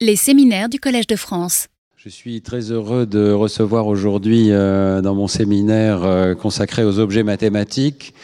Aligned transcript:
Les 0.00 0.14
séminaires 0.14 0.68
du 0.68 0.78
Collège 0.78 1.08
de 1.08 1.16
France. 1.16 1.66
Je 2.04 2.10
suis 2.10 2.42
très 2.42 2.70
heureux 2.70 3.06
de 3.06 3.32
recevoir 3.32 3.88
aujourd'hui 3.88 4.52
euh, 4.52 5.00
dans 5.00 5.16
mon 5.16 5.26
séminaire 5.26 6.04
euh, 6.04 6.36
consacré 6.36 6.84
aux 6.84 7.00
objets 7.00 7.24
mathématiques 7.24 8.14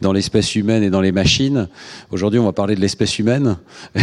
dans 0.00 0.12
l'espèce 0.12 0.54
humaine 0.54 0.84
et 0.84 0.90
dans 0.90 1.00
les 1.00 1.10
machines. 1.10 1.66
Aujourd'hui, 2.12 2.38
on 2.38 2.44
va 2.44 2.52
parler 2.52 2.76
de 2.76 2.80
l'espèce 2.80 3.18
humaine. 3.18 3.56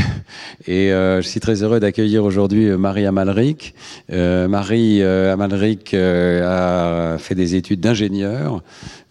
et 0.68 0.92
euh, 0.92 1.22
je 1.22 1.30
suis 1.30 1.40
très 1.40 1.64
heureux 1.64 1.80
d'accueillir 1.80 2.26
aujourd'hui 2.26 2.72
Marie 2.72 3.06
Amalric. 3.06 3.74
Marie 4.10 5.02
Amalric 5.02 5.94
a 5.94 7.16
fait 7.18 7.36
des 7.36 7.56
études 7.56 7.80
d'ingénieur 7.80 8.62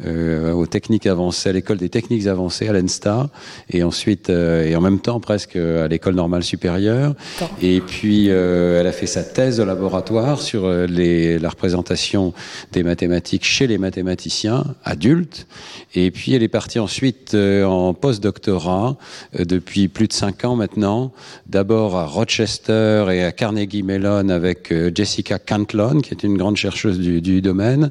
aux 0.04 0.66
techniques 0.66 1.06
avancées, 1.06 1.48
à 1.50 1.52
l'école 1.52 1.76
des 1.78 1.88
techniques 1.88 2.26
avancées 2.26 2.68
à 2.68 2.72
l'ENSTA, 2.72 3.28
et 3.70 3.82
ensuite, 3.82 4.30
et 4.30 4.74
en 4.74 4.80
même 4.80 4.98
temps 4.98 5.20
presque 5.20 5.56
à 5.56 5.88
l'école 5.88 6.14
normale 6.14 6.42
supérieure. 6.42 7.14
Et 7.60 7.80
puis, 7.80 8.28
elle 8.28 8.86
a 8.86 8.92
fait 8.92 9.06
sa 9.06 9.22
thèse 9.22 9.60
au 9.60 9.64
laboratoire 9.64 10.09
sur 10.36 10.64
euh, 10.64 11.38
la 11.40 11.48
représentation 11.48 12.32
des 12.72 12.82
mathématiques 12.82 13.44
chez 13.44 13.68
les 13.68 13.78
mathématiciens 13.78 14.64
adultes. 14.84 15.46
Et 15.94 16.10
puis 16.10 16.34
elle 16.34 16.42
est 16.42 16.48
partie 16.48 16.80
ensuite 16.80 17.34
euh, 17.34 17.64
en 17.64 17.94
post-doctorat 17.94 18.96
euh, 19.38 19.44
depuis 19.44 19.86
plus 19.86 20.08
de 20.08 20.12
cinq 20.12 20.44
ans 20.44 20.56
maintenant. 20.56 21.12
D'abord 21.46 21.96
à 21.96 22.06
Rochester 22.06 23.06
et 23.12 23.22
à 23.22 23.30
Carnegie 23.30 23.84
Mellon 23.84 24.30
avec 24.30 24.74
Jessica 24.94 25.38
Cantlon, 25.38 26.00
qui 26.00 26.10
est 26.12 26.24
une 26.24 26.36
grande 26.36 26.56
chercheuse 26.56 26.98
du, 26.98 27.20
du 27.20 27.40
domaine. 27.40 27.90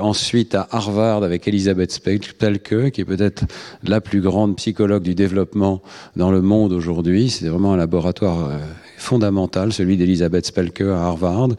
ensuite 0.00 0.54
à 0.54 0.68
Harvard 0.70 1.22
avec 1.22 1.48
Elisabeth 1.48 1.92
Spelke, 1.92 2.90
qui 2.90 3.00
est 3.00 3.04
peut-être 3.04 3.44
la 3.84 4.00
plus 4.00 4.20
grande 4.20 4.56
psychologue 4.56 5.02
du 5.02 5.14
développement 5.14 5.82
dans 6.14 6.30
le 6.30 6.42
monde 6.42 6.72
aujourd'hui. 6.72 7.30
C'est 7.30 7.48
vraiment 7.48 7.72
un 7.72 7.76
laboratoire 7.76 8.50
fondamental, 8.96 9.72
celui 9.72 9.96
d'Elisabeth 9.96 10.46
Spelke 10.46 10.82
à 10.82 11.04
Harvard. 11.04 11.50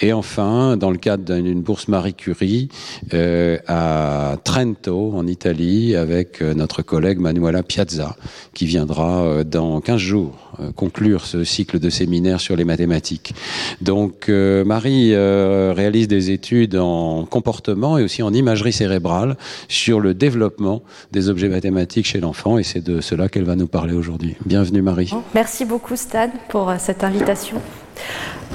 Et 0.00 0.12
enfin, 0.12 0.76
dans 0.76 0.90
le 0.90 0.98
cadre 0.98 1.40
d'une 1.40 1.62
bourse 1.62 1.88
Marie 1.88 2.14
Curie 2.14 2.68
euh, 3.14 3.58
à 3.66 4.36
Trento, 4.44 5.12
en 5.14 5.26
Italie, 5.26 5.96
avec 5.96 6.42
euh, 6.42 6.54
notre 6.54 6.82
collègue 6.82 7.18
Manuela 7.18 7.62
Piazza, 7.62 8.16
qui 8.54 8.66
viendra 8.66 9.22
euh, 9.22 9.44
dans 9.44 9.80
15 9.80 9.96
jours 9.98 10.51
conclure 10.76 11.24
ce 11.24 11.44
cycle 11.44 11.78
de 11.78 11.90
séminaires 11.90 12.40
sur 12.40 12.56
les 12.56 12.64
mathématiques. 12.64 13.34
Donc, 13.80 14.28
Marie 14.28 15.14
réalise 15.14 16.08
des 16.08 16.30
études 16.30 16.76
en 16.76 17.24
comportement 17.24 17.98
et 17.98 18.02
aussi 18.02 18.22
en 18.22 18.32
imagerie 18.32 18.72
cérébrale 18.72 19.36
sur 19.68 20.00
le 20.00 20.14
développement 20.14 20.82
des 21.12 21.28
objets 21.28 21.48
mathématiques 21.48 22.06
chez 22.06 22.20
l'enfant, 22.20 22.58
et 22.58 22.62
c'est 22.62 22.82
de 22.82 23.00
cela 23.00 23.28
qu'elle 23.28 23.44
va 23.44 23.56
nous 23.56 23.66
parler 23.66 23.94
aujourd'hui. 23.94 24.36
Bienvenue, 24.46 24.82
Marie. 24.82 25.12
Merci 25.34 25.64
beaucoup, 25.64 25.96
Stan, 25.96 26.30
pour 26.48 26.72
cette 26.78 27.04
invitation. 27.04 27.60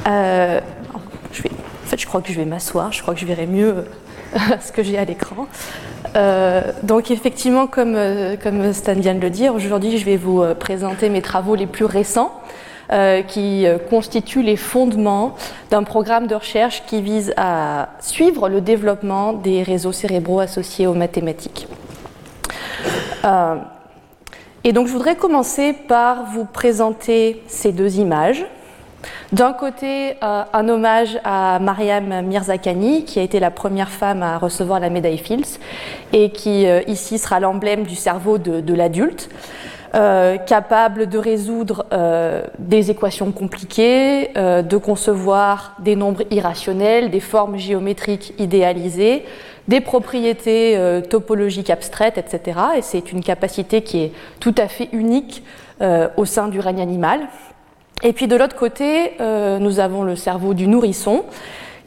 Euh, 0.08 0.60
en 0.94 1.00
fait, 1.86 2.00
je 2.00 2.06
crois 2.06 2.22
que 2.22 2.32
je 2.32 2.38
vais 2.38 2.46
m'asseoir, 2.46 2.92
je 2.92 3.02
crois 3.02 3.14
que 3.14 3.20
je 3.20 3.26
verrai 3.26 3.48
mieux 3.48 3.78
euh, 3.78 3.84
ce 4.62 4.72
que 4.72 4.84
j'ai 4.84 4.98
à 4.98 5.06
l'écran. 5.06 5.48
Euh, 6.16 6.62
donc 6.84 7.12
effectivement, 7.12 7.68
comme, 7.68 7.98
comme 8.42 8.74
Stan 8.74 8.94
vient 8.96 9.16
de 9.16 9.20
le 9.20 9.30
dire, 9.30 9.54
aujourd'hui 9.54 9.98
je 9.98 10.06
vais 10.06 10.18
vous 10.18 10.44
présenter 10.60 11.10
mes 11.10 11.22
travaux 11.22 11.56
les 11.56 11.68
plus 11.68 11.86
récents 11.86 12.32
qui 13.28 13.66
constituent 13.90 14.44
les 14.44 14.56
fondements 14.56 15.36
d'un 15.72 15.84
programme 15.84 16.26
de 16.28 16.36
recherche 16.36 16.84
qui 16.88 17.02
vise 17.02 17.34
à 17.36 17.90
suivre 18.00 18.48
le 18.48 18.62
développement 18.62 19.34
des 19.34 19.62
réseaux 19.62 19.92
cérébraux 19.92 20.40
associés 20.40 20.88
aux 20.88 20.94
mathématiques. 20.94 21.68
et 24.64 24.72
donc 24.72 24.88
je 24.88 24.94
voudrais 24.94 25.18
commencer 25.18 25.74
par 25.74 26.28
vous 26.32 26.46
présenter 26.46 27.44
ces 27.48 27.74
deux 27.74 27.98
images. 27.98 28.46
D'un 29.34 29.52
côté, 29.52 30.12
euh, 30.24 30.44
un 30.54 30.70
hommage 30.70 31.20
à 31.26 31.60
Mariam 31.60 32.22
Mirzakhani, 32.26 33.04
qui 33.04 33.20
a 33.20 33.24
été 33.24 33.42
la 33.42 33.52
première 33.52 33.90
femme 33.90 34.24
à 34.24 34.38
recevoir 34.38 34.80
la 34.80 34.90
médaille 34.90 35.18
Fields 35.18 35.60
et 36.14 36.30
qui 36.30 36.66
euh, 36.66 36.82
ici 36.88 37.18
sera 37.18 37.42
l'emblème 37.42 37.84
du 37.84 37.96
cerveau 37.96 38.38
de, 38.38 38.74
l'adulte. 38.74 39.30
Euh, 39.96 40.38
capable 40.38 41.08
de 41.08 41.18
résoudre 41.18 41.86
des 42.60 42.92
équations 42.92 43.32
compliquées, 43.32 44.32
de 44.36 44.78
concevoir 44.78 45.76
des 45.80 45.96
nombres 45.96 46.24
irrationnels, 46.30 47.10
des 47.10 47.20
formes 47.20 47.58
géométriques 47.58 48.34
idéalisées, 48.38 49.26
des 49.68 49.82
propriétés 49.82 51.02
topologiques 51.10 51.70
abstraites, 51.70 52.18
etc. 52.18 52.60
Et 52.78 52.82
c'est 52.82 53.12
une 53.12 53.24
capacité 53.24 53.82
qui 53.82 54.04
est 54.04 54.12
tout 54.40 54.56
à 54.58 54.68
fait 54.68 54.90
unique 54.92 55.44
au 56.18 56.26
sein 56.26 56.50
du 56.50 56.60
règne 56.60 56.82
animal. 56.82 57.22
Et 58.04 58.14
puis 58.14 58.28
de 58.28 58.36
l'autre 58.36 58.56
côté, 58.56 59.14
euh, 59.22 59.58
nous 59.58 59.80
avons 59.80 60.04
le 60.04 60.16
cerveau 60.16 60.54
du 60.54 60.68
nourrisson, 60.68 61.26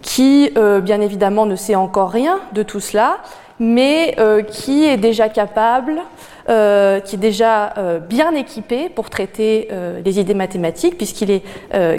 qui 0.02 0.50
euh, 0.56 0.80
bien 0.80 1.00
évidemment 1.00 1.46
ne 1.46 1.56
sait 1.56 1.76
encore 1.76 2.10
rien 2.10 2.40
de 2.52 2.62
tout 2.62 2.80
cela, 2.80 3.18
mais 3.60 4.16
euh, 4.18 4.42
qui 4.42 4.86
est 4.86 4.96
déjà 4.96 5.28
capable, 5.28 6.00
qui 6.46 7.14
est 7.14 7.20
déjà 7.20 7.74
bien 8.08 8.34
équipé 8.34 8.88
pour 8.88 9.08
traiter 9.08 9.68
les 10.04 10.18
idées 10.18 10.34
mathématiques, 10.34 10.96
puisqu'il 10.96 11.30
est 11.30 11.44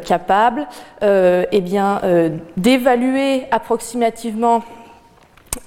capable 0.03 0.67
eh 1.01 1.61
bien, 1.61 2.01
d'évaluer 2.57 3.45
approximativement 3.51 4.61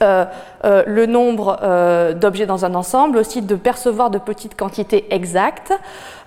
euh, 0.00 0.24
euh, 0.64 0.82
le 0.86 1.04
nombre 1.04 1.58
euh, 1.62 2.14
d'objets 2.14 2.46
dans 2.46 2.64
un 2.64 2.74
ensemble, 2.74 3.18
aussi 3.18 3.42
de 3.42 3.54
percevoir 3.54 4.08
de 4.08 4.18
petites 4.18 4.56
quantités 4.56 5.06
exactes, 5.14 5.72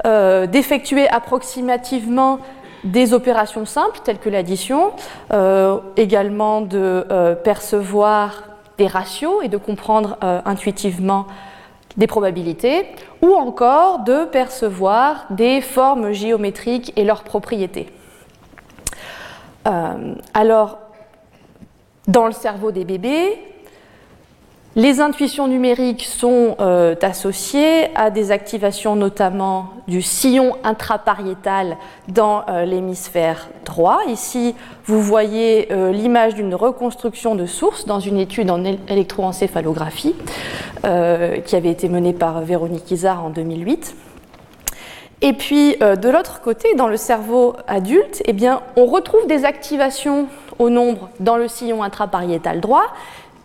d'effectuer 0.06 1.10
approximativement 1.10 2.40
des 2.84 3.14
opérations 3.14 3.66
simples 3.66 4.00
telles 4.04 4.20
que 4.20 4.30
l'addition, 4.30 4.92
également 5.98 6.62
de 6.62 7.36
percevoir 7.44 8.44
des 8.78 8.88
ratios 8.88 9.44
et 9.44 9.50
de 9.50 9.58
comprendre 9.58 10.18
intuitivement 10.22 11.26
des 11.98 12.08
probabilités, 12.08 12.86
ou 13.22 13.34
encore 13.34 14.00
de 14.00 14.24
percevoir 14.26 15.26
des 15.32 15.60
formes 15.60 16.14
géométriques 16.14 16.94
et 16.96 17.04
leurs 17.04 17.24
propriétés. 17.24 17.88
alors, 20.34 20.78
dans 22.08 22.26
le 22.26 22.32
cerveau 22.32 22.72
des 22.72 22.86
bébés, 22.86 23.38
les 24.78 25.02
intuitions 25.02 25.48
numériques 25.48 26.04
sont 26.04 26.56
euh, 26.60 26.94
associées 27.02 27.88
à 27.96 28.12
des 28.12 28.30
activations 28.30 28.96
notamment 28.96 29.72
du 29.88 30.04
sillon 30.04 30.56
intrapariétal 30.64 31.78
dans 32.10 32.44
euh, 32.48 32.64
l'hémisphère 32.64 33.50
droit. 33.66 34.02
Ici, 34.08 34.54
vous 34.86 35.02
voyez 35.02 35.70
euh, 35.72 35.92
l'image 35.92 36.36
d'une 36.36 36.54
reconstruction 36.54 37.34
de 37.34 37.48
source 37.48 37.88
dans 37.88 38.00
une 38.00 38.20
étude 38.20 38.52
en 38.52 38.64
électroencéphalographie 38.64 40.16
qui 40.84 41.56
avait 41.56 41.72
été 41.72 41.90
menée 41.90 42.14
par 42.14 42.42
Véronique 42.42 42.92
Isard 42.92 43.26
en 43.26 43.30
2008. 43.32 43.96
Et 45.22 45.34
puis, 45.34 45.76
de 45.76 46.10
l'autre 46.10 46.40
côté, 46.40 46.76
dans 46.76 46.88
le 46.88 46.96
cerveau 46.96 47.56
adulte, 47.68 48.22
eh 48.26 48.32
bien, 48.32 48.62
on 48.78 48.86
retrouve 48.86 49.26
des 49.28 49.44
activations 49.44 50.28
au 50.60 50.70
nombre 50.70 51.10
dans 51.20 51.38
le 51.38 51.48
sillon 51.48 51.84
intrapariétal 51.84 52.60
droit, 52.60 52.86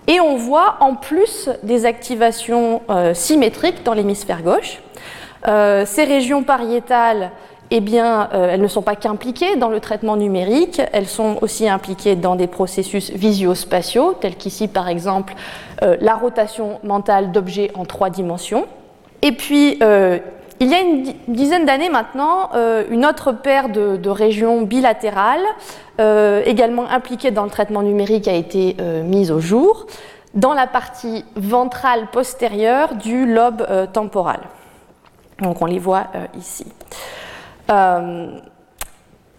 et 0.07 0.21
on 0.21 0.37
voit 0.37 0.77
en 0.81 0.95
plus 0.95 1.49
des 1.63 1.87
activations 1.87 2.83
euh, 2.91 3.15
symétriques 3.15 3.85
dans 3.85 3.95
l'hémisphère 3.95 4.43
gauche. 4.43 4.81
Euh, 5.47 5.85
ces 5.87 6.05
régions 6.05 6.43
pariétales, 6.43 7.31
eh 7.71 7.81
bien, 7.81 8.29
euh, 8.33 8.51
elles 8.51 8.61
ne 8.61 8.69
sont 8.69 8.83
pas 8.83 8.97
qu'impliquées 8.97 9.57
dans 9.57 9.69
le 9.69 9.81
traitement 9.81 10.17
numérique, 10.17 10.83
elles 10.93 11.07
sont 11.07 11.39
aussi 11.41 11.69
impliquées 11.69 12.17
dans 12.17 12.35
des 12.35 12.49
processus 12.49 13.11
visio-spatiaux, 13.13 14.15
tels 14.15 14.37
qu'ici 14.37 14.69
par 14.69 14.89
exemple 14.89 15.35
la 16.01 16.15
rotation 16.15 16.79
mentale 16.85 17.33
d'objets 17.33 17.73
en 17.75 17.85
trois 17.85 18.09
dimensions. 18.09 18.67
Et 19.21 19.33
puis, 19.33 19.81
il 20.63 20.71
y 20.71 20.75
a 20.75 20.81
une 20.81 21.13
dizaine 21.27 21.67
d'années 21.67 21.91
maintenant, 21.91 22.51
euh, 22.55 22.85
une 22.89 23.05
autre 23.05 23.33
paire 23.33 23.69
de, 23.69 24.09
régions 24.09 24.63
bilatérales, 24.63 25.45
euh, 26.01 26.41
également 26.47 26.89
impliquées 26.89 27.33
dans 27.33 27.43
le 27.43 27.51
traitement 27.51 27.83
numérique, 27.83 28.29
a 28.29 28.33
été 28.33 28.77
euh, 28.81 29.03
mise 29.03 29.33
au 29.33 29.41
jour 29.41 29.87
dans 30.35 30.55
la 30.55 30.69
partie 30.69 31.25
ventrale 31.35 32.07
postérieure 32.13 32.95
du 32.95 33.27
lobe 33.27 33.67
temporal. 33.93 34.41
Donc 35.41 35.61
on 35.61 35.67
les 35.67 35.81
voit 35.81 36.07
ici. 36.39 36.65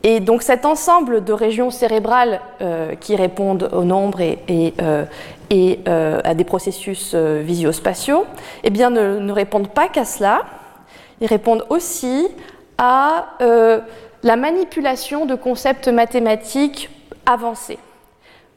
et 0.04 0.20
donc 0.20 0.44
cet 0.44 0.66
ensemble 0.66 1.24
de 1.24 1.34
régions 1.34 1.72
cérébrales 1.72 2.42
qui 3.00 3.16
répondent 3.16 3.72
au 3.74 3.84
nombre 3.84 4.22
et, 4.22 4.74
à 4.78 6.34
des 6.36 6.44
processus 6.44 7.16
visio-spatiaux, 7.16 8.26
eh 8.64 8.70
bien, 8.70 8.92
ne 8.92 9.32
répondent 9.32 9.70
pas 9.70 9.88
qu'à 9.88 10.06
cela. 10.06 10.44
Ils 11.22 11.28
répondent 11.28 11.66
aussi 11.70 12.28
à 12.78 13.26
euh, 13.42 13.80
la 14.24 14.36
manipulation 14.36 15.26
de 15.26 15.36
concepts 15.36 15.88
mathématiques 15.88 16.90
avancés. 17.26 17.80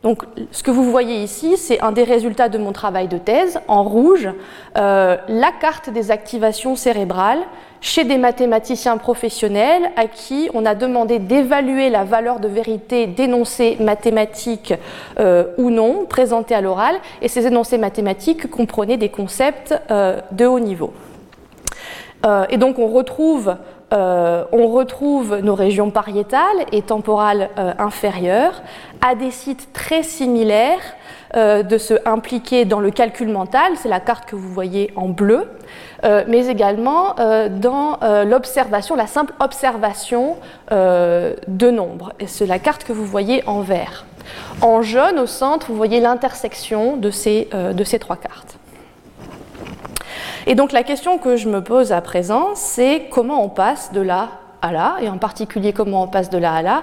Donc, 0.02 0.22
ce 0.52 0.62
que 0.62 0.70
vous 0.70 0.88
voyez 0.88 1.16
ici, 1.22 1.56
c'est 1.56 1.80
un 1.80 1.90
des 1.90 2.04
résultats 2.04 2.48
de 2.48 2.58
mon 2.58 2.70
travail 2.72 3.08
de 3.08 3.18
thèse. 3.18 3.58
En 3.66 3.82
rouge, 3.82 4.28
euh, 4.76 5.16
la 5.26 5.50
carte 5.50 5.90
des 5.90 6.10
activations 6.10 6.76
cérébrales 6.76 7.40
chez 7.80 8.04
des 8.04 8.18
mathématiciens 8.18 8.98
professionnels 8.98 9.90
à 9.96 10.06
qui 10.06 10.48
on 10.54 10.64
a 10.64 10.74
demandé 10.74 11.18
d'évaluer 11.18 11.90
la 11.90 12.04
valeur 12.04 12.40
de 12.40 12.48
vérité 12.48 13.06
d'énoncés 13.06 13.76
mathématiques 13.80 14.74
euh, 15.18 15.46
ou 15.58 15.70
non 15.70 16.04
présentés 16.08 16.54
à 16.54 16.60
l'oral, 16.60 16.96
et 17.20 17.28
ces 17.28 17.46
énoncés 17.46 17.78
mathématiques 17.78 18.48
comprenaient 18.50 18.96
des 18.96 19.08
concepts 19.08 19.74
de 19.90 20.46
haut 20.46 20.60
niveau. 20.60 20.92
Euh, 22.26 22.44
et 22.50 22.56
donc 22.56 22.78
on 22.78 22.88
retrouve, 22.88 23.56
on 23.92 24.66
retrouve 24.68 25.38
nos 25.38 25.54
régions 25.54 25.90
pariétales 25.90 26.66
et 26.72 26.82
temporales 26.82 27.48
inférieures 27.78 28.62
à 29.00 29.14
des 29.14 29.30
sites 29.30 29.72
très 29.72 30.02
similaires 30.02 30.82
euh, 31.34 31.62
de 31.64 31.76
se 31.76 31.94
impliquer 32.06 32.64
dans 32.64 32.78
le 32.78 32.90
calcul 32.90 33.28
mental, 33.28 33.72
c'est 33.76 33.88
la 33.88 33.98
carte 33.98 34.26
que 34.26 34.36
vous 34.36 34.48
voyez 34.48 34.92
en 34.94 35.08
bleu, 35.08 35.48
euh, 36.04 36.24
mais 36.28 36.46
également 36.46 37.18
euh, 37.18 37.48
dans 37.48 37.98
l'observation, 38.24 38.94
la 38.94 39.06
simple 39.06 39.34
observation 39.40 40.36
de 40.70 41.70
nombres. 41.70 42.12
Et 42.20 42.26
c'est 42.26 42.46
la 42.46 42.58
carte 42.58 42.84
que 42.84 42.92
vous 42.92 43.04
voyez 43.04 43.42
en 43.46 43.60
vert. 43.60 44.06
En 44.62 44.82
jaune, 44.82 45.18
au 45.18 45.26
centre, 45.26 45.66
vous 45.68 45.76
voyez 45.76 46.00
l'intersection 46.00 46.96
de 46.96 47.10
ces 47.10 47.48
trois 48.00 48.16
cartes. 48.16 48.56
Et 50.46 50.54
donc 50.54 50.72
la 50.72 50.82
question 50.82 51.18
que 51.18 51.36
je 51.36 51.48
me 51.48 51.62
pose 51.62 51.92
à 51.92 52.00
présent, 52.00 52.50
c'est 52.54 53.08
comment 53.10 53.44
on 53.44 53.48
passe 53.48 53.92
de 53.92 54.00
là 54.00 54.28
à 54.62 54.72
là, 54.72 54.96
et 55.00 55.08
en 55.08 55.18
particulier 55.18 55.72
comment 55.72 56.04
on 56.04 56.08
passe 56.08 56.30
de 56.30 56.38
là 56.38 56.54
à 56.54 56.62
là 56.62 56.82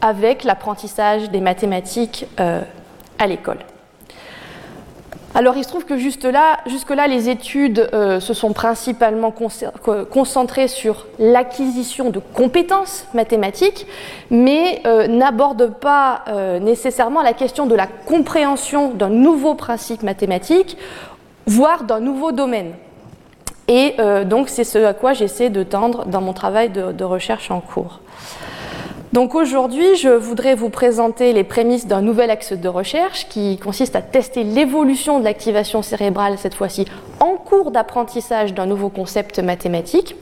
avec 0.00 0.44
l'apprentissage 0.44 1.30
des 1.30 1.40
mathématiques 1.40 2.26
à 2.36 3.26
l'école. 3.26 3.58
Alors 5.36 5.56
il 5.56 5.64
se 5.64 5.68
trouve 5.68 5.84
que 5.84 5.96
jusque-là, 5.96 7.06
les 7.08 7.28
études 7.28 7.90
euh, 7.92 8.20
se 8.20 8.34
sont 8.34 8.52
principalement 8.52 9.32
concentrées 9.32 10.68
sur 10.68 11.06
l'acquisition 11.18 12.10
de 12.10 12.20
compétences 12.20 13.06
mathématiques, 13.14 13.88
mais 14.30 14.80
euh, 14.86 15.08
n'abordent 15.08 15.74
pas 15.80 16.22
euh, 16.28 16.60
nécessairement 16.60 17.20
la 17.20 17.32
question 17.32 17.66
de 17.66 17.74
la 17.74 17.88
compréhension 17.88 18.90
d'un 18.90 19.08
nouveau 19.08 19.56
principe 19.56 20.04
mathématique, 20.04 20.76
voire 21.46 21.84
d'un 21.84 22.00
nouveau 22.00 22.32
domaine. 22.32 22.72
Et 23.68 23.96
donc 24.26 24.48
c'est 24.48 24.64
ce 24.64 24.78
à 24.78 24.92
quoi 24.92 25.14
j'essaie 25.14 25.48
de 25.48 25.62
tendre 25.62 26.04
dans 26.04 26.20
mon 26.20 26.32
travail 26.32 26.68
de 26.70 27.04
recherche 27.04 27.50
en 27.50 27.60
cours. 27.60 28.00
Donc 29.14 29.36
aujourd'hui, 29.36 29.94
je 29.94 30.08
voudrais 30.08 30.56
vous 30.56 30.70
présenter 30.70 31.32
les 31.32 31.44
prémices 31.44 31.86
d'un 31.86 32.02
nouvel 32.02 32.30
axe 32.30 32.52
de 32.52 32.68
recherche 32.68 33.28
qui 33.28 33.58
consiste 33.58 33.94
à 33.94 34.02
tester 34.02 34.42
l'évolution 34.42 35.20
de 35.20 35.24
l'activation 35.24 35.82
cérébrale, 35.82 36.36
cette 36.36 36.54
fois-ci 36.54 36.84
en 37.20 37.36
cours 37.36 37.70
d'apprentissage 37.70 38.54
d'un 38.54 38.66
nouveau 38.66 38.88
concept 38.88 39.38
mathématique. 39.38 40.16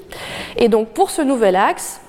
Et 0.59 0.69
donc 0.69 0.89
pour 0.89 1.11
ce 1.11 1.23
nouvel 1.23 1.57
axe, 1.57 2.03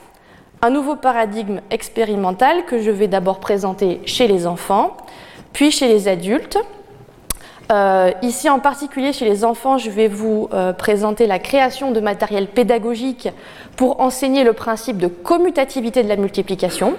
un 0.62 0.70
nouveau 0.70 0.98
paradigme 0.98 1.62
expérimental 1.72 2.66
que 2.66 2.82
je 2.82 2.92
vais 2.92 3.08
d'abord 3.08 3.40
présenter 3.40 4.02
chez 4.06 4.28
les 4.28 4.46
enfants, 4.46 4.98
puis 5.54 5.72
chez 5.72 5.88
les 5.88 6.10
adultes, 6.10 6.58
euh, 7.72 8.12
ici, 8.22 8.50
en 8.50 8.60
particulier 8.60 9.14
chez 9.14 9.26
les 9.26 9.46
enfants, 9.46 9.78
je 9.78 9.90
vais 9.90 10.08
vous 10.08 10.50
euh, 10.54 10.74
présenter 10.74 11.28
la 11.28 11.40
création 11.40 11.92
de 11.92 12.00
matériel 12.00 12.48
pédagogique 12.48 13.30
pour 13.78 14.02
enseigner 14.02 14.44
le 14.44 14.54
principe 14.54 14.98
de 14.98 15.08
commutativité 15.08 16.04
de 16.04 16.10
la 16.10 16.18
multiplication. 16.18 16.96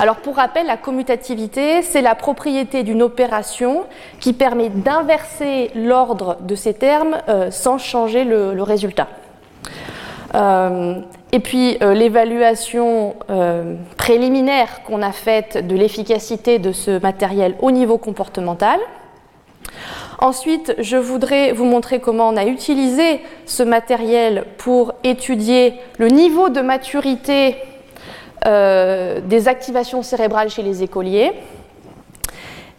Alors, 0.00 0.16
pour 0.16 0.36
rappel, 0.36 0.66
la 0.66 0.76
commutativité, 0.76 1.82
c'est 1.82 2.02
la 2.02 2.14
propriété 2.14 2.82
d'une 2.82 3.02
opération 3.02 3.84
qui 4.18 4.32
permet 4.32 4.68
d'inverser 4.68 5.70
l'ordre 5.74 6.38
de 6.40 6.54
ces 6.56 6.74
termes 6.74 7.16
euh, 7.28 7.50
sans 7.50 7.78
changer 7.78 8.24
le 8.24 8.62
résultat. 8.62 9.08
et 11.32 11.40
puis, 11.40 11.78
l'évaluation 11.80 13.14
préliminaire 13.96 14.82
qu'on 14.84 15.02
a 15.02 15.12
faite 15.12 15.66
de 15.66 15.74
l'efficacité 15.76 16.58
de 16.58 16.72
ce 16.72 17.00
matériel 17.00 17.54
au 17.60 17.70
niveau 17.70 17.98
comportemental. 17.98 18.78
Ensuite, 20.22 20.74
je 20.78 20.98
voudrais 20.98 21.52
vous 21.52 21.64
montrer 21.64 21.98
comment 21.98 22.28
on 22.28 22.36
a 22.36 22.44
utilisé 22.44 23.22
ce 23.46 23.62
matériel 23.62 24.44
pour 24.58 24.92
étudier 25.02 25.74
le 25.96 26.08
niveau 26.08 26.50
de 26.50 26.60
maturité 26.60 27.56
euh, 28.46 29.20
des 29.22 29.48
activations 29.48 30.02
cérébrales 30.02 30.50
chez 30.50 30.62
les 30.62 30.82
écoliers. 30.82 31.32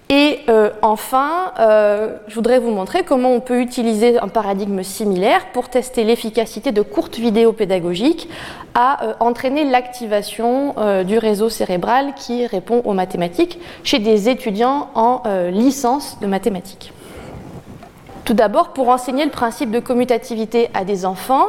Et 0.10 0.42
euh, 0.50 0.70
enfin, 0.84 1.54
euh, 1.60 2.16
je 2.28 2.36
voudrais 2.36 2.60
vous 2.60 2.70
montrer 2.70 3.04
comment 3.04 3.32
on 3.32 3.40
peut 3.40 3.60
utiliser 3.60 4.20
un 4.20 4.28
paradigme 4.28 4.84
similaire 4.84 5.48
pour 5.52 5.70
tester 5.70 6.04
l'efficacité 6.04 6.72
de 6.72 6.84
courtes 6.84 7.18
vidéos 7.18 7.54
pédagogiques 7.54 8.30
à 8.76 9.16
entraîner 9.20 9.64
l'activation 9.64 10.76
du 11.06 11.18
réseau 11.18 11.50
cérébral 11.50 12.14
qui 12.16 12.46
répond 12.46 12.82
aux 12.86 12.94
mathématiques 12.94 13.60
chez 13.84 14.00
des 14.00 14.30
étudiants 14.30 14.90
en 14.96 15.24
licence 15.52 16.20
de 16.22 16.28
mathématiques. 16.28 16.94
Tout 18.32 18.38
d'abord, 18.38 18.70
pour 18.70 18.88
enseigner 18.88 19.26
le 19.26 19.30
principe 19.30 19.72
de 19.72 19.82
commutativité 19.82 20.70
à 20.74 20.86
des 20.86 21.06
enfants, 21.06 21.48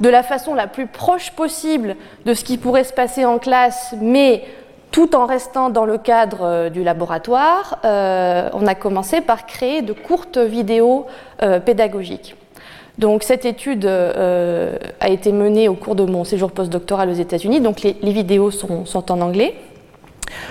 de 0.00 0.08
la 0.08 0.24
façon 0.24 0.52
la 0.52 0.66
plus 0.66 0.88
proche 0.88 1.30
possible 1.30 1.94
de 2.26 2.34
ce 2.34 2.42
qui 2.42 2.58
pourrait 2.58 2.82
se 2.82 2.92
passer 2.92 3.24
en 3.24 3.38
classe, 3.38 3.94
mais 4.00 4.42
tout 4.90 5.14
en 5.14 5.26
restant 5.26 5.70
dans 5.70 5.84
le 5.84 5.96
cadre 5.96 6.38
euh, 6.42 6.70
du 6.70 6.82
laboratoire, 6.82 7.78
euh, 7.84 8.50
on 8.52 8.66
a 8.66 8.74
commencé 8.74 9.20
par 9.20 9.46
créer 9.46 9.82
de 9.82 9.92
courtes 9.92 10.36
vidéos 10.38 11.06
euh, 11.44 11.60
pédagogiques. 11.60 12.34
Donc 12.98 13.22
cette 13.22 13.44
étude 13.44 13.86
a 13.86 15.08
été 15.08 15.30
menée 15.30 15.68
au 15.68 15.74
cours 15.74 15.94
de 15.94 16.04
mon 16.04 16.24
séjour 16.24 16.50
postdoctoral 16.50 17.10
aux 17.10 17.12
États-Unis, 17.12 17.60
donc 17.60 17.82
les, 17.82 17.92
vidéos 18.02 18.50
sont, 18.50 18.86
sont, 18.86 19.12
en 19.12 19.20
anglais. 19.20 19.54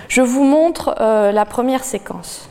Je 0.07 0.21
vous 0.21 0.45
montre 0.45 0.95
la 0.97 1.43
première 1.43 1.83
séquence. 1.83 2.47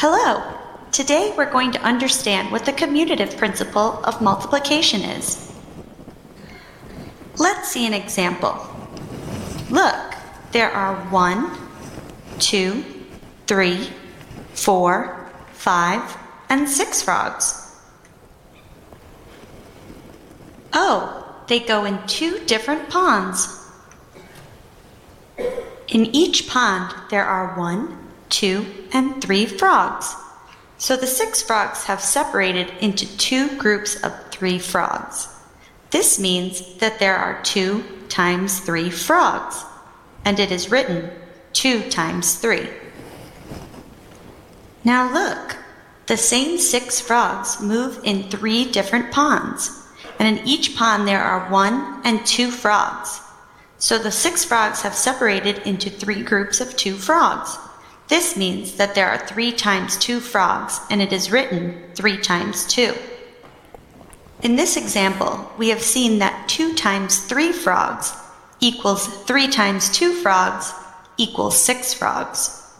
Hello. 0.00 0.61
Today 0.92 1.32
we're 1.38 1.50
going 1.50 1.72
to 1.72 1.80
understand 1.80 2.52
what 2.52 2.66
the 2.66 2.72
commutative 2.72 3.38
principle 3.38 4.04
of 4.04 4.20
multiplication 4.20 5.00
is. 5.00 5.50
Let's 7.38 7.70
see 7.70 7.86
an 7.86 7.94
example. 7.94 8.54
Look, 9.70 10.14
there 10.50 10.70
are 10.70 10.96
one, 11.06 11.50
two, 12.38 12.84
three, 13.46 13.88
four, 14.52 15.30
five, 15.52 16.14
and 16.50 16.68
six 16.68 17.00
frogs. 17.00 17.74
Oh, 20.74 21.42
they 21.48 21.60
go 21.60 21.86
in 21.86 22.06
two 22.06 22.38
different 22.40 22.90
ponds. 22.90 23.66
In 25.38 26.14
each 26.14 26.48
pond, 26.48 26.94
there 27.08 27.24
are 27.24 27.58
one, 27.58 28.10
two, 28.28 28.66
and 28.92 29.22
three 29.24 29.46
frogs. 29.46 30.14
So 30.82 30.96
the 30.96 31.06
six 31.06 31.40
frogs 31.40 31.84
have 31.84 32.00
separated 32.00 32.72
into 32.80 33.06
two 33.16 33.56
groups 33.56 34.02
of 34.02 34.12
three 34.32 34.58
frogs. 34.58 35.28
This 35.92 36.18
means 36.18 36.74
that 36.78 36.98
there 36.98 37.14
are 37.14 37.40
two 37.44 37.84
times 38.08 38.58
three 38.58 38.90
frogs, 38.90 39.64
and 40.24 40.40
it 40.40 40.50
is 40.50 40.72
written 40.72 41.08
two 41.52 41.88
times 41.88 42.34
three. 42.34 42.68
Now 44.82 45.08
look, 45.12 45.56
the 46.06 46.16
same 46.16 46.58
six 46.58 47.00
frogs 47.00 47.60
move 47.60 48.00
in 48.02 48.24
three 48.24 48.64
different 48.64 49.12
ponds, 49.12 49.86
and 50.18 50.36
in 50.36 50.44
each 50.44 50.74
pond 50.74 51.06
there 51.06 51.22
are 51.22 51.48
one 51.48 52.00
and 52.04 52.26
two 52.26 52.50
frogs. 52.50 53.20
So 53.78 53.98
the 53.98 54.10
six 54.10 54.44
frogs 54.44 54.82
have 54.82 54.96
separated 54.96 55.58
into 55.58 55.90
three 55.90 56.24
groups 56.24 56.60
of 56.60 56.76
two 56.76 56.96
frogs. 56.96 57.56
This 58.12 58.36
means 58.36 58.74
that 58.74 58.94
there 58.94 59.08
are 59.08 59.26
3 59.26 59.52
times 59.52 59.96
2 59.96 60.20
frogs, 60.20 60.80
and 60.90 61.00
it 61.00 61.14
is 61.14 61.30
written 61.32 61.82
3 61.94 62.18
times 62.18 62.66
2. 62.66 62.94
In 64.42 64.54
this 64.54 64.76
example, 64.76 65.50
we 65.56 65.70
have 65.70 65.80
seen 65.80 66.18
that 66.18 66.46
2 66.46 66.74
times 66.74 67.20
3 67.20 67.52
frogs 67.52 68.12
equals 68.60 69.06
3 69.06 69.48
times 69.48 69.88
2 69.88 70.12
frogs 70.20 70.74
equals 71.16 71.56
6 71.56 71.94
frogs. 71.94 72.74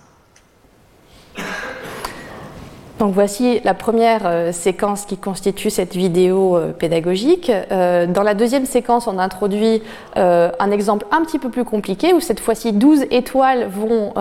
Voici 3.10 3.60
la 3.64 3.74
première 3.74 4.22
euh, 4.26 4.52
séquence 4.52 5.06
qui 5.06 5.16
constitue 5.16 5.70
cette 5.70 5.96
vidéo 5.96 6.56
euh, 6.56 6.72
pédagogique. 6.72 7.50
Euh, 7.50 8.06
dans 8.06 8.22
la 8.22 8.34
deuxième 8.34 8.64
séquence, 8.64 9.08
on 9.08 9.18
introduit 9.18 9.82
un 10.14 10.70
exemple 10.70 11.06
un 11.10 11.22
petit 11.22 11.38
peu 11.38 11.48
plus 11.48 11.64
compliqué 11.64 12.12
où 12.12 12.20
cette 12.20 12.38
fois-ci 12.38 12.72
12 12.72 13.06
étoiles 13.10 13.66
vont, 13.66 14.12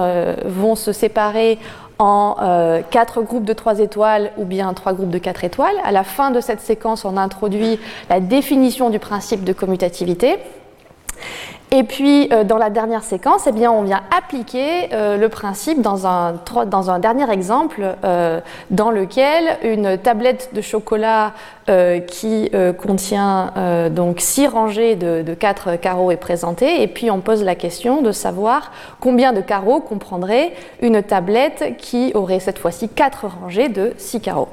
vont 0.46 0.76
se 0.76 0.94
séparer 0.94 1.60
en 2.00 2.82
quatre 2.90 3.22
groupes 3.22 3.46
de 3.46 3.54
3 3.54 3.80
étoiles 3.80 4.32
ou 4.38 4.46
bien 4.46 4.74
trois 4.74 4.94
groupes 4.94 5.10
de 5.10 5.18
4 5.18 5.44
étoiles. 5.44 5.76
À 5.84 5.92
la 5.92 6.04
fin 6.04 6.32
de 6.32 6.40
cette 6.40 6.62
séquence, 6.62 7.06
on 7.06 7.18
introduit 7.18 7.80
la 8.10 8.20
définition 8.20 8.90
du 8.90 9.00
principe 9.00 9.44
de 9.44 9.54
commutativité. 9.54 10.38
Et 11.74 11.84
puis, 11.84 12.28
euh, 12.34 12.44
dans 12.44 12.58
la 12.58 12.70
dernière 12.70 13.02
séquence, 13.02 13.48
eh 13.48 13.54
bien, 13.54 13.72
on 13.72 13.84
vient 13.84 14.02
appliquer 14.16 14.90
euh, 14.92 15.16
le 15.16 15.30
principe 15.30 15.82
dans 15.82 16.06
un, 16.06 17.00
dernier 17.00 17.32
exemple 17.32 17.96
euh, 18.04 18.42
dans 18.72 18.92
lequel 18.92 19.58
une 19.64 19.98
tablette 19.98 20.50
de 20.54 20.62
chocolat 20.62 21.34
qui 22.08 22.52
contient 22.78 23.54
donc 23.92 24.20
six 24.20 24.46
rangées 24.46 24.98
de, 24.98 25.22
de 25.22 25.34
quatre 25.34 25.78
carreaux 25.78 26.12
est 26.12 26.18
présentée. 26.18 26.82
Et 26.82 26.88
puis, 26.88 27.10
on 27.10 27.22
pose 27.22 27.46
la 27.46 27.56
question 27.56 28.02
de 28.02 28.12
savoir 28.12 28.74
combien 29.00 29.32
de 29.32 29.40
carreaux 29.40 29.80
comprendrait 29.80 30.52
une 30.82 31.02
tablette 31.02 31.78
qui 31.78 32.12
aurait 32.14 32.42
cette 32.42 32.60
fois-ci 32.60 32.90
quatre 32.90 33.28
rangées 33.28 33.70
de 33.70 33.94
six 33.98 34.20
carreaux. 34.20 34.50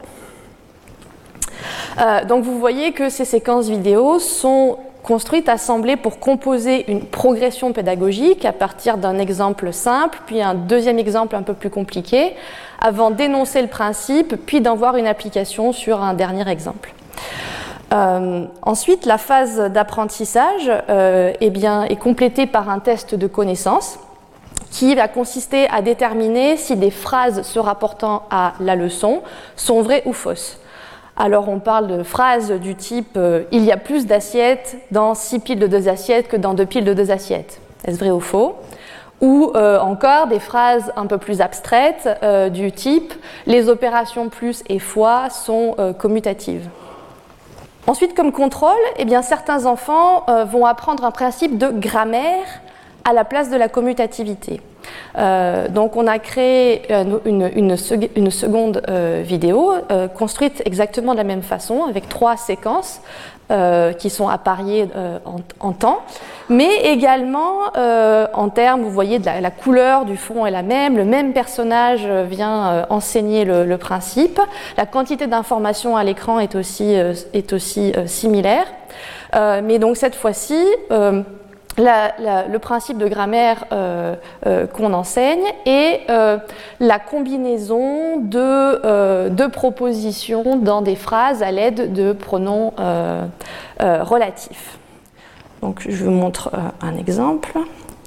donc 2.29 2.45
vous 2.45 2.61
voyez 2.61 2.93
que 2.93 3.09
ces 3.09 3.25
séquences 3.25 3.69
vidéo 3.69 4.21
sont 4.21 4.79
construite, 5.03 5.49
assemblée 5.49 5.97
pour 5.97 6.19
composer 6.19 6.91
une 6.91 7.05
progression 7.05 7.73
pédagogique 7.73 8.45
à 8.45 8.53
partir 8.53 8.99
d'un 8.99 9.19
exemple 9.19 9.73
simple, 9.73 10.21
puis 10.27 10.43
un 10.43 10.55
deuxième 10.55 10.99
exemple 10.99 11.37
un 11.37 11.43
peu 11.43 11.55
plus 11.55 11.71
compliqué, 11.71 12.35
avant 12.81 13.11
d'énoncer 13.11 13.63
le 13.63 13.69
principe, 13.69 14.37
puis 14.47 14.61
d'en 14.61 14.77
voir 14.77 14.97
une 14.97 15.07
application 15.07 15.73
sur 15.73 16.03
un 16.03 16.15
dernier 16.15 16.49
exemple. 16.49 16.93
Euh, 17.93 18.45
ensuite, 18.63 19.07
la 19.07 19.17
phase 19.17 19.59
d'apprentissage 19.73 20.71
euh, 20.91 21.33
eh 21.41 21.47
est 21.47 21.97
complétée 21.97 22.47
par 22.47 22.69
un 22.69 22.81
test 22.81 23.15
de 23.15 23.27
connaissance 23.27 23.99
qui 24.71 24.95
va 24.95 25.09
consister 25.09 25.67
à 25.71 25.81
déterminer 25.81 26.57
si 26.57 26.77
des 26.77 26.91
phrases 26.91 27.43
se 27.43 27.59
rapportant 27.59 28.25
à 28.31 28.53
la 28.61 28.77
leçon 28.77 29.23
sont 29.57 29.81
vraies 29.81 30.03
ou 30.05 30.13
fausses. 30.13 30.59
Alors 31.21 31.49
on 31.49 31.59
parle 31.59 31.89
de 31.89 32.03
phrases 32.05 32.53
du 32.53 32.77
type 32.77 33.17
euh, 33.17 33.43
il 33.51 33.65
y 33.65 33.73
a 33.73 33.77
plus 33.77 34.07
d'assiettes 34.07 34.77
dans 34.93 35.17
six 35.17 35.41
piles 35.41 35.59
de 35.59 35.67
deux 35.67 35.89
assiettes 35.89 36.29
que 36.29 36.37
dans 36.37 36.55
deux 36.55 36.65
piles 36.65 36.85
de 36.85 36.95
deux 36.95 37.11
assiettes. 37.11 37.61
Est-ce 37.85 37.99
vrai 37.99 38.13
ou 38.13 38.21
faux? 38.21 38.55
Ou 39.21 39.51
euh, 39.57 39.81
encore 39.81 40.29
des 40.29 40.39
phrases 40.39 40.93
un 40.95 41.07
peu 41.07 41.19
plus 41.19 41.41
abstraites 41.41 42.09
euh, 42.23 42.51
du 42.51 42.71
type 42.71 43.13
les 43.47 43.69
opérations 43.69 44.29
plus 44.29 44.63
et 44.69 44.79
fois 44.79 45.29
sont 45.29 45.75
commutatives. 45.99 46.69
Ensuite, 47.89 48.15
comme 48.15 48.31
contrôle, 48.31 48.71
eh 48.99 49.05
bien, 49.05 49.23
certains 49.23 49.67
enfants 49.67 50.27
vont 50.45 50.67
apprendre 50.67 51.05
un 51.05 51.11
principe 51.11 51.57
de 51.57 51.69
grammaire 51.69 52.45
à 53.09 53.15
la 53.15 53.25
place 53.25 53.51
de 53.51 53.57
la 53.57 53.69
commutativité. 53.69 54.61
Euh, 55.17 55.69
donc 55.69 55.97
on 55.97 56.07
a 56.07 56.19
créé 56.19 56.83
une, 57.25 57.77
seconde 57.77 58.83
euh, 58.89 59.23
vidéo 59.25 59.73
euh, 59.91 60.09
construite 60.09 60.63
exactement 60.67 61.13
de 61.13 61.19
la 61.19 61.25
même 61.25 61.43
façon 61.43 61.85
avec 61.85 62.09
trois 62.09 62.37
séquences 62.37 63.01
qui 63.99 64.11
sont 64.11 64.29
appariées 64.29 64.87
en, 65.59 65.73
temps, 65.73 66.01
mais 66.51 66.83
également 66.85 67.73
en 67.75 68.49
termes, 68.51 68.83
vous 68.83 68.91
voyez, 68.91 69.19
de 69.19 69.25
la, 69.25 69.51
couleur 69.51 70.05
du 70.05 70.19
fond 70.19 70.45
est 70.45 70.51
la 70.51 70.63
même, 70.63 70.99
le 70.99 71.07
même 71.07 71.33
personnage 71.33 72.07
vient 72.07 72.85
enseigner 72.91 73.47
le, 73.47 73.79
principe, 73.79 74.39
la 74.77 74.85
quantité 74.85 75.29
d'informations 75.29 75.97
à 75.97 76.05
l'écran 76.05 76.41
est 76.41 76.57
aussi, 76.57 76.93
est 76.93 77.53
aussi 77.55 77.95
similaire, 78.05 78.67
mais 79.33 79.79
donc 79.79 79.97
cette 79.97 80.15
fois-ci, 80.15 80.63
le 81.77 82.59
principe 82.59 82.99
de 82.99 83.09
grammaire 83.09 83.65
euh, 83.73 84.17
euh, 84.47 84.67
qu'on 84.67 84.93
enseigne 84.93 85.45
et 85.67 86.01
euh, 86.11 86.39
la 86.81 86.99
combinaison 86.99 88.19
de, 88.19 89.29
de, 89.29 89.47
propositions 89.47 90.57
dans 90.57 90.83
des 90.83 90.97
phrases 90.97 91.43
à 91.43 91.51
l'aide 91.51 91.93
de 91.93 92.13
pronoms 92.13 92.73
relatifs. 93.79 94.79
Donc 95.63 95.85
je 95.89 96.05
vous 96.05 96.11
montre 96.11 96.51
un 96.81 96.97
exemple, 96.97 97.53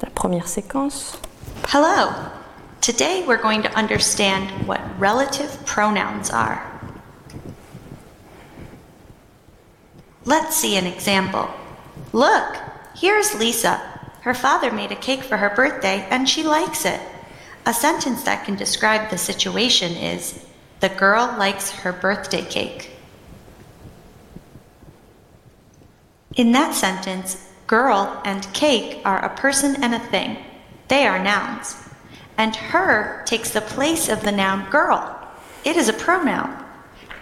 la 0.04 0.10
première 0.10 0.48
séquence. 0.48 1.20
Hello. 1.74 2.10
Today 2.82 3.24
we're 3.28 3.42
going 3.42 3.62
to 3.62 3.70
understand 3.78 4.50
what 4.66 4.80
relative 5.00 5.64
pronouns 5.66 6.32
are. 6.34 6.60
Let's 10.26 10.56
see 10.56 10.78
an 10.78 10.86
example. 10.86 11.48
Look, 12.14 12.58
Here's 13.02 13.34
Lisa. 13.34 13.82
Her 14.22 14.36
father 14.36 14.72
made 14.72 14.92
a 14.92 14.96
cake 14.96 15.24
for 15.24 15.38
her 15.38 15.50
birthday 15.50 16.06
and 16.12 16.30
she 16.30 16.44
likes 16.44 16.86
it. 16.86 17.02
A 17.66 17.74
sentence 17.74 18.22
that 18.26 18.46
can 18.46 18.56
describe 18.56 19.10
the 19.10 19.18
situation 19.18 19.94
is 19.94 20.46
The 20.82 20.90
girl 20.90 21.36
likes 21.36 21.72
her 21.72 21.92
birthday 21.92 22.44
cake. 22.44 22.92
In 26.36 26.52
that 26.52 26.76
sentence, 26.76 27.52
girl 27.66 28.22
and 28.24 28.54
cake 28.54 29.02
are 29.04 29.26
a 29.26 29.36
person 29.36 29.84
and 29.84 29.96
a 29.96 30.00
thing. 30.00 30.38
They 30.88 31.08
are 31.08 31.24
nouns. 31.24 31.76
And 32.38 32.56
her 32.56 33.24
takes 33.26 33.50
the 33.50 33.62
place 33.62 34.10
of 34.10 34.22
the 34.22 34.32
noun 34.32 34.70
girl. 34.70 35.20
It 35.66 35.76
is 35.76 35.90
a 35.90 35.94
pronoun. 35.94 36.64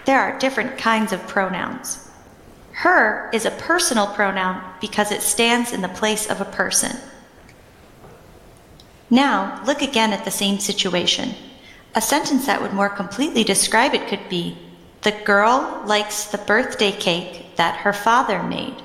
There 0.04 0.20
are 0.20 0.38
different 0.38 0.76
kinds 0.76 1.14
of 1.14 1.26
pronouns. 1.26 2.09
Her 2.80 3.28
is 3.34 3.44
a 3.44 3.50
personal 3.50 4.06
pronoun 4.06 4.64
because 4.80 5.12
it 5.12 5.20
stands 5.20 5.70
in 5.70 5.82
the 5.82 5.88
place 6.00 6.30
of 6.30 6.40
a 6.40 6.46
person. 6.46 6.96
Now, 9.10 9.62
look 9.66 9.82
again 9.82 10.14
at 10.14 10.24
the 10.24 10.30
same 10.30 10.58
situation. 10.58 11.34
A 11.94 12.00
sentence 12.00 12.46
that 12.46 12.62
would 12.62 12.72
more 12.72 12.88
completely 12.88 13.44
describe 13.44 13.92
it 13.92 14.08
could 14.08 14.26
be 14.30 14.56
The 15.02 15.12
girl 15.12 15.82
likes 15.84 16.24
the 16.24 16.38
birthday 16.38 16.92
cake 16.92 17.54
that 17.56 17.76
her 17.80 17.92
father 17.92 18.42
made. 18.42 18.82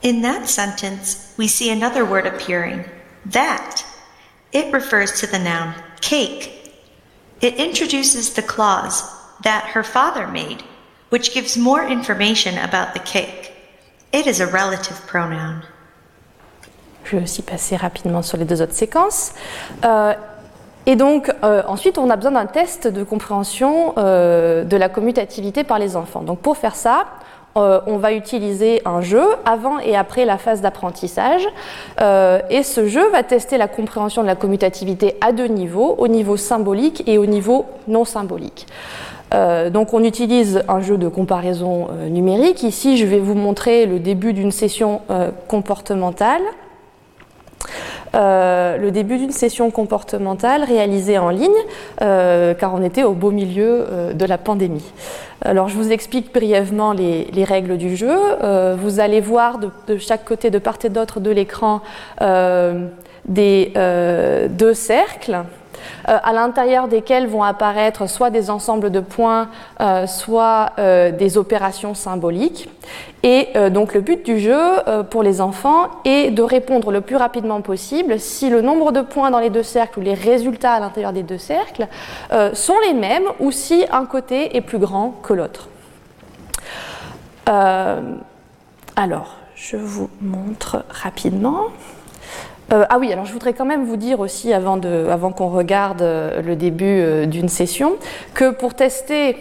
In 0.00 0.22
that 0.22 0.48
sentence, 0.48 1.34
we 1.36 1.46
see 1.46 1.68
another 1.70 2.06
word 2.06 2.26
appearing 2.26 2.86
that. 3.26 3.84
It 4.50 4.72
refers 4.72 5.20
to 5.20 5.26
the 5.26 5.38
noun 5.38 5.74
cake. 6.00 6.72
It 7.42 7.56
introduces 7.56 8.32
the 8.32 8.42
clause 8.42 9.02
that 9.42 9.64
her 9.74 9.82
father 9.82 10.26
made 10.26 10.64
which 11.10 11.32
gives 11.32 11.56
more 11.56 11.82
information 11.82 12.56
about 12.58 12.94
the 12.94 13.00
cake. 13.00 13.52
It 14.12 14.26
is 14.26 14.40
a 14.40 14.46
relative 14.46 15.00
pronoun. 15.06 15.62
Je 17.04 17.16
vais 17.16 17.22
aussi 17.22 17.42
passer 17.42 17.76
rapidement 17.76 18.22
sur 18.22 18.38
les 18.38 18.44
deux 18.44 18.62
autres 18.62 18.74
séquences. 18.74 19.32
Euh, 19.84 20.14
et 20.86 20.96
donc, 20.96 21.32
euh, 21.42 21.62
ensuite, 21.66 21.98
on 21.98 22.08
a 22.10 22.16
besoin 22.16 22.32
d'un 22.32 22.46
test 22.46 22.86
de 22.86 23.02
compréhension 23.02 23.94
euh, 23.98 24.64
de 24.64 24.76
la 24.76 24.88
commutativité 24.88 25.64
par 25.64 25.78
les 25.78 25.96
enfants. 25.96 26.22
Donc, 26.22 26.38
pour 26.40 26.56
faire 26.56 26.74
ça, 26.74 27.06
on 27.56 27.98
va 27.98 28.12
utiliser 28.12 28.80
un 28.86 29.00
jeu 29.00 29.24
avant 29.44 29.80
et 29.80 29.96
après 29.96 30.24
la 30.24 30.38
phase 30.38 30.60
d'apprentissage. 30.62 31.42
Et 32.48 32.62
ce 32.62 32.86
jeu 32.86 33.06
va 33.10 33.22
tester 33.24 33.58
la 33.58 33.66
compréhension 33.66 34.22
de 34.22 34.28
la 34.28 34.36
commutativité 34.36 35.16
à 35.20 35.32
deux 35.32 35.48
niveaux, 35.48 35.96
au 35.98 36.06
niveau 36.06 36.36
symbolique 36.36 37.02
et 37.06 37.18
au 37.18 37.26
niveau 37.26 37.66
non 37.88 38.04
symbolique. 38.06 38.66
Euh, 39.32 39.70
donc 39.70 39.94
on 39.94 40.02
utilise 40.02 40.62
un 40.68 40.80
jeu 40.80 40.98
de 40.98 41.08
comparaison 41.08 41.88
euh, 41.90 42.08
numérique. 42.08 42.62
Ici, 42.62 42.96
je 42.96 43.06
vais 43.06 43.20
vous 43.20 43.34
montrer 43.34 43.86
le 43.86 43.98
début 43.98 44.32
d'une 44.32 44.50
session 44.50 45.02
euh, 45.10 45.30
comportementale. 45.48 46.42
le 48.12 48.90
début 48.90 49.18
d'une 49.18 49.30
session 49.30 49.70
comportementale 49.70 50.64
réalisée 50.64 51.18
en 51.18 51.30
ligne, 51.30 51.62
car 51.98 52.74
on 52.74 52.82
était 52.82 53.04
au 53.04 53.12
beau 53.12 53.30
milieu 53.30 53.86
de 54.14 54.24
la 54.24 54.36
pandémie. 54.36 54.92
Alors 55.42 55.68
je 55.68 55.76
vous 55.76 55.92
explique 55.92 56.34
brièvement 56.34 56.92
les, 56.92 57.44
règles 57.44 57.76
du 57.76 57.94
jeu. 57.94 58.16
vous 58.82 58.98
allez 58.98 59.20
voir 59.20 59.58
de, 59.58 59.70
de, 59.86 59.96
chaque 59.96 60.24
côté, 60.24 60.50
de 60.50 60.58
part 60.58 60.78
et 60.82 60.88
d'autre 60.88 61.20
de 61.20 61.30
l'écran, 61.30 61.82
des 63.28 63.72
deux 64.50 64.74
cercles 64.74 65.44
à 66.06 66.32
l'intérieur 66.32 66.88
desquels 66.88 67.26
vont 67.26 67.42
apparaître 67.42 68.08
soit 68.08 68.30
des 68.30 68.50
ensembles 68.50 68.90
de 68.90 69.00
points, 69.00 69.48
euh, 69.80 70.06
soit 70.06 70.72
euh, 70.78 71.10
des 71.10 71.38
opérations 71.38 71.94
symboliques. 71.94 72.68
Et 73.22 73.48
donc 73.70 73.92
le 73.92 74.00
but 74.00 74.24
du 74.24 74.40
jeu 74.40 74.58
pour 75.10 75.22
les 75.22 75.42
enfants 75.42 75.88
est 76.06 76.30
de 76.30 76.42
répondre 76.42 76.90
le 76.90 77.02
plus 77.02 77.16
rapidement 77.16 77.60
possible 77.60 78.18
si 78.18 78.48
le 78.48 78.62
nombre 78.62 78.92
de 78.92 79.02
points 79.02 79.30
dans 79.30 79.40
les 79.40 79.50
deux 79.50 79.62
cercles 79.62 79.98
ou 79.98 80.02
les 80.02 80.14
résultats 80.14 80.72
à 80.72 80.80
l'intérieur 80.80 81.12
des 81.12 81.22
deux 81.22 81.36
cercles 81.36 81.86
sont 82.54 82.78
les 82.86 82.94
mêmes 82.94 83.26
ou 83.38 83.50
si 83.50 83.84
un 83.92 84.06
côté 84.06 84.56
est 84.56 84.62
plus 84.62 84.78
grand 84.78 85.10
que 85.22 85.34
l'autre. 85.34 85.68
alors, 88.96 89.36
je 89.54 89.76
vous 89.76 90.08
montre 90.22 90.84
rapidement. 90.88 91.66
Euh, 92.72 92.84
ah 92.88 92.98
oui, 92.98 93.12
alors 93.12 93.24
je 93.24 93.32
voudrais 93.32 93.52
quand 93.52 93.64
même 93.64 93.84
vous 93.84 93.96
dire 93.96 94.20
aussi, 94.20 94.52
avant, 94.52 94.80
avant 94.80 95.32
qu'on 95.32 95.48
regarde 95.48 96.02
euh, 96.02 96.40
le 96.40 96.54
début 96.54 97.00
euh, 97.00 97.26
d'une 97.26 97.48
session, 97.48 97.96
que 98.32 98.50
pour 98.50 98.74
tester 98.74 99.36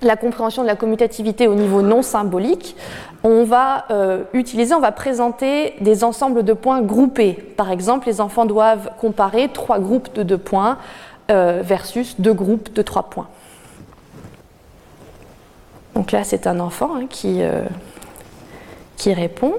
la 0.00 0.16
compréhension 0.16 0.62
de 0.62 0.68
la 0.68 0.76
commutativité 0.76 1.48
au 1.48 1.54
niveau 1.54 1.82
non 1.82 2.02
symbolique, 2.02 2.76
on 3.24 3.44
va 3.44 3.84
utiliser, 4.32 4.74
on 4.74 4.80
va 4.80 4.90
présenter 4.90 5.74
des 5.80 6.02
ensembles 6.02 6.42
de 6.42 6.52
points 6.52 6.82
groupés. 6.82 7.34
Par 7.34 7.70
exemple, 7.70 8.08
les 8.08 8.20
enfants 8.20 8.44
doivent 8.44 8.90
comparer 9.00 9.48
trois 9.48 9.78
groupes 9.78 10.12
de 10.12 10.24
deux 10.24 10.38
points 10.38 10.76
versus 11.28 12.20
deux 12.20 12.32
groupes 12.32 12.72
de 12.72 12.82
trois 12.82 13.04
points. 13.04 13.28
Donc 15.94 16.10
là, 16.10 16.24
c'est 16.24 16.48
un 16.48 16.58
enfant 16.58 16.96
hein, 16.96 17.06
qui, 17.08 17.40
qui 18.96 19.14
répond. 19.14 19.52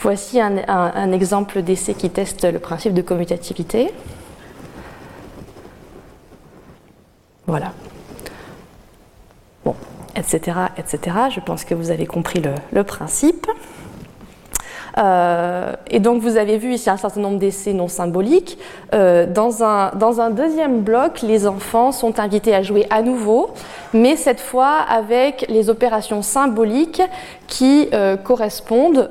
Voici 0.00 0.40
un, 0.40 1.12
exemple 1.12 1.62
d'essai 1.62 1.94
qui 1.94 2.08
teste 2.08 2.44
le 2.44 2.60
principe 2.60 2.94
de 2.94 3.02
commutativité. 3.02 3.90
Voilà. 7.46 7.72
Bon, 9.64 9.74
etc., 10.14 10.58
etc. 10.76 11.16
Je 11.34 11.40
pense 11.40 11.64
que 11.64 11.74
vous 11.74 11.90
avez 11.90 12.06
compris 12.06 12.40
le 12.72 12.84
principe. 12.84 13.48
Euh, 14.98 15.72
et 15.90 16.00
donc 16.00 16.20
vous 16.22 16.36
avez 16.36 16.58
vu 16.58 16.72
ici 16.72 16.90
un 16.90 16.96
certain 16.96 17.20
nombre 17.20 17.38
d'essais 17.38 17.72
non 17.72 17.88
symboliques. 17.88 18.58
Euh, 18.94 19.26
dans, 19.26 19.62
un, 19.62 19.90
dans 19.94 20.20
un 20.20 20.30
deuxième 20.30 20.80
bloc, 20.80 21.22
les 21.22 21.46
enfants 21.46 21.92
sont 21.92 22.18
invités 22.18 22.54
à 22.54 22.62
jouer 22.62 22.86
à 22.90 23.02
nouveau, 23.02 23.50
mais 23.92 24.16
cette 24.16 24.40
fois 24.40 24.76
avec 24.88 25.46
les 25.48 25.70
opérations 25.70 26.22
symboliques 26.22 27.02
qui 27.46 27.88
euh, 27.92 28.16
correspondent 28.16 29.10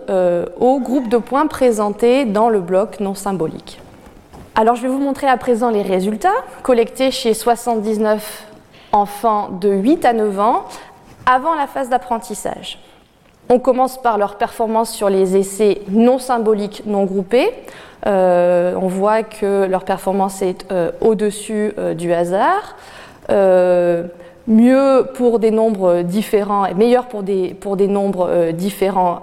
au 0.60 0.80
groupe 0.80 1.08
de 1.10 1.18
points 1.18 1.48
présentés 1.48 2.26
dans 2.26 2.50
le 2.50 2.60
bloc 2.60 3.00
non 3.00 3.16
symbolique. 3.16 3.80
Alors 4.56 4.76
je 4.76 4.82
vais 4.82 4.88
vous 4.88 5.00
montrer 5.00 5.28
à 5.28 5.38
présent 5.38 5.70
les 5.70 5.84
résultats 5.84 6.30
collectés 6.64 7.12
chez 7.12 7.34
79 7.34 8.46
enfants 8.92 9.50
de 9.50 9.70
8 9.70 10.06
à 10.06 10.14
9 10.14 10.40
ans 10.40 10.66
avant 11.26 11.56
la 11.56 11.68
phase 11.68 11.90
d'apprentissage. 11.90 12.80
On 13.50 13.60
commence 13.60 13.98
par 14.02 14.18
leur 14.18 14.36
performance 14.36 14.92
sur 14.92 15.10
les 15.10 15.38
essais 15.38 15.82
non 15.90 16.20
symboliques, 16.20 16.84
non 16.86 17.06
groupés. 17.06 17.50
Euh, 18.06 18.76
on 18.80 18.88
voit 18.88 19.24
que 19.24 19.66
leur 19.66 19.84
performance 19.84 20.42
est 20.42 20.66
euh, 20.72 20.92
au-dessus 21.02 21.74
euh, 21.78 21.94
du 21.94 22.14
hasard. 22.14 22.76
mieux 24.48 25.08
pour 25.16 25.40
des 25.40 25.52
nombres 25.52 26.04
différents 26.04 26.66
et 26.66 26.74
meilleur 26.74 27.08
pour 27.08 27.24
des, 27.24 27.54
pour 27.54 27.76
des 27.76 27.88
nombres 27.88 28.52
différents 28.52 29.20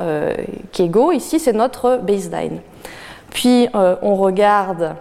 qu'égaux. 0.73 1.13
Ici, 1.13 1.41
c'est 1.41 1.55
notre 1.55 1.97
baseline. 1.97 2.61
Puis, 3.31 3.67
on 3.73 4.17
regarde 4.17 4.97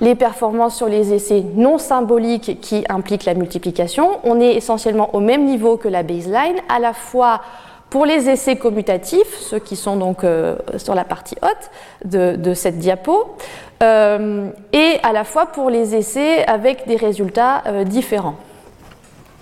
les 0.00 0.14
performances 0.14 0.76
sur 0.76 0.88
les 0.88 1.12
essais 1.12 1.44
non 1.56 1.76
symboliques 1.76 2.58
qui 2.62 2.86
impliquent 2.88 3.26
la 3.26 3.34
multiplication. 3.34 4.18
On 4.24 4.40
est 4.40 4.54
essentiellement 4.54 5.14
au 5.14 5.20
même 5.20 5.44
niveau 5.44 5.76
que 5.76 5.88
la 5.88 6.02
baseline, 6.02 6.56
à 6.70 6.78
la 6.78 6.94
fois 6.94 7.42
pour 7.90 8.06
les 8.06 8.30
essais 8.30 8.56
commutatifs, 8.56 9.36
ceux 9.40 9.58
qui 9.58 9.74
sont 9.74 9.96
donc 9.96 10.22
euh, 10.22 10.56
sur 10.78 10.94
la 10.94 11.04
partie 11.04 11.36
haute 11.42 11.70
de, 12.04 12.54
cette 12.54 12.78
diapo, 12.78 13.34
euh, 13.82 14.48
et 14.72 14.98
à 15.02 15.12
la 15.12 15.24
fois 15.24 15.46
pour 15.46 15.70
les 15.70 15.96
essais 15.96 16.46
avec 16.46 16.86
des 16.86 16.96
résultats 16.96 17.64
euh, 17.66 17.84
différents. 17.84 18.36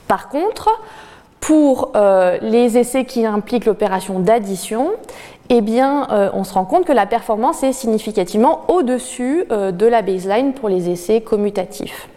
Par 0.09 0.31
contre, 0.31 0.71
pour 1.41 1.93
les 2.43 2.79
essais 2.79 3.05
qui 3.05 3.25
impliquent 3.25 3.67
l'opération 3.67 4.19
d'addition, 4.19 4.91
eh 5.51 5.61
bien, 5.61 6.09
on 6.33 6.45
se 6.45 6.53
rend 6.53 6.65
compte 6.65 6.85
que 6.85 6.93
la 6.93 7.07
performance 7.07 7.63
est 7.63 7.73
significativement 7.73 8.65
au-dessus 8.69 9.45
de 9.49 9.87
la 9.87 10.03
baseline 10.03 10.53
pour 10.53 10.69
les 10.69 10.91
essais 10.91 11.21
commutatifs. 11.21 12.09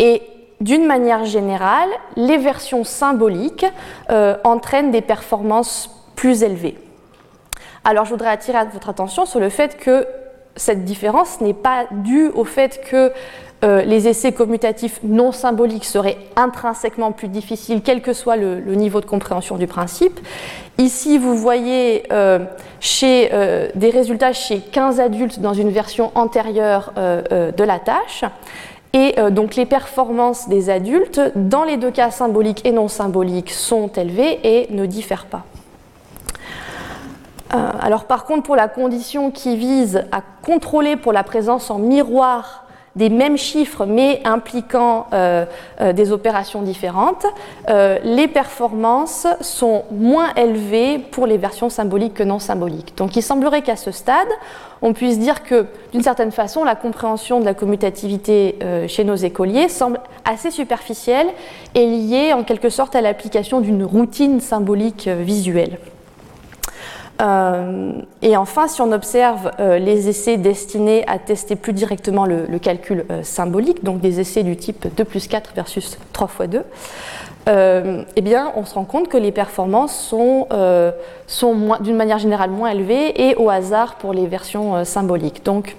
Et 0.00 0.22
d'une 0.62 0.86
manière 0.86 1.24
générale, 1.24 1.88
les 2.16 2.38
versions 2.38 2.84
symboliques 2.84 3.66
euh, 4.10 4.36
entraînent 4.44 4.92
des 4.92 5.00
performances 5.00 5.90
plus 6.14 6.44
élevées. 6.44 6.78
Alors 7.84 8.04
je 8.04 8.10
voudrais 8.10 8.28
attirer 8.28 8.58
votre 8.72 8.88
attention 8.88 9.26
sur 9.26 9.40
le 9.40 9.48
fait 9.48 9.76
que 9.76 10.06
cette 10.54 10.84
différence 10.84 11.40
n'est 11.40 11.52
pas 11.52 11.86
due 11.90 12.28
au 12.28 12.44
fait 12.44 12.80
que 12.88 13.10
euh, 13.64 13.82
les 13.82 14.06
essais 14.06 14.30
commutatifs 14.32 15.00
non 15.02 15.32
symboliques 15.32 15.84
seraient 15.84 16.18
intrinsèquement 16.36 17.10
plus 17.10 17.28
difficiles, 17.28 17.80
quel 17.84 18.00
que 18.00 18.12
soit 18.12 18.36
le, 18.36 18.60
niveau 18.74 19.00
de 19.00 19.06
compréhension 19.06 19.56
du 19.56 19.66
principe. 19.66 20.20
Ici, 20.78 21.18
vous 21.18 21.36
voyez 21.36 22.04
euh, 22.12 22.38
des 23.74 23.90
résultats 23.90 24.32
chez 24.32 24.60
15 24.60 25.00
adultes 25.00 25.40
dans 25.40 25.54
une 25.54 25.70
version 25.70 26.12
antérieure 26.14 26.92
de 26.96 27.64
la 27.64 27.78
tâche. 27.78 28.24
Et 28.92 29.18
euh, 29.18 29.30
donc 29.30 29.56
les 29.56 29.66
performances 29.66 30.48
des 30.48 30.68
adultes, 30.68 31.20
dans 31.34 31.64
les 31.64 31.76
deux 31.76 31.90
cas 31.90 32.10
symboliques 32.10 32.64
et 32.66 32.72
non 32.72 32.88
symboliques, 32.88 33.50
sont 33.50 33.88
élevées 33.88 34.40
et 34.42 34.72
ne 34.72 34.84
diffèrent 34.84 35.26
pas. 35.26 35.44
Euh, 37.54 37.70
alors 37.80 38.04
par 38.04 38.24
contre, 38.24 38.42
pour 38.42 38.56
la 38.56 38.68
condition 38.68 39.30
qui 39.30 39.56
vise 39.56 40.04
à 40.12 40.22
contrôler 40.42 40.96
pour 40.96 41.12
la 41.12 41.24
présence 41.24 41.70
en 41.70 41.78
miroir 41.78 42.61
des 42.96 43.08
mêmes 43.08 43.38
chiffres 43.38 43.86
mais 43.86 44.20
impliquant 44.24 45.06
euh, 45.12 45.46
euh, 45.80 45.92
des 45.92 46.12
opérations 46.12 46.62
différentes, 46.62 47.26
euh, 47.68 47.98
les 48.04 48.28
performances 48.28 49.26
sont 49.40 49.84
moins 49.90 50.34
élevées 50.34 50.98
pour 50.98 51.26
les 51.26 51.38
versions 51.38 51.70
symboliques 51.70 52.14
que 52.14 52.22
non 52.22 52.38
symboliques. 52.38 52.96
Donc 52.96 53.16
il 53.16 53.22
semblerait 53.22 53.62
qu'à 53.62 53.76
ce 53.76 53.90
stade, 53.90 54.28
on 54.82 54.92
puisse 54.92 55.18
dire 55.18 55.42
que 55.42 55.66
d'une 55.92 56.02
certaine 56.02 56.32
façon, 56.32 56.64
la 56.64 56.74
compréhension 56.74 57.40
de 57.40 57.44
la 57.44 57.54
commutativité 57.54 58.58
chez 58.88 59.04
nos 59.04 59.14
écoliers 59.14 59.68
semble 59.68 60.00
assez 60.24 60.50
superficielle 60.50 61.28
et 61.74 61.86
liée 61.86 62.32
en 62.32 62.42
quelque 62.42 62.68
sorte 62.68 62.96
à 62.96 63.00
l'application 63.00 63.60
d'une 63.60 63.84
routine 63.84 64.40
symbolique 64.40 65.06
visuelle. 65.06 65.78
Euh, 67.22 67.92
et 68.20 68.36
enfin, 68.36 68.66
si 68.66 68.80
on 68.80 68.90
observe 68.92 69.52
euh, 69.60 69.78
les 69.78 70.08
essais 70.08 70.36
destinés 70.36 71.04
à 71.06 71.18
tester 71.18 71.56
plus 71.56 71.72
directement 71.72 72.26
le, 72.26 72.58
calcul 72.58 73.04
euh, 73.10 73.22
symbolique, 73.22 73.84
donc 73.84 74.00
des 74.00 74.20
essais 74.20 74.42
du 74.42 74.56
type 74.56 74.88
2 74.96 75.04
plus 75.04 75.28
4 75.28 75.52
versus 75.54 75.98
3 76.12 76.26
fois 76.26 76.46
2, 76.46 76.62
eh 77.48 78.20
bien, 78.20 78.52
on 78.56 78.64
se 78.64 78.74
rend 78.74 78.84
compte 78.84 79.08
que 79.08 79.16
les 79.16 79.32
performances 79.32 79.96
sont, 79.96 80.46
sont 81.26 81.76
d'une 81.80 81.96
manière 81.96 82.18
générale 82.18 82.50
moins 82.50 82.70
élevées 82.70 83.28
et 83.28 83.34
au 83.34 83.50
hasard 83.50 83.96
pour 83.96 84.12
les 84.12 84.28
versions 84.28 84.84
symboliques. 84.84 85.44
Donc, 85.44 85.74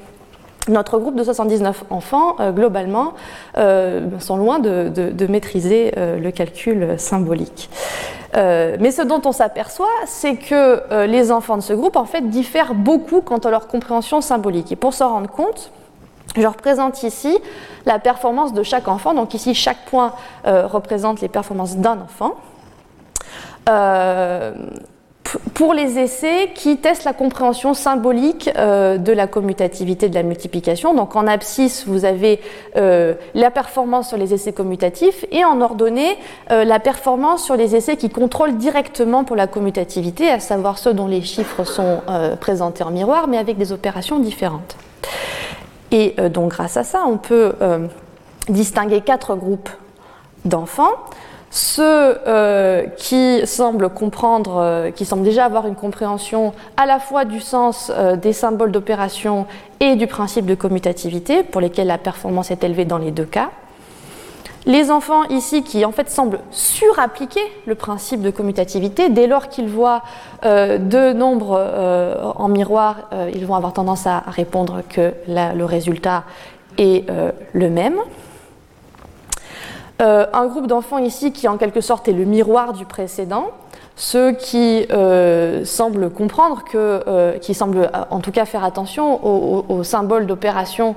notre 0.67 0.99
groupe 0.99 1.15
de 1.15 1.23
79 1.23 1.85
enfants, 1.89 2.35
globalement, 2.51 3.13
sont 3.55 4.35
loin 4.35 4.59
de 4.59 5.27
maîtriser 5.27 5.93
le 5.95 6.31
calcul 6.31 6.95
symbolique. 6.97 7.69
Euh, 8.35 8.77
mais 8.79 8.91
ce 8.91 9.01
dont 9.01 9.21
on 9.25 9.31
s'aperçoit, 9.31 9.87
c'est 10.05 10.35
que 10.35 10.81
euh, 10.91 11.05
les 11.05 11.31
enfants 11.31 11.57
de 11.57 11.61
ce 11.61 11.73
groupe, 11.73 11.95
en 11.95 12.05
fait, 12.05 12.29
diffèrent 12.29 12.73
beaucoup 12.73 13.21
quant 13.21 13.37
à 13.37 13.49
leur 13.49 13.67
compréhension 13.67 14.21
symbolique. 14.21 14.71
Et 14.71 14.75
pour 14.75 14.93
s'en 14.93 15.09
rendre 15.09 15.29
compte, 15.29 15.71
je 16.35 16.47
représente 16.47 17.03
ici 17.03 17.37
la 17.85 17.99
performance 17.99 18.53
de 18.53 18.63
chaque 18.63 18.87
enfant. 18.87 19.13
Donc 19.13 19.33
ici, 19.33 19.53
chaque 19.53 19.85
point 19.85 20.13
euh, 20.47 20.65
représente 20.65 21.21
les 21.21 21.29
performances 21.29 21.77
d'un 21.77 21.99
enfant 22.01 22.35
pour 25.53 25.73
les 25.73 25.99
essais 25.99 26.51
qui 26.53 26.77
testent 26.77 27.03
la 27.03 27.13
compréhension 27.13 27.73
symbolique 27.73 28.49
euh, 28.57 28.97
de 28.97 29.11
la 29.11 29.27
commutativité 29.27 30.09
de 30.09 30.15
la 30.15 30.23
multiplication. 30.23 30.93
Donc 30.93 31.15
en 31.15 31.27
abscisse, 31.27 31.85
vous 31.87 32.05
avez 32.05 32.39
euh, 32.75 33.13
la 33.33 33.51
performance 33.51 34.09
sur 34.09 34.17
les 34.17 34.33
essais 34.33 34.53
commutatifs 34.53 35.25
et 35.31 35.45
en 35.45 35.61
ordonnée, 35.61 36.17
euh, 36.51 36.63
la 36.63 36.79
performance 36.79 37.43
sur 37.43 37.55
les 37.55 37.75
essais 37.75 37.97
qui 37.97 38.09
contrôlent 38.09 38.57
directement 38.57 39.23
pour 39.23 39.35
la 39.35 39.47
commutativité, 39.47 40.29
à 40.29 40.39
savoir 40.39 40.77
ceux 40.77 40.93
dont 40.93 41.07
les 41.07 41.21
chiffres 41.21 41.63
sont 41.63 42.01
présentés 42.39 42.83
en 42.83 42.91
miroir, 42.91 43.27
mais 43.27 43.37
avec 43.37 43.57
des 43.57 43.71
opérations 43.71 44.19
différentes. 44.19 44.75
Et 45.91 46.15
donc 46.29 46.51
grâce 46.51 46.77
à 46.77 46.83
ça, 46.83 47.03
on 47.07 47.17
peut 47.17 47.53
distinguer 48.49 49.01
quatre 49.01 49.35
groupes 49.35 49.69
d'enfants 50.45 50.93
ceux 51.53 52.17
euh, 52.27 52.87
qui 52.97 53.45
semblent 53.45 53.89
comprendre, 53.89 54.57
euh, 54.57 54.89
qui 54.89 55.05
semblent 55.05 55.23
déjà 55.23 55.45
avoir 55.45 55.67
une 55.67 55.75
compréhension 55.75 56.51
à 56.77 56.87
la 56.87 56.99
fois 56.99 57.25
du 57.25 57.39
sens 57.39 57.91
euh, 57.95 58.15
des 58.15 58.33
symboles 58.33 58.71
d'opération 58.71 59.45
et 59.79 59.95
du 59.95 60.07
principe 60.07 60.47
de 60.47 60.55
commutativité, 60.55 61.43
pour 61.43 61.61
lesquels 61.61 61.85
la 61.85 61.99
performance 61.99 62.49
est 62.49 62.63
élevée 62.63 62.85
dans 62.85 62.97
les 62.97 63.11
deux 63.11 63.25
cas. 63.25 63.51
Les 64.65 64.89
enfants 64.89 65.25
ici 65.25 65.61
qui 65.61 65.85
en 65.85 65.91
fait 65.91 66.09
semblent 66.09 66.39
surappliquer 66.49 67.43
le 67.67 67.75
principe 67.75 68.23
de 68.23 68.31
commutativité, 68.31 69.09
dès 69.09 69.27
lors 69.27 69.49
qu'ils 69.49 69.67
voient 69.67 70.01
deux 70.43 71.11
nombres 71.11 72.33
en 72.37 72.47
miroir, 72.47 73.09
ils 73.33 73.45
vont 73.45 73.55
avoir 73.55 73.73
tendance 73.73 74.07
à 74.07 74.19
répondre 74.19 74.81
que 74.87 75.13
le 75.27 75.63
résultat 75.65 76.23
est 76.77 77.05
le 77.51 77.69
même. 77.69 77.95
Euh, 80.03 80.25
un 80.33 80.47
groupe 80.47 80.67
d'enfants 80.67 80.97
ici 80.97 81.31
qui 81.31 81.47
en 81.47 81.57
quelque 81.57 81.79
sorte 81.79 82.09
est 82.09 82.13
le 82.13 82.25
miroir 82.25 82.73
du 82.73 82.83
précédent, 82.83 83.51
ceux 83.95 84.33
qui 84.33 84.85
euh, 84.91 85.63
semblent 85.63 86.09
comprendre 86.09 86.65
que, 86.65 87.03
euh, 87.07 87.37
qui 87.37 87.53
semblent 87.53 87.89
en 88.09 88.19
tout 88.19 88.31
cas 88.31 88.43
faire 88.43 88.65
attention 88.65 89.23
aux, 89.23 89.83
symboles 89.83 90.25
d'opération 90.25 90.95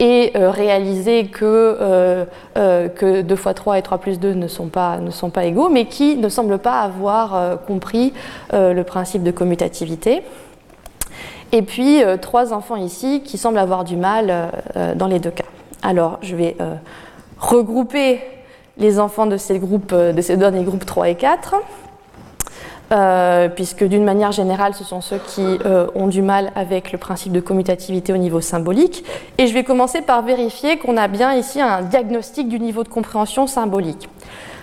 et 0.00 0.32
réaliser 0.34 1.26
que, 1.26 2.26
que 2.54 3.22
2 3.22 3.36
fois 3.36 3.54
3 3.54 3.78
et 3.78 3.82
3 3.82 3.98
plus 3.98 4.18
2 4.18 4.32
ne 4.32 4.48
sont 4.48 4.68
pas, 4.68 4.98
ne 4.98 5.10
sont 5.10 5.30
pas 5.30 5.44
égaux, 5.44 5.68
mais 5.68 5.84
qui 5.84 6.16
ne 6.16 6.28
semblent 6.28 6.58
pas 6.58 6.80
avoir 6.80 7.58
compris 7.66 8.12
le 8.52 8.82
principe 8.82 9.22
de 9.22 9.30
commutativité. 9.30 10.22
Et 11.52 11.62
puis 11.62 12.02
trois 12.20 12.52
enfants 12.52 12.76
ici 12.76 13.22
qui 13.24 13.38
semblent 13.38 13.58
avoir 13.58 13.84
du 13.84 13.96
mal 13.96 14.50
dans 14.96 15.06
les 15.06 15.18
deux 15.18 15.30
cas. 15.30 15.44
Alors 15.82 16.18
je 16.22 16.36
vais 16.36 16.56
regrouper 17.40 18.20
les 18.78 18.98
enfants 18.98 19.26
de 19.26 19.36
ces, 19.36 19.58
groupes, 19.58 19.92
euh, 19.92 20.12
derniers 20.12 20.64
groupes 20.64 20.86
3 20.86 21.08
et 21.10 21.14
4. 21.14 21.56
euh, 22.90 23.48
puisque 23.50 23.84
d'une 23.84 24.04
manière 24.04 24.32
générale, 24.32 24.72
ce 24.74 24.82
sont 24.82 25.02
ceux 25.02 25.18
qui 25.18 25.58
euh, 25.66 25.88
ont 25.94 26.06
du 26.06 26.22
mal 26.22 26.52
avec 26.54 26.90
le 26.90 26.96
principe 26.96 27.32
de 27.32 27.40
commutativité 27.40 28.14
au 28.14 28.16
niveau 28.16 28.40
symbolique. 28.40 29.04
Et 29.36 29.46
je 29.46 29.52
vais 29.52 29.64
commencer 29.64 30.00
par 30.00 30.22
vérifier 30.22 30.78
qu'on 30.78 30.96
a 30.96 31.06
bien 31.08 31.34
ici 31.34 31.60
un 31.60 31.82
diagnostic 31.82 32.48
du 32.48 32.58
niveau 32.58 32.84
de 32.84 32.88
compréhension 32.88 33.46
symbolique. 33.46 34.08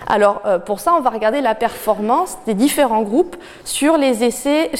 Alors 0.08 0.42
pour 0.66 0.78
ça, 0.78 0.94
on 0.96 1.00
va 1.00 1.10
regarder 1.10 1.40
la 1.40 1.56
performance 1.56 2.38
des 2.46 2.54
différents 2.54 3.02
groupes 3.02 3.34
sur 3.64 3.96
les 3.96 4.22
essais, 4.22 4.70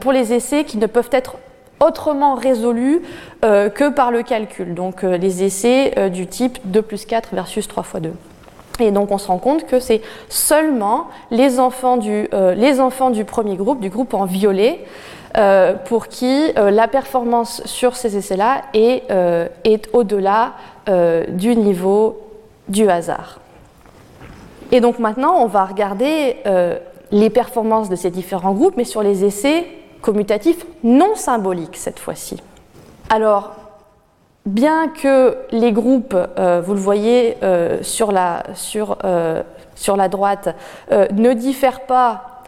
pour 0.00 0.12
les 0.12 0.32
essais 0.32 0.64
qui 0.64 0.78
ne 0.78 0.86
peuvent 0.86 1.10
être 1.12 1.36
autrement 1.78 2.34
résolus 2.34 3.02
que 3.42 3.90
par 3.90 4.10
le 4.10 4.22
calcul. 4.22 4.72
Donc 4.72 5.02
les 5.02 5.44
essais 5.44 6.08
du 6.08 6.26
type 6.26 6.58
2 6.64 6.80
plus 6.80 7.04
4 7.04 7.34
versus 7.34 7.68
3 7.68 7.82
fois 7.82 8.00
2. 8.00 8.12
Et 8.80 8.90
donc 8.90 9.10
on 9.10 9.18
se 9.18 9.28
rend 9.28 9.38
compte 9.38 9.66
que 9.66 9.80
c'est 9.80 10.02
seulement 10.28 11.08
les 11.30 11.58
enfants, 11.60 11.96
du, 11.96 12.28
euh, 12.32 12.54
les 12.54 12.80
enfants 12.80 13.10
du 13.10 13.24
premier 13.24 13.56
groupe, 13.56 13.80
du 13.80 13.90
groupe 13.90 14.14
en 14.14 14.24
violet, 14.24 14.84
euh, 15.36 15.74
pour 15.74 16.08
qui 16.08 16.52
euh, 16.56 16.70
la 16.70 16.88
performance 16.88 17.62
sur 17.64 17.96
ces 17.96 18.16
essais-là 18.16 18.62
est, 18.74 19.04
est 19.64 19.88
au-delà 19.92 20.52
du 21.28 21.56
niveau 21.56 22.20
du 22.68 22.88
hasard. 22.88 23.40
Et 24.70 24.80
donc 24.80 24.98
maintenant, 24.98 25.36
on 25.40 25.46
va 25.46 25.64
regarder 25.64 26.36
les 27.10 27.30
performances 27.30 27.88
de 27.88 27.96
ces 27.96 28.10
différents 28.10 28.52
groupes, 28.52 28.74
mais 28.76 28.84
sur 28.84 29.02
les 29.02 29.24
essais 29.24 29.66
commutatifs 30.00 30.64
non 30.84 31.16
symboliques 31.16 31.76
cette 31.76 31.98
fois-ci. 31.98 32.40
Alors, 33.10 33.52
bien 34.46 34.88
que 34.88 35.36
les 35.50 35.72
groupes, 35.72 36.16
euh, 36.38 36.62
vous 36.64 36.72
le 36.72 36.80
voyez 36.80 37.36
euh, 37.42 37.82
sur, 37.82 38.12
la, 38.12 38.44
sur, 38.54 38.96
euh, 39.04 39.42
sur, 39.74 39.96
la, 39.96 40.08
droite, 40.08 40.54
ne 40.90 41.32
diffèrent 41.32 41.82
pas 41.82 42.42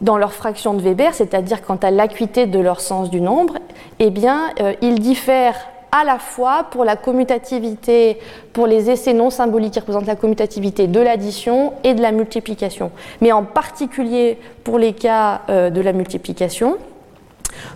dans 0.00 0.16
leur 0.16 0.32
fraction 0.32 0.72
de 0.72 0.80
Weber, 0.80 1.12
c'est-à-dire 1.12 1.60
quant 1.60 1.76
à 1.76 1.90
l'acuité 1.90 2.46
de 2.46 2.58
leur 2.58 2.80
sens 2.80 3.10
du 3.10 3.20
nombre, 3.20 3.58
eh 3.98 4.08
bien, 4.08 4.50
ils 4.80 4.98
diffèrent 4.98 5.58
à 5.92 6.04
la 6.04 6.18
fois 6.18 6.68
pour 6.70 6.84
la 6.84 6.96
commutativité, 6.96 8.18
pour 8.54 8.66
les 8.66 8.88
essais 8.88 9.12
non 9.12 9.28
symboliques 9.28 9.72
qui 9.72 9.80
représentent 9.80 10.06
la 10.06 10.16
commutativité 10.16 10.86
de 10.86 11.00
l'addition 11.00 11.74
et 11.84 11.92
de 11.92 12.00
la 12.00 12.12
multiplication, 12.12 12.92
mais 13.20 13.32
en 13.32 13.42
particulier 13.42 14.38
pour 14.64 14.78
les 14.78 14.94
cas 14.94 15.42
de 15.48 15.80
la 15.82 15.92
multiplication 15.92 16.78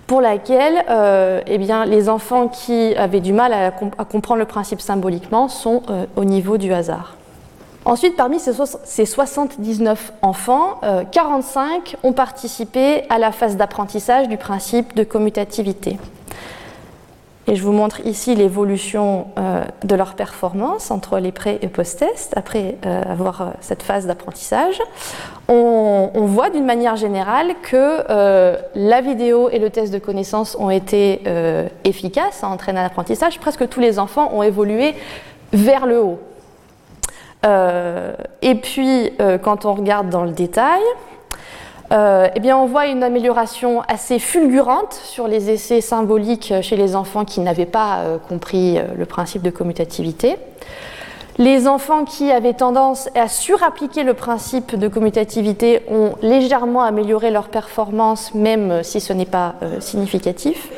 pour 0.06 0.20
laquelle 0.20 0.84
euh, 0.88 1.40
eh 1.46 1.58
les 1.58 2.08
enfants 2.08 2.48
qui 2.48 2.94
avaient 2.96 3.20
du 3.20 3.32
mal 3.32 3.52
à, 3.52 3.70
comprendre 4.04 4.38
le 4.38 4.46
principe 4.46 4.80
symboliquement 4.80 5.48
sont 5.48 5.82
euh, 5.88 6.06
au 6.16 6.24
niveau 6.24 6.58
du 6.58 6.72
hasard. 6.72 7.16
Ensuite, 7.86 8.16
parmi 8.16 8.40
ces, 8.40 9.04
79 9.04 10.12
enfants, 10.22 10.80
45 11.12 11.96
euh, 12.02 12.08
ont 12.08 12.12
participé 12.12 13.02
à 13.10 13.18
la 13.18 13.30
phase 13.30 13.58
d'apprentissage 13.58 14.28
du 14.28 14.38
principe 14.38 14.94
de 14.94 15.04
commutativité. 15.04 15.98
Et 17.46 17.56
je 17.56 17.62
vous 17.62 17.72
montre 17.72 18.00
ici 18.06 18.34
l'évolution 18.34 19.26
euh, 19.38 19.64
de 19.84 19.94
leur 19.94 20.14
performance 20.14 20.90
entre 20.90 21.18
les 21.18 21.30
pré 21.30 21.58
et 21.60 21.68
post-test, 21.68 22.32
après 22.36 22.76
euh, 22.86 23.02
avoir 23.02 23.42
euh, 23.42 23.44
cette 23.60 23.82
phase 23.82 24.06
d'apprentissage. 24.06 24.80
On, 25.48 26.10
voit 26.26 26.48
d'une 26.48 26.64
manière 26.64 26.96
générale 26.96 27.54
que 27.62 28.02
la 28.74 29.00
vidéo 29.02 29.50
et 29.50 29.58
le 29.58 29.68
test 29.68 29.92
de 29.92 29.98
connaissance 29.98 30.56
ont 30.58 30.70
été 30.70 31.22
efficaces 31.84 32.42
à 32.42 32.48
entraîner 32.48 32.80
l'apprentissage. 32.80 33.38
Presque 33.38 33.68
tous 33.68 33.78
les 33.78 33.98
enfants 33.98 34.30
ont 34.32 34.42
évolué 34.42 34.94
vers 35.52 35.84
le 35.86 36.00
haut. 36.00 36.18
et 37.44 38.54
puis, 38.54 39.12
quand 39.42 39.66
on 39.66 39.74
regarde 39.74 40.08
dans 40.08 40.24
le 40.24 40.32
détail, 40.32 40.80
euh, 41.92 42.28
eh 42.34 42.40
bien, 42.40 42.56
on 42.56 42.66
voit 42.66 42.86
une 42.86 43.02
amélioration 43.02 43.82
assez 43.88 44.18
fulgurante 44.18 44.94
sur 44.94 45.28
les 45.28 45.50
essais 45.50 45.80
symboliques 45.80 46.52
chez 46.62 46.76
les 46.76 46.96
enfants 46.96 47.24
qui 47.24 47.40
n'avaient 47.40 47.66
pas 47.66 47.98
euh, 47.98 48.18
compris 48.18 48.78
euh, 48.78 48.84
le 48.96 49.04
principe 49.04 49.42
de 49.42 49.50
commutativité. 49.50 50.36
Les 51.36 51.66
enfants 51.66 52.04
qui 52.04 52.30
avaient 52.30 52.54
tendance 52.54 53.08
à 53.16 53.26
surappliquer 53.26 54.04
le 54.04 54.14
principe 54.14 54.78
de 54.78 54.86
commutativité 54.86 55.82
ont 55.90 56.12
légèrement 56.22 56.82
amélioré 56.82 57.32
leur 57.32 57.48
performance, 57.48 58.34
même 58.34 58.84
si 58.84 59.00
ce 59.00 59.12
n'est 59.12 59.26
pas 59.26 59.56
significatif. 59.80 60.68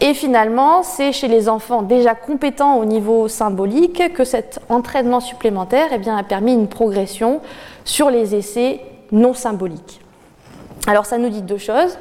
Et 0.00 0.14
finalement, 0.14 0.84
c'est 0.84 1.10
chez 1.10 1.26
les 1.26 1.48
enfants 1.48 1.82
déjà 1.82 2.14
compétents 2.14 2.76
au 2.76 2.84
niveau 2.84 3.26
symbolique 3.26 4.14
que 4.14 4.22
cet 4.22 4.60
entraînement 4.68 5.18
supplémentaire 5.18 5.88
eh 5.90 6.10
a 6.10 6.22
permis 6.22 6.52
une 6.52 6.68
progression 6.68 7.40
sur 7.84 8.08
les 8.08 8.36
essais 8.36 8.82
non 9.10 9.34
symboliques. 9.34 10.01
Alors 10.86 11.06
ça 11.06 11.18
nous 11.18 11.28
dit 11.28 11.42
deux 11.42 11.58
choses. 11.58 11.98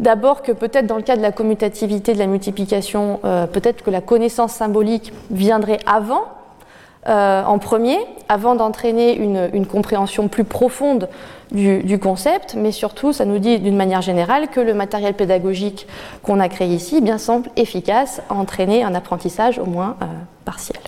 D'abord 0.00 0.42
que 0.42 0.50
peut-être 0.50 0.86
dans 0.86 0.96
le 0.96 1.02
cas 1.02 1.16
de 1.16 1.22
la 1.22 1.30
commutativité 1.30 2.14
de 2.14 2.18
la 2.18 2.26
multiplication, 2.26 3.20
euh, 3.24 3.46
peut-être 3.46 3.82
que 3.84 3.90
la 3.90 4.00
connaissance 4.00 4.52
symbolique 4.52 5.12
viendrait 5.30 5.78
avant, 5.86 6.24
euh, 7.08 7.44
en 7.44 7.58
premier, 7.58 7.98
avant 8.28 8.56
d'entraîner 8.56 9.14
une, 9.14 9.66
compréhension 9.66 10.26
plus 10.26 10.42
profonde 10.42 11.08
du, 11.52 11.98
concept, 12.00 12.56
mais 12.56 12.72
surtout 12.72 13.12
ça 13.12 13.24
nous 13.24 13.38
dit 13.38 13.60
d'une 13.60 13.76
manière 13.76 14.02
générale 14.02 14.48
que 14.48 14.58
le 14.58 14.74
matériel 14.74 15.14
pédagogique 15.14 15.86
qu'on 16.24 16.40
a 16.40 16.48
créé 16.48 16.74
ici 16.74 17.00
bien 17.00 17.18
semble 17.18 17.50
efficace 17.56 18.20
à 18.28 18.34
entraîner 18.34 18.82
un 18.82 18.94
apprentissage 18.96 19.60
au 19.60 19.66
moins 19.66 19.96
euh, 20.02 20.06
partiel. 20.44 20.80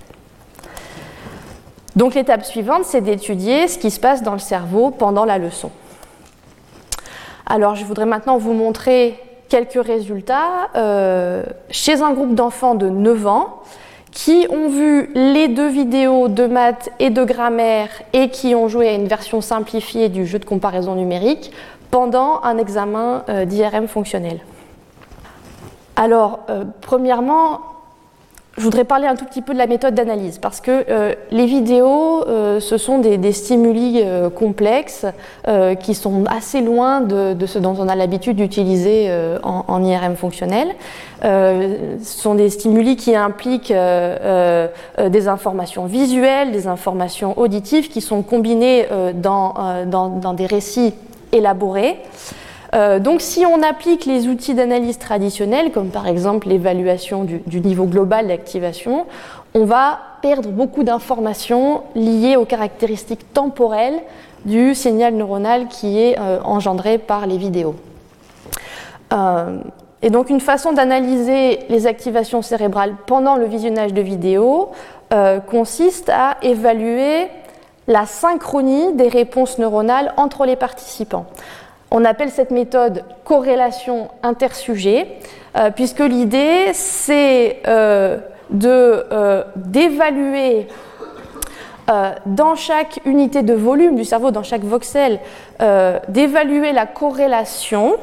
Donc 1.95 2.15
l'étape 2.15 2.45
suivante, 2.45 2.85
c'est 2.85 3.03
d'étudier 3.03 3.69
ce 3.69 3.79
qui 3.79 3.91
se 3.91 4.01
passe 4.01 4.23
dans 4.23 4.33
le 4.33 4.39
cerveau 4.39 4.91
pendant 4.91 5.25
la 5.25 5.39
leçon. 5.39 5.71
Alors 7.47 7.77
je 7.77 7.85
voudrais 7.85 8.07
maintenant 8.07 8.39
vous 8.39 8.53
montrer 8.53 9.19
quelques 9.49 9.85
résultats 9.85 10.69
euh, 10.75 11.45
chez 11.71 12.03
un 12.03 12.13
groupe 12.13 12.35
d'enfants 12.35 12.75
de 12.75 12.89
9 12.89 13.27
ans 13.29 13.63
qui 14.11 14.47
ont 14.51 14.69
vu 14.69 15.11
les 15.15 15.47
deux 15.47 15.69
vidéos 15.69 16.29
de 16.29 16.47
maths 16.47 16.91
et 16.99 17.11
de 17.11 17.23
grammaire 17.23 17.89
et 18.13 18.31
qui 18.31 18.55
ont 18.55 18.67
joué 18.67 18.89
à 18.89 18.95
une 18.95 19.07
version 19.07 19.41
simplifiée 19.41 20.09
du 20.09 20.27
jeu 20.27 20.39
de 20.39 20.45
comparaison 20.45 20.95
numérique 20.95 21.53
pendant 21.91 22.41
un 22.43 22.59
examen 22.59 23.23
euh, 23.29 23.45
d'IRM 23.45 23.87
fonctionnel. 23.87 24.41
Alors, 25.95 26.41
euh, 26.51 26.65
premièrement, 26.81 27.61
je 28.57 28.63
voudrais 28.63 28.85
parler 28.85 29.07
un 29.07 29.17
tout 29.17 29.27
petit 29.27 29.43
peu 29.43 29.53
de 29.53 29.59
la 29.59 29.67
méthode 29.67 29.95
d'analyse, 29.95 30.39
parce 30.39 30.61
que 30.61 30.87
euh, 30.89 31.15
les 31.31 31.45
vidéos, 31.45 32.27
euh, 32.27 32.59
ce 32.59 32.79
sont 32.79 32.99
des, 32.99 33.33
stimuli 33.33 34.01
euh, 34.03 34.31
complexes 34.31 35.05
qui 35.81 35.95
sont 35.95 36.25
assez 36.25 36.61
loin 36.61 37.01
de, 37.01 37.47
ce 37.47 37.59
dont 37.59 37.77
on 37.79 37.89
a 37.89 37.95
l'habitude 37.95 38.37
d'utiliser 38.37 39.11
en, 39.43 39.85
IRM 39.85 40.17
fonctionnel. 40.17 40.69
ce 41.23 41.99
sont 42.01 42.35
des 42.35 42.51
stimuli 42.51 42.97
qui 42.97 43.15
impliquent 43.15 43.73
des 43.73 45.29
informations 45.29 45.87
visuelles, 45.87 46.53
des 46.53 46.67
informations 46.67 47.39
auditives 47.39 47.89
qui 47.89 48.01
sont 48.01 48.23
combinées 48.23 48.87
dans, 49.15 49.55
dans 49.87 50.35
des 50.35 50.47
récits 50.47 50.95
élaborés. 51.33 51.97
Euh, 52.77 52.99
donc 52.99 53.23
si 53.23 53.47
on 53.47 53.63
applique 53.63 54.05
les 54.05 54.29
outils 54.29 54.55
d'analyse 54.55 54.99
traditionnels, 54.99 55.73
comme 55.73 55.89
par 55.89 56.07
exemple 56.07 56.49
l'évaluation 56.49 57.25
du, 57.25 57.61
niveau 57.61 57.87
global 57.87 58.29
d'activation, 58.29 59.07
on 59.55 59.65
va 59.65 59.99
perdre 60.21 60.51
beaucoup 60.51 60.83
d'informations 60.83 61.83
liées 61.95 62.37
aux 62.37 62.45
caractéristiques 62.45 63.33
temporelles 63.33 64.01
du 64.45 64.75
signal 64.75 65.15
neuronal 65.15 65.69
qui 65.69 65.99
est 65.99 66.19
euh, 66.19 66.39
engendré 66.45 66.99
par 66.99 67.27
les 67.27 67.39
vidéos. 67.39 67.77
Euh, 69.13 69.59
et 70.03 70.11
donc 70.11 70.29
une 70.29 70.41
façon 70.41 70.73
d'analyser 70.73 71.61
les 71.71 71.87
activations 71.87 72.43
cérébrales 72.43 72.95
pendant 73.07 73.37
le 73.37 73.47
visionnage 73.47 73.95
de 73.95 74.03
vidéos 74.03 74.71
consiste 75.49 76.11
à 76.11 76.37
évaluer 76.43 77.29
la 77.87 78.07
synchronie 78.07 78.93
des 78.95 79.09
réponses 79.09 79.59
neuronales 79.59 80.13
entre 80.17 80.45
les 80.45 80.57
participants. 80.57 81.27
On 81.91 82.05
appelle 82.05 82.31
cette 82.31 82.51
méthode 82.51 83.05
corrélation 83.25 84.09
intersujet, 84.23 85.07
euh, 85.57 85.71
puisque 85.71 86.01
l'idée, 86.01 86.73
c'est 86.73 87.61
euh, 87.67 88.19
euh, 88.65 89.45
d'évaluer 89.57 90.67
dans 92.27 92.57
chaque 92.57 92.99
unité 93.05 93.43
de 93.43 93.55
volume 93.55 93.95
du 93.95 94.05
cerveau, 94.05 94.33
dans 94.33 94.43
chaque 94.43 94.65
voxel, 94.65 95.21
d'évaluer 96.09 96.73
la 96.73 96.85
corrélation 96.85 97.95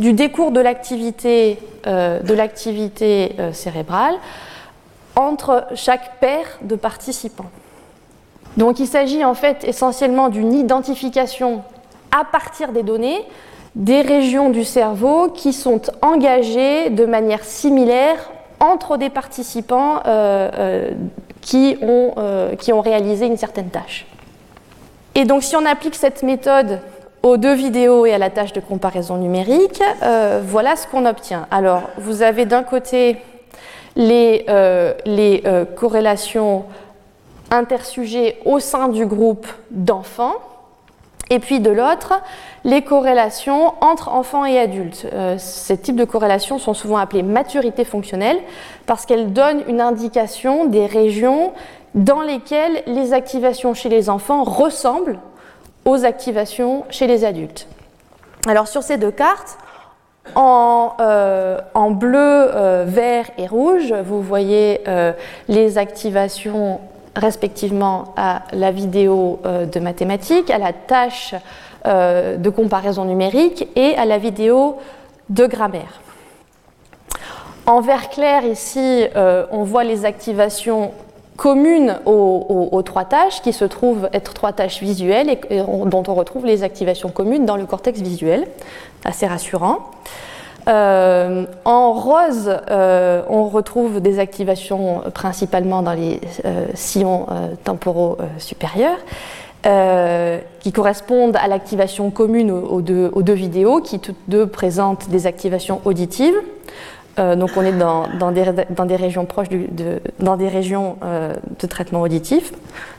du 0.00 0.12
décours 0.12 0.50
de 0.50 0.58
l'activité 0.58 1.56
cérébrale 3.52 4.16
entre 5.14 5.66
chaque 5.76 6.18
paire 6.18 6.58
de 6.62 6.74
participants. 6.74 7.50
Donc 8.56 8.80
il 8.80 8.88
s'agit 8.88 9.24
en 9.24 9.34
fait 9.34 9.62
essentiellement 9.62 10.30
d'une 10.30 10.52
identification 10.52 11.62
à 12.10 12.24
partir 12.24 12.72
des 12.72 12.82
données 12.82 13.24
des 13.78 14.00
régions 14.00 14.50
du 14.50 14.64
cerveau 14.64 15.28
qui 15.28 15.52
sont 15.52 15.80
engagées 16.02 16.90
de 16.90 17.06
manière 17.06 17.44
similaire 17.44 18.16
entre 18.60 18.96
des 18.96 19.08
participants 19.08 20.00
euh, 20.04 20.50
euh, 20.58 20.90
qui, 21.40 21.78
ont, 21.80 22.14
euh, 22.18 22.56
qui 22.56 22.72
ont 22.72 22.80
réalisé 22.80 23.26
une 23.26 23.36
certaine 23.36 23.70
tâche. 23.70 24.06
Et 25.14 25.24
donc 25.24 25.44
si 25.44 25.54
on 25.56 25.64
applique 25.64 25.94
cette 25.94 26.24
méthode 26.24 26.80
aux 27.22 27.36
deux 27.36 27.54
vidéos 27.54 28.04
et 28.04 28.12
à 28.12 28.18
la 28.18 28.30
tâche 28.30 28.52
de 28.52 28.60
comparaison 28.60 29.16
numérique, 29.16 29.82
voilà 30.44 30.76
ce 30.76 30.86
qu'on 30.86 31.04
obtient. 31.04 31.48
Alors, 31.50 31.82
vous 31.98 32.22
avez 32.22 32.46
d'un 32.46 32.62
côté 32.62 33.16
les, 33.96 34.46
corrélations 35.74 36.64
intersujets 37.50 38.38
au 38.44 38.60
sein 38.60 38.86
du 38.86 39.04
groupe 39.04 39.48
d'enfants, 39.72 40.36
et 41.30 41.38
puis 41.38 41.60
de 41.60 41.70
l'autre, 41.70 42.14
les 42.64 42.82
corrélations 42.82 43.74
entre 43.80 44.08
enfants 44.08 44.44
et 44.44 44.58
adultes. 44.58 45.06
ces 45.38 45.76
types 45.78 45.96
de 45.96 46.04
corrélations 46.04 46.58
sont 46.58 46.74
souvent 46.74 46.96
appelées 46.96 47.22
maturité 47.22 47.84
fonctionnelle 47.84 48.38
parce 48.86 49.06
qu'elles 49.06 49.32
donnent 49.32 49.62
une 49.68 49.80
indication 49.80 50.64
des 50.64 50.86
régions 50.86 51.52
dans 51.94 52.22
lesquelles 52.22 52.82
les 52.86 53.12
activations 53.12 53.74
chez 53.74 53.88
les 53.88 54.08
enfants 54.10 54.44
ressemblent 54.44 55.18
aux 55.84 56.04
activations 56.04 56.84
chez 56.90 57.06
les 57.06 57.24
adultes. 57.24 57.66
Alors 58.46 58.68
sur 58.68 58.82
ces 58.82 58.98
deux 58.98 59.10
cartes, 59.10 59.58
en, 60.34 60.92
euh, 61.00 61.58
bleu, 61.90 62.18
euh, 62.18 62.84
vert 62.86 63.26
et 63.38 63.46
rouge, 63.46 63.92
vous 64.04 64.20
voyez 64.20 64.82
euh, 64.86 65.12
les 65.48 65.78
activations 65.78 66.80
respectivement 67.18 68.14
à 68.16 68.42
la 68.52 68.70
vidéo 68.70 69.40
de 69.44 69.80
mathématiques, 69.80 70.50
à 70.50 70.58
la 70.58 70.72
tâche 70.72 71.34
de 71.84 72.48
comparaison 72.48 73.04
numérique 73.04 73.68
et 73.76 73.94
à 73.96 74.04
la 74.04 74.18
vidéo 74.18 74.76
de 75.28 75.46
grammaire. 75.46 76.00
En 77.66 77.80
vert 77.80 78.08
clair, 78.08 78.44
ici, 78.44 79.04
on 79.50 79.64
voit 79.64 79.84
les 79.84 80.04
activations 80.04 80.92
communes 81.38 82.00
aux, 82.04 82.82
trois 82.84 83.04
tâches, 83.04 83.40
qui 83.42 83.52
se 83.54 83.64
trouvent 83.64 84.10
être 84.12 84.34
trois 84.34 84.52
tâches 84.52 84.80
visuelles 84.80 85.30
et, 85.30 85.38
dont 85.86 86.02
on 86.06 86.14
retrouve 86.14 86.44
les 86.44 86.64
activations 86.64 87.10
communes 87.10 87.46
dans 87.46 87.56
le 87.56 87.64
cortex 87.64 88.00
visuel, 88.00 88.46
assez 89.04 89.26
rassurant. 89.26 89.78
Euh, 90.68 91.46
en 91.64 91.92
rose, 91.94 92.52
euh, 92.70 93.22
on 93.30 93.48
retrouve 93.48 94.00
des 94.00 94.18
activations 94.18 95.02
principalement 95.14 95.82
dans 95.82 95.94
les 95.94 96.20
euh, 96.44 96.66
sillons 96.74 97.26
temporaux 97.64 98.18
supérieurs, 98.38 98.98
qui 100.60 100.72
correspondent 100.72 101.36
à 101.36 101.46
l'activation 101.46 102.10
commune 102.10 102.50
aux 102.50 102.80
deux, 102.80 103.32
vidéos, 103.32 103.80
qui 103.80 103.98
toutes 103.98 104.16
deux 104.28 104.46
présentent 104.46 105.08
des 105.10 105.26
activations 105.26 105.80
auditives. 105.84 106.36
Donc 107.18 107.50
on 107.56 107.62
est 107.62 107.72
dans, 107.72 108.30
des, 108.30 108.96
régions 108.96 109.26
proches 109.26 109.48
de, 109.50 110.00
dans 110.20 110.36
des 110.36 110.48
régions 110.48 110.96
de 111.60 111.66
traitement 111.66 112.00
auditif. 112.00 112.52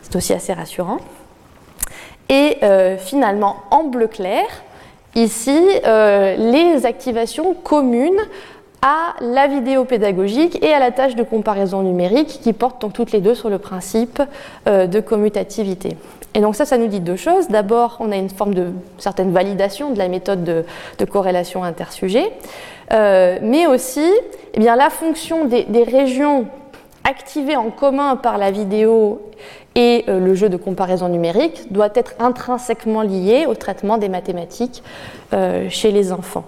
C'est 0.03 0.15
aussi 0.15 0.33
assez 0.33 0.53
rassurant. 0.53 0.97
Et 2.27 2.57
finalement, 2.99 3.55
en 3.71 3.85
bleu 3.85 4.07
clair, 4.07 4.45
ici, 5.15 5.59
les 5.83 6.85
activations 6.85 7.53
communes 7.53 8.19
à 8.81 9.15
la 9.21 9.47
vidéo 9.47 9.83
pédagogique 9.83 10.63
et 10.63 10.73
à 10.73 10.79
la 10.79 10.91
tâche 10.91 11.15
de 11.15 11.23
comparaison 11.23 11.81
numérique 11.81 12.39
qui 12.41 12.53
portent 12.53 12.81
donc 12.81 12.93
toutes 12.93 13.11
les 13.11 13.19
deux 13.19 13.35
sur 13.35 13.49
le 13.49 13.57
principe 13.57 14.21
de 14.65 14.99
commutativité. 14.99 15.97
Et 16.33 16.41
donc 16.41 16.55
ça, 16.55 16.65
ça 16.65 16.77
nous 16.77 16.87
dit 16.87 16.99
deux 16.99 17.15
choses. 17.15 17.47
D'abord, 17.47 17.97
on 17.99 18.11
a 18.11 18.15
une 18.15 18.29
forme 18.29 18.53
de 18.53 18.67
certaine 18.97 19.31
validation 19.31 19.91
de 19.91 19.97
la 19.97 20.07
méthode 20.07 20.43
de, 20.43 20.63
de 20.97 21.05
corrélation 21.05 21.63
intersujet. 21.63 22.31
Euh, 22.91 23.37
mais 23.41 23.67
aussi 23.67 24.07
eh 24.53 24.59
bien, 24.59 24.75
la 24.75 24.89
fonction 24.89 25.45
des, 25.45 25.65
régions 25.83 26.47
activées 27.09 27.55
en 27.55 27.71
commun 27.71 28.15
par 28.15 28.37
la 28.37 28.51
vidéo 28.51 29.21
et 29.75 30.05
euh, 30.07 30.19
le 30.19 30.35
jeu 30.35 30.47
de 30.47 30.57
comparaison 30.57 31.09
numérique 31.09 31.71
doit 31.71 31.89
être 31.95 32.13
intrinsèquement 32.19 33.01
liée 33.01 33.45
au 33.47 33.55
traitement 33.55 33.97
des 33.97 34.09
mathématiques 34.09 34.83
euh, 35.33 35.67
chez 35.69 35.91
les 35.91 36.11
enfants. 36.11 36.45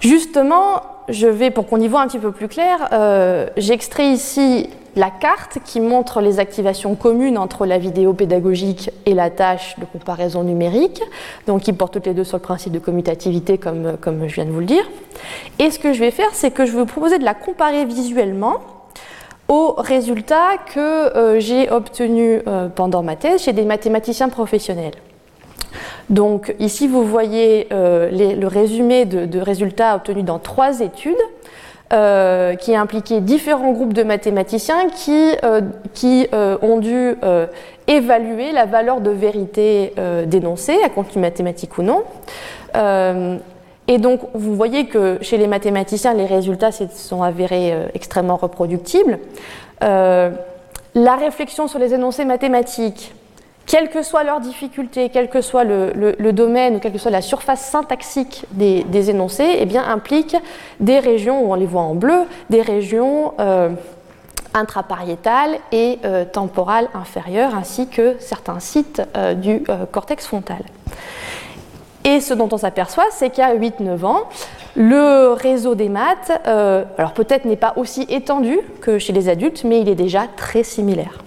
Justement, 0.00 0.82
je 1.08 1.26
vais, 1.26 1.50
pour 1.50 1.66
qu'on 1.66 1.80
y 1.80 1.88
voit 1.88 2.00
un 2.00 2.06
petit 2.06 2.18
peu 2.18 2.30
plus 2.30 2.48
clair, 2.48 2.88
j'extrais 3.56 4.08
ici 4.12 4.68
la 4.96 5.10
carte 5.10 5.58
qui 5.64 5.80
montre 5.80 6.20
les 6.20 6.40
activations 6.40 6.94
communes 6.94 7.38
entre 7.38 7.66
la 7.66 7.78
vidéo 7.78 8.14
pédagogique 8.14 8.90
et 9.04 9.14
la 9.14 9.30
tâche 9.30 9.78
de 9.78 9.84
comparaison 9.84 10.42
numérique, 10.42 11.02
donc 11.46 11.62
qui 11.62 11.72
portent 11.72 11.92
toutes 11.92 12.06
les 12.06 12.14
deux 12.14 12.24
sur 12.24 12.38
le 12.38 12.42
principe 12.42 12.72
de 12.72 12.78
commutativité 12.78 13.58
comme, 13.58 13.96
comme 14.00 14.26
je 14.26 14.34
viens 14.34 14.46
de 14.46 14.50
vous 14.50 14.60
le 14.60 14.66
dire. 14.66 14.84
Et 15.58 15.70
ce 15.70 15.78
que 15.78 15.92
je 15.92 16.00
vais 16.00 16.10
faire, 16.10 16.30
c'est 16.32 16.50
que 16.50 16.64
je 16.66 16.72
vais 16.72 16.78
vous 16.78 16.86
proposer 16.86 17.18
de 17.18 17.24
la 17.24 17.34
comparer 17.34 17.84
visuellement 17.84 18.60
aux 19.48 19.74
résultats 19.78 20.56
que 20.74 20.80
euh, 20.80 21.40
j'ai 21.40 21.70
obtenus 21.70 22.42
euh, 22.46 22.68
pendant 22.68 23.02
ma 23.02 23.16
thèse 23.16 23.42
chez 23.42 23.52
des 23.52 23.64
mathématiciens 23.64 24.28
professionnels. 24.28 24.94
Donc 26.08 26.54
ici, 26.58 26.88
vous 26.88 27.04
voyez 27.04 27.66
euh, 27.72 28.10
le 28.10 28.46
résumé 28.46 29.04
de, 29.04 29.38
résultats 29.38 29.96
obtenus 29.96 30.24
dans 30.24 30.38
trois 30.38 30.80
études. 30.80 31.14
Euh, 31.92 32.56
qui 32.56 32.74
a 32.74 32.80
impliqué 32.80 33.20
différents 33.20 33.70
groupes 33.70 33.92
de 33.92 34.02
mathématiciens 34.02 34.88
qui, 34.88 35.36
euh, 35.44 35.60
qui 35.94 36.26
euh, 36.34 36.58
ont 36.60 36.78
dû 36.78 37.14
évaluer 37.86 38.50
la 38.50 38.64
valeur 38.64 39.00
de 39.00 39.10
vérité 39.10 39.94
dénoncée, 40.26 40.78
à 40.84 40.88
contenu 40.88 41.22
mathématique 41.22 41.78
ou 41.78 41.82
non. 41.82 42.02
et 43.86 43.98
donc, 43.98 44.20
vous 44.34 44.56
voyez 44.56 44.86
que 44.86 45.18
chez 45.20 45.36
les 45.36 45.46
mathématiciens, 45.46 46.12
les 46.14 46.26
résultats 46.26 46.72
se 46.72 46.88
sont 46.92 47.22
avérés 47.22 47.72
extrêmement 47.94 48.36
reproductibles. 48.36 49.20
la 49.80 51.16
réflexion 51.16 51.68
sur 51.68 51.78
les 51.78 51.94
énoncés 51.94 52.24
mathématiques, 52.24 53.14
quelle 53.66 53.90
que 53.90 54.02
soit 54.02 54.22
leur 54.22 54.40
difficulté, 54.40 55.10
quel 55.10 55.28
que 55.28 55.40
soit 55.40 55.64
le, 55.64 56.32
domaine 56.32 56.76
ou 56.76 56.78
quelle 56.78 56.92
que 56.92 56.98
soit 56.98 57.10
la 57.10 57.22
surface 57.22 57.60
syntaxique 57.60 58.44
des, 58.52 59.10
énoncés, 59.10 59.56
eh 59.58 59.66
bien, 59.66 59.84
implique 59.84 60.36
des 60.80 61.00
régions, 61.00 61.44
où 61.44 61.52
on 61.52 61.56
les 61.56 61.66
voit 61.66 61.82
en 61.82 61.94
bleu, 61.94 62.24
des 62.48 62.62
régions 62.62 63.34
euh, 63.40 63.70
intrapariétales 64.54 65.58
et 65.72 65.98
euh, 66.04 66.24
temporales 66.24 66.88
inférieures, 66.94 67.54
ainsi 67.54 67.88
que 67.88 68.16
certains 68.20 68.60
sites 68.60 69.02
euh, 69.16 69.34
du 69.34 69.64
cortex 69.90 70.26
frontal. 70.26 70.62
Et 72.04 72.20
ce 72.20 72.34
dont 72.34 72.48
on 72.52 72.58
s'aperçoit, 72.58 73.06
c'est 73.10 73.30
qu'à 73.30 73.56
8-9 73.56 74.04
ans, 74.04 74.22
le 74.76 75.32
réseau 75.32 75.74
des 75.74 75.88
maths, 75.88 76.30
alors 76.44 77.14
peut-être 77.14 77.46
n'est 77.46 77.56
pas 77.56 77.72
aussi 77.74 78.06
étendu 78.08 78.60
que 78.80 79.00
chez 79.00 79.12
les 79.12 79.28
adultes, 79.28 79.64
mais 79.64 79.80
il 79.80 79.88
est 79.88 79.96
déjà 79.96 80.26
très 80.36 80.62
similaire. 80.62 81.25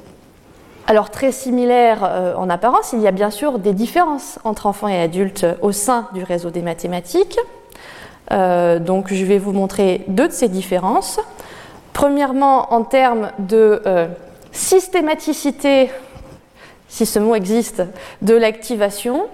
Alors 0.89 1.11
très 1.11 1.31
similaire 1.31 1.99
euh, 2.01 2.33
en 2.33 2.49
apparence, 2.49 2.93
il 2.93 3.01
y 3.01 3.07
a 3.07 3.11
bien 3.11 3.29
sûr 3.29 3.59
des 3.59 3.73
différences 3.73 4.39
entre 4.43 4.65
enfants 4.65 4.87
et 4.87 4.99
adultes 4.99 5.45
au 5.61 5.71
sein 5.71 6.07
du 6.15 6.23
réseau 6.23 6.49
des 6.49 6.63
mathématiques. 6.63 7.37
Euh, 8.31 8.79
donc 8.79 9.13
je 9.13 9.23
vais 9.23 9.37
vous 9.37 9.53
montrer 9.53 10.03
deux 10.07 10.27
de 10.27 10.33
ces 10.33 10.47
différences. 10.47 11.19
Premièrement, 11.93 12.73
en 12.73 12.81
termes 12.81 13.29
de 13.37 13.83
euh, 13.85 14.07
systématicité, 14.51 15.91
si 16.87 17.05
ce 17.05 17.19
mot 17.19 17.35
existe, 17.35 17.83
de 18.23 18.33
l'activation. 18.33 19.27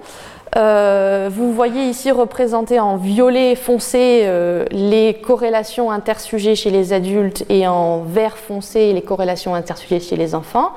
vous 0.56 1.54
voyez 1.54 1.88
ici 1.88 2.12
représenté 2.12 2.82
en 2.82 2.98
violet 2.98 3.56
foncé 3.56 4.30
les 4.72 5.14
corrélations 5.14 5.90
intersujets 5.90 6.56
chez 6.56 6.70
les 6.70 6.92
adultes 6.92 7.46
et 7.48 7.66
en 7.66 8.02
vert 8.04 8.38
foncé 8.38 8.92
les 8.92 9.02
corrélations 9.02 9.56
intersujets 9.56 10.02
chez 10.02 10.18
les 10.18 10.36
enfants. 10.36 10.72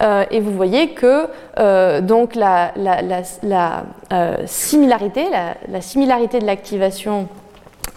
Euh, 0.00 0.24
et 0.30 0.40
vous 0.40 0.52
voyez 0.52 0.90
que 0.90 1.28
euh, 1.58 2.00
euh, 4.12 4.36
similarité, 4.46 5.26
la, 5.68 5.80
similarité 5.80 6.38
de 6.38 6.46
l'activation 6.46 7.28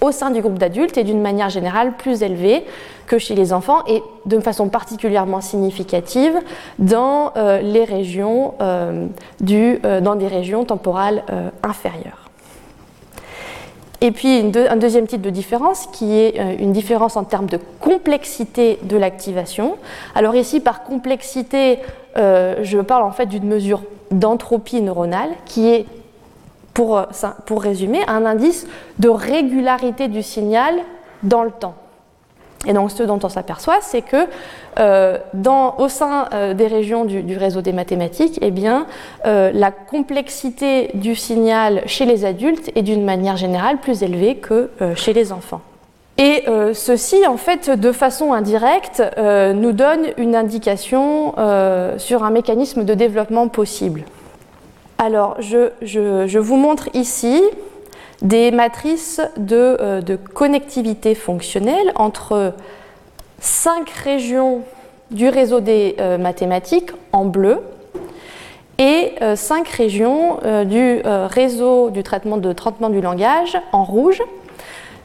au 0.02 0.12
sein 0.12 0.32
du 0.32 0.42
groupe 0.42 0.58
d'adultes 0.58 0.98
est 0.98 1.04
d'une 1.04 1.22
manière 1.22 1.50
générale 1.50 1.94
plus 1.94 2.24
élevée 2.24 2.66
que 3.06 3.20
chez 3.20 3.36
les 3.36 3.54
enfants 3.54 3.84
et 3.88 4.02
de 4.26 4.36
façon 4.40 4.68
particulièrement 4.70 5.42
significative 5.42 6.34
dans 6.80 7.34
des 7.36 7.86
régions 7.86 8.56
temporales 10.66 11.24
inférieures. 11.62 12.21
Et 14.04 14.10
puis 14.12 14.52
un 14.56 14.76
deuxième 14.78 15.06
type 15.06 15.22
de 15.22 15.30
différence 15.30 15.88
qui 15.94 16.18
est 16.18 16.40
euh, 16.40 16.56
une 16.60 16.74
différence 16.74 17.16
en 17.18 17.24
termes 17.24 17.46
de 17.46 17.60
complexité 17.80 18.80
de 18.82 18.98
l'activation. 18.98 19.78
Alors 20.16 20.36
ici, 20.36 20.60
par 20.60 20.84
complexité, 20.84 21.78
euh, 22.18 22.56
je 22.64 22.80
parle 22.80 23.04
en 23.04 23.12
fait 23.12 23.28
d'une 23.28 23.46
mesure 23.46 23.84
d'entropie 24.10 24.82
neuronale 24.82 25.30
qui 25.46 25.70
est, 25.70 25.86
pour, 26.74 26.98
euh, 26.98 27.06
pour 27.46 27.62
résumer, 27.62 28.00
un 28.08 28.26
indice 28.26 28.66
de 28.98 29.08
régularité 29.08 30.08
du 30.08 30.24
signal 30.24 30.74
dans 31.22 31.44
le 31.44 31.52
temps. 31.52 31.76
Et 32.68 32.74
donc 32.74 32.92
ce 32.92 33.04
dont 33.04 33.20
on 33.24 33.30
s'aperçoit, 33.30 33.80
c'est 33.82 34.02
que 34.02 34.28
euh, 34.80 35.18
au 35.78 35.88
sein 35.88 36.28
euh, 36.34 36.54
des 36.54 36.68
régions 36.68 37.06
du, 37.06 37.38
réseau 37.38 37.62
des 37.62 37.74
mathématiques, 37.74 38.38
eh 38.42 38.52
bien, 38.52 38.86
euh, 39.26 39.52
la 39.54 39.72
complexité 39.72 40.92
du 40.94 41.16
signal 41.16 41.82
chez 41.88 42.06
les 42.06 42.24
adultes 42.24 42.72
est 42.76 42.84
d'une 42.84 43.04
manière 43.04 43.38
générale 43.38 43.78
plus 43.80 44.04
élevée 44.04 44.36
que 44.36 44.70
chez 44.96 45.14
les 45.14 45.32
enfants. 45.32 45.62
Et 46.18 46.44
ceci, 46.74 47.26
en 47.26 47.38
fait, 47.38 47.70
de 47.72 47.92
façon 47.92 48.34
indirecte, 48.34 49.02
nous 49.18 49.72
donne 49.72 50.08
une 50.18 50.36
indication 50.36 51.34
sur 51.98 52.24
un 52.24 52.30
mécanisme 52.30 52.84
de 52.84 52.94
développement 52.94 53.48
possible. 53.48 54.04
Alors, 55.02 55.36
je, 55.40 56.38
vous 56.38 56.58
montre 56.58 56.90
ici 56.94 57.42
des 58.22 58.52
matrices 58.52 59.22
de, 59.38 59.78
euh, 59.80 60.02
de, 60.02 60.16
connectivité 60.16 61.16
fonctionnelle 61.16 61.92
entre 61.96 62.54
cinq 63.40 63.90
régions 63.90 64.62
du 65.10 65.28
réseau 65.28 65.60
des 65.60 65.96
euh, 66.00 66.18
mathématiques 66.18 66.92
en 67.12 67.26
bleu 67.26 67.60
et 68.78 69.14
euh, 69.22 69.36
cinq 69.36 69.68
régions 69.68 70.40
du 70.66 71.02
réseau 71.06 71.90
du 71.90 72.04
traitement 72.04 72.38
de 72.38 72.54
traitement 72.54 72.90
du 72.90 73.02
langage 73.02 73.58
en 73.72 73.84
rouge. 73.84 74.22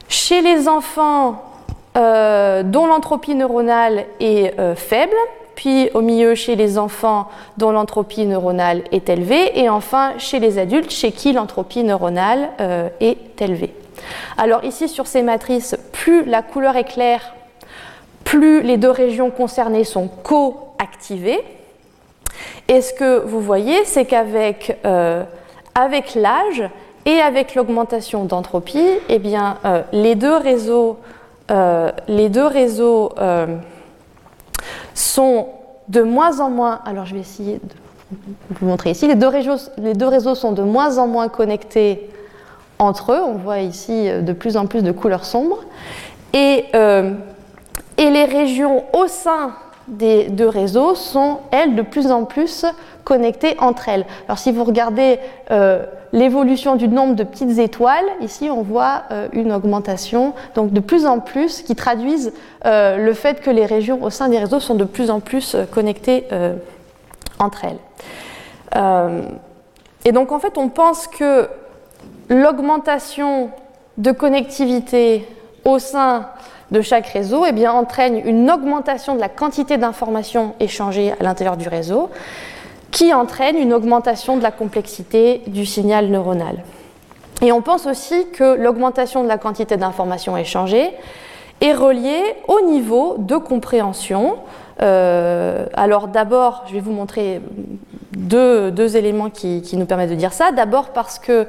Chez 0.09 0.41
les 0.41 0.67
enfants 0.67 1.43
dont 1.95 2.85
l'entropie 2.85 3.33
neuronale 3.33 4.05
est 4.19 4.53
faible, 4.75 5.15
puis 5.57 5.89
au 5.95 6.01
milieu 6.01 6.35
chez 6.35 6.55
les 6.55 6.77
enfants 6.77 7.27
dont 7.57 7.71
l'entropie 7.71 8.27
neuronale 8.27 8.83
est 8.91 9.09
élevée, 9.09 9.59
et 9.59 9.69
enfin 9.69 10.13
chez 10.19 10.39
les 10.39 10.59
adultes 10.59 10.91
chez 10.91 11.11
qui 11.11 11.33
l'entropie 11.33 11.83
neuronale 11.83 12.49
euh, 12.61 12.89
est 13.01 13.41
élevée. 13.41 13.73
Alors 14.37 14.63
ici 14.63 14.87
sur 14.87 15.07
ces 15.07 15.23
matrices, 15.23 15.75
plus 15.91 16.23
la 16.25 16.43
couleur 16.43 16.75
est 16.77 16.83
claire, 16.83 17.33
plus 18.23 18.61
les 18.61 18.77
deux 18.77 18.91
régions 18.91 19.31
concernées 19.31 19.83
sont 19.83 20.07
co-activées. 20.07 21.43
Et 22.67 22.81
ce 22.81 22.93
que 22.93 23.25
vous 23.25 23.41
voyez, 23.41 23.83
c'est 23.83 24.05
qu'avec 24.05 24.77
euh, 24.85 25.23
avec 25.73 26.13
l'âge 26.13 26.63
et 27.07 27.19
avec 27.19 27.55
l'augmentation 27.55 28.25
d'entropie, 28.25 28.89
eh 29.09 29.17
bien, 29.17 29.57
euh, 29.65 29.81
les 29.91 30.13
deux 30.13 30.37
réseaux, 30.37 30.97
les 32.07 32.27
deux 32.29 32.45
réseaux 32.45 33.13
sont 34.93 35.47
de 35.87 36.01
moins 36.01 36.39
en 36.39 36.49
moins, 36.49 36.79
alors 36.85 37.05
je 37.05 37.13
vais 37.13 37.21
essayer 37.21 37.55
de 37.55 38.15
vous 38.59 38.65
montrer 38.65 38.91
ici, 38.91 39.07
les 39.07 39.15
deux, 39.15 39.27
réseaux, 39.27 40.35
sont 40.35 40.51
de 40.51 40.63
moins 40.63 40.97
en 40.97 41.07
moins 41.07 41.29
connectés 41.29 42.09
entre 42.79 43.13
eux, 43.13 43.21
on 43.21 43.33
voit 43.33 43.59
ici 43.59 44.09
euh, 44.09 44.21
de 44.21 44.33
plus 44.33 44.57
en 44.57 44.65
plus 44.65 44.83
de 44.83 44.91
couleurs 44.91 45.25
sombres, 45.25 45.63
et, 46.33 46.65
euh, 46.75 47.13
et 47.97 48.09
les 48.09 48.25
régions 48.25 48.83
au 48.93 49.07
sein 49.07 49.53
des 49.87 50.25
deux 50.25 50.49
réseaux 50.49 50.95
sont, 50.95 51.39
elles, 51.51 51.75
de 51.75 51.81
plus 51.81 52.11
en 52.11 52.25
plus 52.25 52.65
connectées 53.03 53.55
entre 53.59 53.89
elles. 53.89 54.05
Alors 54.27 54.37
si 54.37 54.51
vous 54.51 54.63
regardez 54.63 55.19
euh, 55.51 55.85
l'évolution 56.11 56.75
du 56.75 56.87
nombre 56.87 57.15
de 57.15 57.23
petites 57.23 57.57
étoiles, 57.57 58.05
ici 58.21 58.49
on 58.49 58.61
voit 58.61 59.03
euh, 59.11 59.27
une 59.31 59.51
augmentation, 59.51 60.33
donc 60.55 60.73
de 60.73 60.79
plus 60.81 61.05
en 61.05 61.19
plus, 61.19 61.61
qui 61.61 61.75
traduisent 61.75 62.33
euh, 62.65 62.97
le 62.97 63.13
fait 63.13 63.41
que 63.41 63.49
les 63.49 63.65
régions 63.65 64.03
au 64.03 64.09
sein 64.09 64.27
des 64.27 64.39
réseaux 64.39 64.59
sont 64.59 64.75
de 64.75 64.83
plus 64.83 65.09
en 65.09 65.21
plus 65.21 65.55
connectées 65.71 66.25
entre 67.39 67.63
elles. 67.65 67.79
et 70.03 70.11
donc 70.11 70.31
en 70.31 70.39
fait 70.39 70.57
on 70.57 70.69
pense 70.69 71.07
que 71.07 71.47
l'augmentation 72.29 73.51
de 73.97 74.11
connectivité 74.11 75.27
au 75.63 75.79
sein 75.79 76.27
de 76.71 76.81
chaque 76.81 77.07
réseau 77.07 77.45
eh 77.47 77.51
bien, 77.51 77.71
entraîne 77.71 78.21
une 78.25 78.49
augmentation 78.51 79.15
de 79.15 79.19
la 79.19 79.29
quantité 79.29 79.77
d'informations 79.77 80.53
échangées 80.59 81.13
à 81.19 81.23
l'intérieur 81.23 81.57
du 81.57 81.67
réseau, 81.67 82.09
qui 82.91 83.13
entraîne 83.13 83.57
une 83.57 83.73
augmentation 83.73 84.37
de 84.37 84.43
la 84.43 84.51
complexité 84.51 85.41
du 85.47 85.65
signal 85.65 86.07
neuronal. 86.09 86.63
Et 87.41 87.51
on 87.51 87.61
pense 87.61 87.85
aussi 87.85 88.27
que 88.31 88.55
l'augmentation 88.55 89.23
de 89.23 89.27
la 89.27 89.37
quantité 89.37 89.77
d'informations 89.77 90.35
échangées 90.37 90.89
est 91.61 91.73
reliée 91.73 92.23
au 92.47 92.61
niveau 92.61 93.15
de 93.19 93.37
compréhension. 93.37 94.37
Euh, 94.81 95.65
alors 95.73 96.07
d'abord, 96.07 96.63
je 96.67 96.73
vais 96.73 96.79
vous 96.79 96.91
montrer 96.91 97.41
deux, 98.15 98.97
éléments 98.97 99.29
qui, 99.29 99.61
qui, 99.61 99.77
nous 99.77 99.85
permettent 99.85 100.09
de 100.09 100.15
dire 100.15 100.33
ça. 100.33 100.51
D'abord 100.51 100.89
parce 100.89 101.19
que 101.19 101.47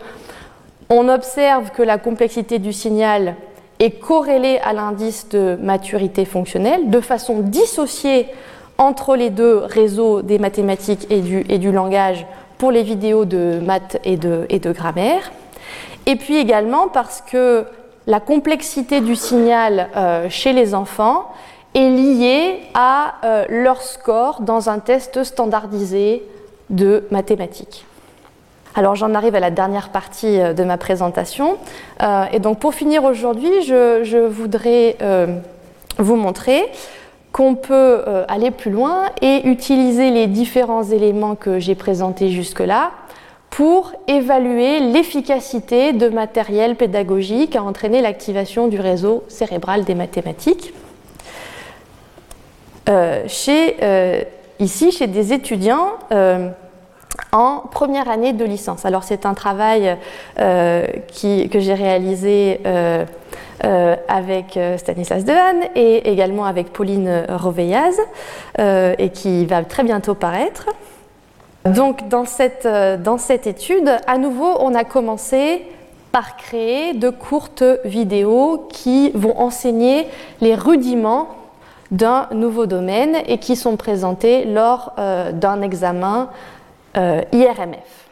on 0.90 1.08
observe 1.08 1.70
que 1.70 1.82
la 1.82 1.98
complexité 1.98 2.58
du 2.58 2.72
signal 2.72 3.36
est 3.78 4.00
corrélé 4.00 4.58
à 4.64 4.72
l'indice 4.72 5.28
de 5.28 5.56
maturité 5.60 6.24
fonctionnelle 6.24 6.90
de 6.90 7.00
façon 7.00 7.40
dissociée 7.40 8.26
entre 8.76 9.16
les 9.16 9.30
deux 9.30 9.58
réseaux 9.58 10.22
des 10.22 10.38
mathématiques 10.38 11.06
et 11.10 11.20
du, 11.20 11.72
langage 11.72 12.26
pour 12.58 12.70
les 12.70 12.82
vidéos 12.82 13.24
de 13.24 13.60
maths 13.64 13.98
et 14.04 14.16
de, 14.16 14.46
et 14.48 14.58
de 14.58 14.72
grammaire. 14.72 15.32
Et 16.06 16.16
puis 16.16 16.36
également 16.36 16.88
parce 16.88 17.20
que 17.20 17.64
la 18.06 18.20
complexité 18.20 19.00
du 19.00 19.16
signal 19.16 19.88
euh, 19.96 20.30
chez 20.30 20.52
les 20.52 20.74
enfants 20.74 21.26
est 21.74 21.90
liée 21.90 22.60
à 22.74 23.14
euh, 23.24 23.44
leur 23.48 23.82
score 23.82 24.40
dans 24.40 24.70
un 24.70 24.78
test 24.78 25.22
standardisé 25.24 26.22
de 26.70 27.04
mathématiques. 27.10 27.84
Alors 28.74 28.94
j'en 28.94 29.14
arrive 29.14 29.34
à 29.34 29.40
la 29.40 29.50
dernière 29.50 29.88
partie 29.90 30.40
euh, 30.40 30.52
de 30.52 30.64
ma 30.64 30.76
présentation. 30.76 31.56
Euh, 32.02 32.24
et 32.32 32.38
donc 32.38 32.58
pour 32.58 32.74
finir 32.74 33.04
aujourd'hui, 33.04 33.62
je, 33.62 34.26
voudrais 34.26 34.96
euh, 35.02 35.26
vous 35.98 36.16
montrer 36.16 36.62
qu'on 37.32 37.54
peut 37.54 38.02
aller 38.26 38.50
plus 38.50 38.70
loin 38.70 39.10
et 39.20 39.46
utiliser 39.46 40.10
les 40.10 40.26
différents 40.26 40.82
éléments 40.82 41.34
que 41.34 41.58
j'ai 41.58 41.74
présentés 41.74 42.30
jusque-là 42.30 42.90
pour 43.50 43.92
évaluer 44.08 44.80
l'efficacité 44.80 45.92
de 45.92 46.08
matériel 46.08 46.74
pédagogique 46.74 47.54
à 47.54 47.62
entraîner 47.62 48.00
l'activation 48.00 48.66
du 48.66 48.80
réseau 48.80 49.24
cérébral 49.28 49.84
des 49.84 49.94
mathématiques. 49.94 50.72
ici, 54.58 54.90
chez 54.90 55.06
des 55.06 55.32
étudiants, 55.34 55.98
en 57.32 57.60
première 57.70 58.08
année 58.08 58.32
de 58.32 58.44
licence. 58.44 58.84
Alors 58.84 59.02
c'est 59.02 59.26
un 59.26 59.34
travail 59.34 59.96
euh, 60.38 60.86
que 61.22 61.60
j'ai 61.60 61.74
réalisé 61.74 62.60
euh, 62.66 63.04
euh, 63.64 63.96
avec 64.08 64.58
Stanislas 64.76 65.24
Dehaene 65.24 65.64
et 65.74 66.10
également 66.10 66.44
avec 66.44 66.72
Pauline 66.72 67.24
Roveillaz 67.28 67.98
et 68.58 69.10
qui 69.10 69.46
va 69.46 69.62
très 69.64 69.82
bientôt 69.82 70.14
paraître. 70.14 70.66
Donc 71.64 72.08
dans 72.08 72.24
cette, 72.24 72.66
dans 73.02 73.18
cette 73.18 73.46
étude, 73.46 73.90
à 74.06 74.16
nouveau, 74.16 74.56
on 74.60 74.74
a 74.74 74.84
commencé 74.84 75.66
par 76.12 76.36
créer 76.36 76.94
de 76.94 77.10
courtes 77.10 77.64
vidéos 77.84 78.68
qui 78.70 79.10
vont 79.10 79.38
enseigner 79.38 80.06
les 80.40 80.54
rudiments 80.54 81.28
d'un 81.90 82.28
nouveau 82.32 82.66
domaine 82.66 83.16
et 83.26 83.38
qui 83.38 83.56
sont 83.56 83.76
présentées 83.76 84.44
lors 84.44 84.94
d'un 84.96 85.60
examen 85.60 86.30
euh, 86.96 87.22
IRMF. 87.32 88.08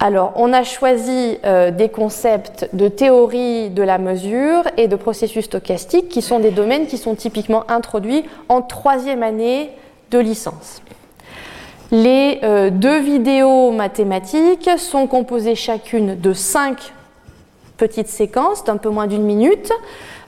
Alors, 0.00 0.32
on 0.36 0.52
a 0.52 0.62
choisi 0.62 1.38
euh, 1.44 1.70
des 1.70 1.88
concepts 1.88 2.68
de 2.72 2.88
théorie 2.88 3.70
de 3.70 3.82
la 3.82 3.98
mesure 3.98 4.62
et 4.76 4.86
de 4.86 4.96
processus 4.96 5.46
stochastiques 5.46 6.08
qui 6.08 6.22
sont 6.22 6.38
des 6.38 6.50
domaines 6.50 6.86
qui 6.86 6.98
sont 6.98 7.14
typiquement 7.14 7.68
introduits 7.70 8.24
en 8.48 8.62
troisième 8.62 9.22
année 9.22 9.70
de 10.10 10.18
licence. 10.18 10.82
Les 11.90 12.40
euh, 12.42 12.70
deux 12.70 13.00
vidéos 13.00 13.70
mathématiques 13.70 14.70
sont 14.76 15.06
composées 15.06 15.54
chacune 15.54 16.20
de 16.20 16.32
cinq 16.32 16.92
petites 17.76 18.08
séquences 18.08 18.64
d'un 18.64 18.76
peu 18.76 18.88
moins 18.88 19.06
d'une 19.06 19.22
minute, 19.22 19.70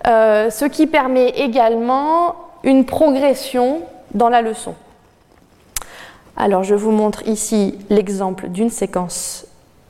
ce 0.04 0.64
qui 0.66 0.86
permet 0.86 1.30
également 1.30 2.36
une 2.62 2.84
progression 2.84 3.80
dans 4.14 4.28
la 4.28 4.40
leçon. 4.40 4.74
Alors 6.42 6.64
je 6.64 6.74
vous 6.74 6.90
montre 6.90 7.28
ici 7.28 7.74
l'exemple 7.90 8.48
d'une 8.48 8.70
séquence 8.70 9.44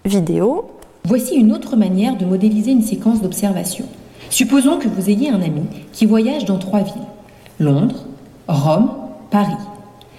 vidéo. 0.04 0.68
Voici 1.04 1.36
une 1.36 1.52
autre 1.52 1.76
manière 1.76 2.16
de 2.16 2.24
modéliser 2.24 2.72
une 2.72 2.82
séquence 2.82 3.22
d'observation. 3.22 3.84
Supposons 4.30 4.78
que 4.78 4.88
vous 4.88 5.08
ayez 5.08 5.30
un 5.30 5.42
ami 5.42 5.62
qui 5.92 6.06
voyage 6.06 6.46
dans 6.46 6.58
trois 6.58 6.80
villes, 6.80 7.06
Londres, 7.60 8.04
Rome, 8.48 8.90
Paris. 9.30 9.62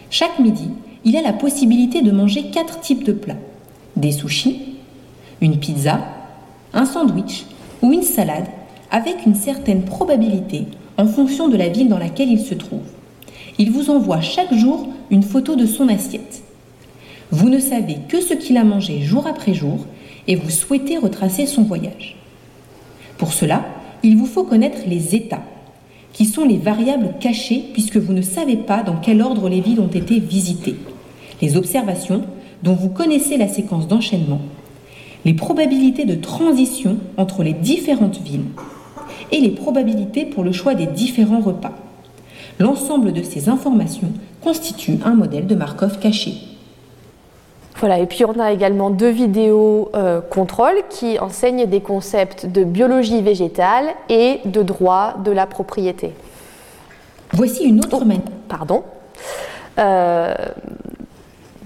Chaque 0.10 0.40
midi, 0.40 0.70
il 1.04 1.18
a 1.18 1.22
la 1.22 1.34
possibilité 1.34 2.02
de 2.02 2.12
manger 2.12 2.44
quatre 2.50 2.80
types 2.80 3.04
de 3.04 3.12
plats. 3.12 3.36
Des 3.98 4.14
sushis, 4.14 4.78
une 5.42 5.60
pizza, 5.60 6.00
un 6.74 6.86
sandwich 6.86 7.46
ou 7.82 7.92
une 7.92 8.04
salade 8.04 8.48
avec 8.90 9.26
une 9.26 9.36
certaine 9.36 9.84
probabilité 9.84 10.64
en 10.98 11.08
fonction 11.08 11.50
de 11.50 11.58
la 11.58 11.68
ville 11.68 11.90
dans 11.90 12.00
laquelle 12.00 12.32
il 12.32 12.40
se 12.40 12.54
trouve. 12.54 12.88
Il 13.62 13.70
vous 13.70 13.92
envoie 13.92 14.22
chaque 14.22 14.56
jour 14.56 14.88
une 15.12 15.22
photo 15.22 15.56
de 15.56 15.68
son 15.68 15.88
assiette. 15.88 16.42
Vous 17.30 17.48
ne 17.48 17.60
savez 17.60 17.98
que 18.10 18.20
ce 18.20 18.34
qu'il 18.34 18.58
a 18.58 18.64
mangé 18.64 19.02
jour 19.02 19.28
après 19.28 19.54
jour 19.54 19.86
et 20.28 20.36
vous 20.36 20.50
souhaitez 20.50 20.98
retracer 20.98 21.46
son 21.46 21.62
voyage. 21.62 22.16
Pour 23.20 23.34
cela, 23.34 23.64
il 24.02 24.18
vous 24.18 24.26
faut 24.26 24.46
connaître 24.46 24.80
les 24.88 25.14
états, 25.14 25.44
qui 26.12 26.26
sont 26.26 26.44
les 26.44 26.58
variables 26.58 27.14
cachées 27.20 27.64
puisque 27.72 27.98
vous 27.98 28.14
ne 28.14 28.24
savez 28.24 28.58
pas 28.58 28.82
dans 28.82 28.96
quel 28.96 29.22
ordre 29.22 29.48
les 29.48 29.62
villes 29.62 29.80
ont 29.80 29.86
été 29.90 30.18
visitées, 30.18 30.78
les 31.40 31.56
observations 31.56 32.24
dont 32.64 32.74
vous 32.74 32.90
connaissez 32.90 33.38
la 33.38 33.48
séquence 33.48 33.88
d'enchaînement, 33.88 34.42
les 35.24 35.36
probabilités 35.36 36.06
de 36.06 36.16
transition 36.16 36.98
entre 37.16 37.44
les 37.44 37.54
différentes 37.54 38.22
villes 38.24 38.50
et 39.32 39.40
les 39.40 39.52
probabilités 39.52 40.26
pour 40.26 40.44
le 40.44 40.52
choix 40.52 40.74
des 40.74 40.88
différents 40.88 41.42
repas. 41.42 41.76
L'ensemble 42.62 43.12
de 43.12 43.24
ces 43.24 43.50
informations 43.50 44.12
constitue 44.44 45.00
un 45.04 45.16
modèle 45.16 45.48
de 45.48 45.56
Markov 45.56 45.98
caché. 45.98 46.34
Voilà, 47.78 47.98
et 47.98 48.06
puis 48.06 48.24
on 48.24 48.40
a 48.40 48.52
également 48.52 48.92
deux 48.92 49.10
vidéos 49.10 49.90
euh, 49.96 50.22
contrôle 50.22 50.76
qui 50.88 51.18
enseignent 51.18 51.66
des 51.66 51.82
concepts 51.82 52.46
de 52.46 52.64
biologie 52.64 53.24
végétale 53.24 53.86
et 54.10 54.42
de 54.46 54.62
droit 54.62 55.16
de 55.26 55.32
la 55.32 55.48
propriété. 55.48 56.12
Voici 57.34 57.64
une 57.64 57.80
autre 57.80 58.06
manière. 58.06 58.22
Pardon. 58.48 58.84
Euh, 59.80 60.36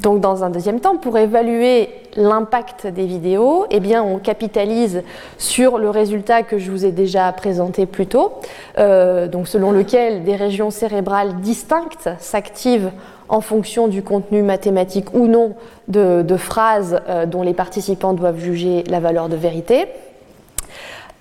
donc 0.05 0.19
dans 0.19 0.43
un 0.43 0.51
deuxième 0.51 0.81
temps, 0.81 0.97
pour 0.97 1.17
évaluer 1.17 1.89
l'impact 2.15 2.85
des 2.85 3.07
vidéos, 3.07 3.65
eh 3.71 3.79
bien, 3.79 4.03
on 4.03 4.19
capitalise 4.19 5.01
sur 5.39 5.79
le 5.79 5.89
résultat 5.89 6.43
que 6.43 6.59
je 6.59 6.69
vous 6.69 6.85
ai 6.85 6.91
déjà 6.91 7.31
présenté 7.31 7.87
plus 7.87 8.05
tôt, 8.05 8.33
euh, 8.77 9.27
donc 9.27 9.47
selon 9.47 9.71
lequel 9.71 10.23
des 10.23 10.35
régions 10.35 10.69
cérébrales 10.69 11.37
distinctes 11.37 12.11
s'activent 12.19 12.91
en 13.29 13.41
fonction 13.41 13.87
du 13.87 14.03
contenu 14.03 14.43
mathématique 14.43 15.11
ou 15.15 15.25
non 15.25 15.55
de, 15.87 16.23
phrases 16.37 17.01
euh, 17.09 17.25
dont 17.25 17.41
les 17.41 17.55
participants 17.55 18.13
doivent 18.13 18.39
juger 18.39 18.83
la 18.87 18.99
valeur 18.99 19.27
de 19.27 19.35
vérité. 19.35 19.87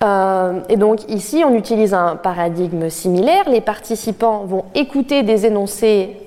Euh, 0.03 0.59
et 0.69 0.77
donc 0.77 1.09
ici, 1.09 1.43
on 1.43 1.55
utilise 1.55 1.95
un 1.95 2.17
paradigme 2.17 2.91
similaire. 2.91 3.49
Les 3.49 3.61
participants 3.61 4.43
vont 4.45 4.65
écouter 4.75 5.23
des 5.23 5.47
énoncés 5.47 6.17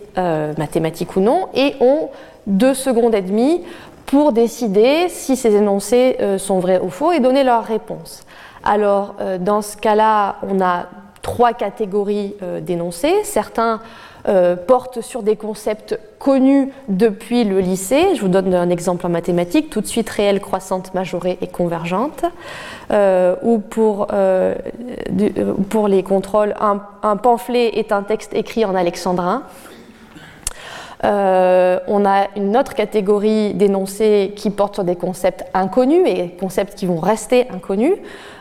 mathématiques 0.58 1.14
ou 1.14 1.20
non 1.20 1.46
et 1.54 1.76
ont 1.80 2.08
deux 2.48 2.74
secondes 2.74 3.14
et 3.14 3.22
demie 3.22 3.62
pour 4.08 4.32
décider 4.32 5.08
si 5.10 5.36
ces 5.36 5.54
énoncés 5.54 6.16
euh, 6.20 6.38
sont 6.38 6.58
vrais 6.60 6.80
ou 6.80 6.88
faux 6.88 7.12
et 7.12 7.20
donner 7.20 7.44
leur 7.44 7.62
réponse. 7.62 8.24
Alors, 8.64 9.14
euh, 9.20 9.36
dans 9.36 9.60
ce 9.60 9.76
cas-là, 9.76 10.36
on 10.42 10.62
a 10.62 10.86
trois 11.20 11.52
catégories 11.52 12.34
euh, 12.42 12.60
d'énoncés. 12.60 13.14
Certains 13.22 13.80
portent 14.66 15.00
sur 15.00 15.22
des 15.22 15.36
concepts 15.36 15.98
connus 16.18 16.70
depuis 16.88 17.44
le 17.44 17.60
lycée. 17.60 18.14
Je 18.14 18.20
vous 18.20 18.28
donne 18.28 18.52
un 18.52 18.68
exemple 18.68 19.06
en 19.06 19.08
mathématiques, 19.08 19.70
tout 19.70 19.80
de 19.80 19.86
suite 19.86 20.10
réelle, 20.10 20.40
croissante, 20.40 20.92
majorée 20.92 21.38
et 21.40 21.46
convergente. 21.46 22.26
ou 22.90 23.58
pour, 23.58 24.06
les 25.88 26.02
contrôles, 26.02 26.54
un, 26.60 27.16
pamphlet 27.16 27.78
est 27.78 27.90
un 27.90 28.02
texte 28.02 28.34
écrit 28.34 28.66
en 28.66 28.74
alexandrin. 28.74 29.44
Euh, 31.04 31.78
on 31.86 32.04
a 32.04 32.26
une 32.36 32.56
autre 32.56 32.74
catégorie 32.74 33.54
d'énoncés 33.54 34.32
qui 34.34 34.50
portent 34.50 34.74
sur 34.74 34.84
des 34.84 34.96
concepts 34.96 35.44
inconnus 35.54 36.02
et 36.06 36.30
concepts 36.40 36.74
qui 36.74 36.86
vont 36.86 36.98
rester 36.98 37.48
inconnus. 37.50 37.94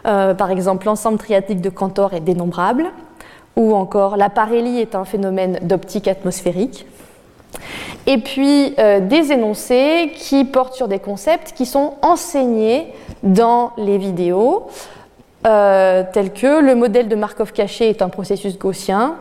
Euh, 0.05 0.33
par 0.33 0.49
exemple, 0.49 0.85
l'ensemble 0.87 1.17
triatique 1.17 1.61
de 1.61 1.69
Cantor 1.69 2.13
est 2.13 2.21
dénombrable, 2.21 2.91
ou 3.55 3.75
encore 3.75 4.17
la 4.17 4.29
parélie 4.29 4.79
est 4.79 4.95
un 4.95 5.05
phénomène 5.05 5.59
d'optique 5.61 6.07
atmosphérique. 6.07 6.87
Et 8.07 8.17
puis 8.17 8.73
euh, 8.79 9.01
des 9.01 9.31
énoncés 9.31 10.11
qui 10.15 10.45
portent 10.45 10.73
sur 10.73 10.87
des 10.87 10.99
concepts 10.99 11.53
qui 11.53 11.65
sont 11.65 11.95
enseignés 12.01 12.93
dans 13.23 13.71
les 13.77 13.97
vidéos, 13.97 14.67
tels 15.43 16.33
que 16.33 16.59
le 16.59 16.75
modèle 16.75 17.07
de 17.07 17.15
Markov 17.15 17.53
caché 17.53 17.89
est 17.89 18.01
un 18.01 18.09
processus 18.09 18.59
gaussien, 18.59 19.15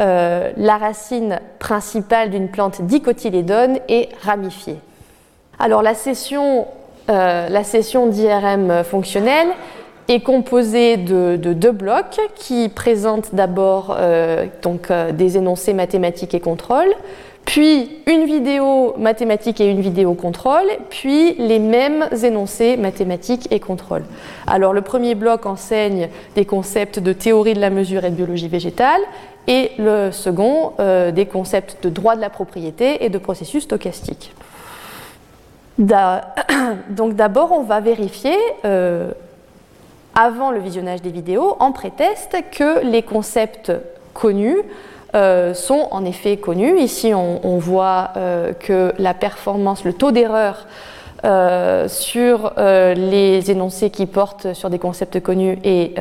euh, 0.00 0.52
la 0.56 0.76
racine 0.76 1.40
principale 1.58 2.30
d'une 2.30 2.48
plante 2.48 2.82
dicotylédone 2.82 3.78
est 3.88 4.10
ramifiée. 4.22 4.76
Alors 5.58 5.82
la 5.82 5.94
session, 5.94 6.66
euh, 7.10 7.48
d'IRM 8.06 8.84
fonctionnelle 8.84 9.48
est 10.08 10.20
composée 10.20 10.96
de, 10.96 11.36
deux 11.36 11.72
blocs 11.72 12.20
qui 12.34 12.68
présentent 12.68 13.34
d'abord 13.34 13.96
euh, 13.98 14.46
des 15.12 15.36
énoncés 15.36 15.74
mathématiques 15.74 16.34
et 16.34 16.40
contrôle, 16.40 16.94
puis 17.48 18.02
une 18.06 18.26
vidéo 18.26 18.94
mathématique 18.98 19.58
et 19.62 19.70
une 19.70 19.80
vidéo 19.80 20.12
contrôle, 20.12 20.68
puis 20.90 21.32
les 21.38 21.58
mêmes 21.58 22.06
énoncés 22.22 22.76
mathématiques 22.76 23.48
et 23.50 23.58
contrôle. 23.58 24.04
Alors 24.46 24.74
le 24.74 24.82
premier 24.82 25.14
bloc 25.14 25.46
enseigne 25.46 26.10
des 26.34 26.44
concepts 26.44 26.98
de 26.98 27.14
théorie 27.14 27.54
de 27.54 27.60
la 27.60 27.70
mesure 27.70 28.04
et 28.04 28.10
de 28.10 28.16
biologie 28.16 28.48
végétale, 28.48 29.00
et 29.46 29.70
le 29.78 30.10
second 30.12 30.74
euh, 30.78 31.10
des 31.10 31.24
concepts 31.24 31.82
de 31.82 31.88
droit 31.88 32.16
de 32.16 32.20
la 32.20 32.28
propriété 32.28 33.02
et 33.02 33.08
de 33.08 33.16
processus 33.16 33.62
stochastique. 33.62 34.34
Donc 35.78 37.14
d'abord, 37.14 37.52
on 37.52 37.62
va 37.62 37.80
vérifier, 37.80 38.36
euh, 38.66 39.10
avant 40.14 40.50
le 40.50 40.58
visionnage 40.58 41.00
des 41.00 41.12
vidéos, 41.12 41.56
en 41.60 41.72
pré-test, 41.72 42.36
que 42.52 42.84
les 42.84 43.02
concepts 43.02 43.72
connus 44.12 44.58
euh, 45.14 45.54
sont 45.54 45.88
en 45.90 46.04
effet 46.04 46.36
connus. 46.36 46.78
Ici, 46.78 47.12
on, 47.14 47.58
voit 47.58 48.12
que 48.60 48.92
la 48.98 49.14
performance, 49.14 49.84
le 49.84 49.92
taux 49.92 50.10
d'erreur 50.10 50.66
sur 51.88 52.52
les 52.56 53.50
énoncés 53.50 53.90
qui 53.90 54.06
portent 54.06 54.52
sur 54.54 54.70
des 54.70 54.78
concepts 54.78 55.20
connus 55.20 55.58
est, 55.64 55.94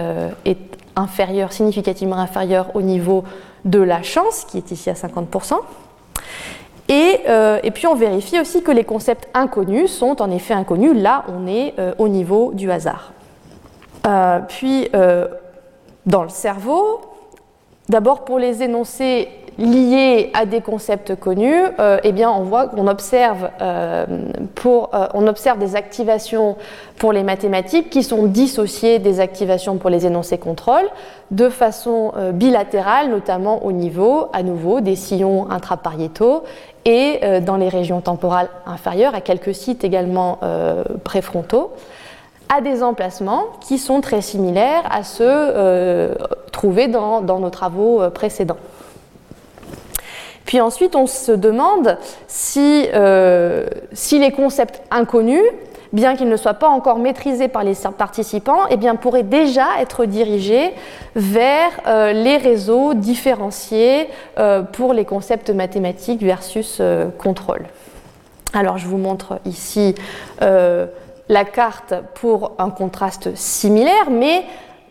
inférieur, 0.96 1.54
significativement 1.54 2.18
inférieur 2.18 2.76
au 2.76 2.82
niveau 2.82 3.24
de 3.66 3.80
la 3.80 4.02
chance, 4.02 4.46
qui 4.46 4.58
est 4.58 4.72
ici 4.72 4.90
à 4.90 4.94
50%. 4.94 5.56
Euh, 6.90 7.60
et, 7.64 7.72
puis 7.72 7.88
on 7.88 7.96
vérifie 7.96 8.40
aussi 8.40 8.64
que 8.64 8.72
les 8.72 8.84
concepts 8.84 9.28
inconnus 9.34 9.92
sont 9.92 10.22
en 10.22 10.32
effet 10.32 10.54
inconnus. 10.54 10.94
Là, 10.96 11.26
on 11.28 11.48
est 11.48 11.74
euh, 11.80 11.94
au 11.98 12.08
niveau 12.08 12.52
du 12.54 12.72
hasard. 12.72 13.12
Euh, 14.06 14.40
puis, 14.48 14.90
dans 16.06 16.24
le 16.24 16.30
cerveau, 16.30 17.02
d'abord 17.90 18.26
pour 18.26 18.40
les 18.40 18.64
énoncés 18.64 19.30
liés 19.58 20.30
à 20.34 20.46
des 20.46 20.62
concepts 20.62 21.16
connus, 21.16 21.64
euh, 21.80 21.98
eh 22.04 22.12
bien, 22.12 22.30
on 22.30 22.44
voit 22.44 22.68
qu'on 22.68 22.88
observe, 22.88 23.50
euh, 23.62 24.06
euh, 24.66 25.28
observe 25.28 25.58
des 25.58 25.76
activations 25.76 26.58
pour 26.98 27.12
les 27.12 27.24
mathématiques 27.24 27.90
qui 27.90 28.04
sont 28.04 28.24
dissociées 28.24 29.00
des 29.00 29.20
activations 29.20 29.78
pour 29.78 29.90
les 29.90 30.06
énoncés 30.06 30.38
contrôle 30.38 30.86
de 31.32 31.50
façon 31.50 32.14
bilatérale, 32.34 33.10
notamment 33.10 33.66
au 33.66 33.72
niveau, 33.72 34.28
à 34.32 34.44
nouveau, 34.44 34.80
des 34.80 34.96
sillons 34.96 35.50
intrapariétaux 35.50 36.44
et 36.86 37.20
dans 37.42 37.58
les 37.58 37.68
régions 37.68 38.00
temporales 38.00 38.48
inférieures, 38.66 39.14
à 39.14 39.20
quelques 39.20 39.54
sites 39.54 39.84
également 39.84 40.40
préfrontaux 41.04 41.72
à 42.50 42.62
des 42.62 42.84
emplacements 42.84 43.46
qui 43.62 43.78
sont 43.78 44.02
très 44.02 44.22
similaires 44.22 44.84
à 44.90 45.04
ceux 45.04 46.14
trouvés 46.52 46.88
dans, 46.88 47.22
nos 47.22 47.50
travaux 47.50 48.02
précédents. 48.12 48.58
Puis 50.48 50.62
ensuite, 50.62 50.96
on 50.96 51.08
se 51.08 51.34
demande 51.34 51.98
si, 52.28 52.88
euh, 52.94 53.68
si 53.92 54.18
les 54.18 54.32
concepts 54.32 54.82
inconnus, 54.90 55.44
bien 55.92 56.16
qu'ils 56.16 56.30
ne 56.30 56.38
soient 56.38 56.54
pas 56.54 56.70
encore 56.70 57.00
maîtrisés 57.00 57.50
par 57.50 57.66
les 57.66 57.74
participants, 57.98 58.62
eh 58.70 58.78
bien, 58.78 58.96
pourraient 58.96 59.24
déjà 59.24 59.66
être 59.82 60.06
dirigés 60.06 60.74
vers 61.16 61.70
euh, 61.86 62.14
les 62.14 62.38
réseaux 62.38 62.94
différenciés 62.94 64.08
euh, 64.40 64.62
pour 64.62 64.94
les 64.94 65.04
concepts 65.04 65.50
mathématiques 65.50 66.24
versus 66.24 66.82
contrôle. 67.18 67.66
Alors, 68.54 68.78
je 68.78 68.88
vous 68.88 68.98
montre 68.98 69.42
ici 69.46 69.96
la 71.30 71.46
carte 71.46 71.94
pour 72.16 72.54
un 72.58 72.70
contraste 72.70 73.36
similaire, 73.36 74.10
mais 74.10 74.44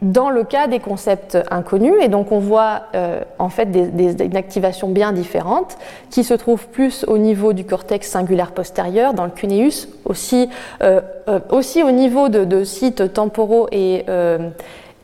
dans 0.03 0.29
le 0.29 0.45
cas 0.45 0.67
des 0.67 0.79
concepts 0.79 1.39
inconnus. 1.51 1.95
Et 2.03 2.09
donc 2.09 2.33
on 2.33 2.39
voit 2.39 2.83
euh, 2.95 3.21
en 3.39 3.49
fait 3.49 3.67
des, 3.71 4.25
une 4.25 4.37
activation 4.37 4.89
bien 4.89 5.13
différente 5.13 5.79
qui 6.11 6.25
se 6.25 6.35
trouve 6.35 6.69
plus 6.69 7.05
au 7.09 7.19
niveau 7.19 7.53
du 7.53 7.65
cortex 7.65 8.09
singulaire 8.09 8.53
postérieur, 8.53 9.15
dans 9.15 9.25
le 9.25 9.31
cuneus, 9.31 9.89
aussi, 10.05 10.49
euh, 10.83 11.01
euh, 11.29 11.41
aussi 11.51 11.83
au 11.83 11.91
niveau 11.91 12.29
de, 12.29 12.65
sites 12.65 13.13
temporaux 13.13 13.69
et, 13.73 14.05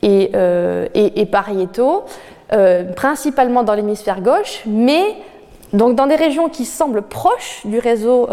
et, 0.02 0.30
et, 0.94 1.26
pariétaux, 1.26 2.04
principalement 2.96 3.62
dans 3.62 3.74
l'hémisphère 3.74 4.20
gauche, 4.20 4.62
mais 4.66 5.02
donc 5.72 5.94
dans 5.94 6.06
des 6.06 6.16
régions 6.16 6.48
qui 6.48 6.64
semblent 6.64 7.02
proches 7.02 7.62
du 7.64 7.78
réseau 7.78 8.28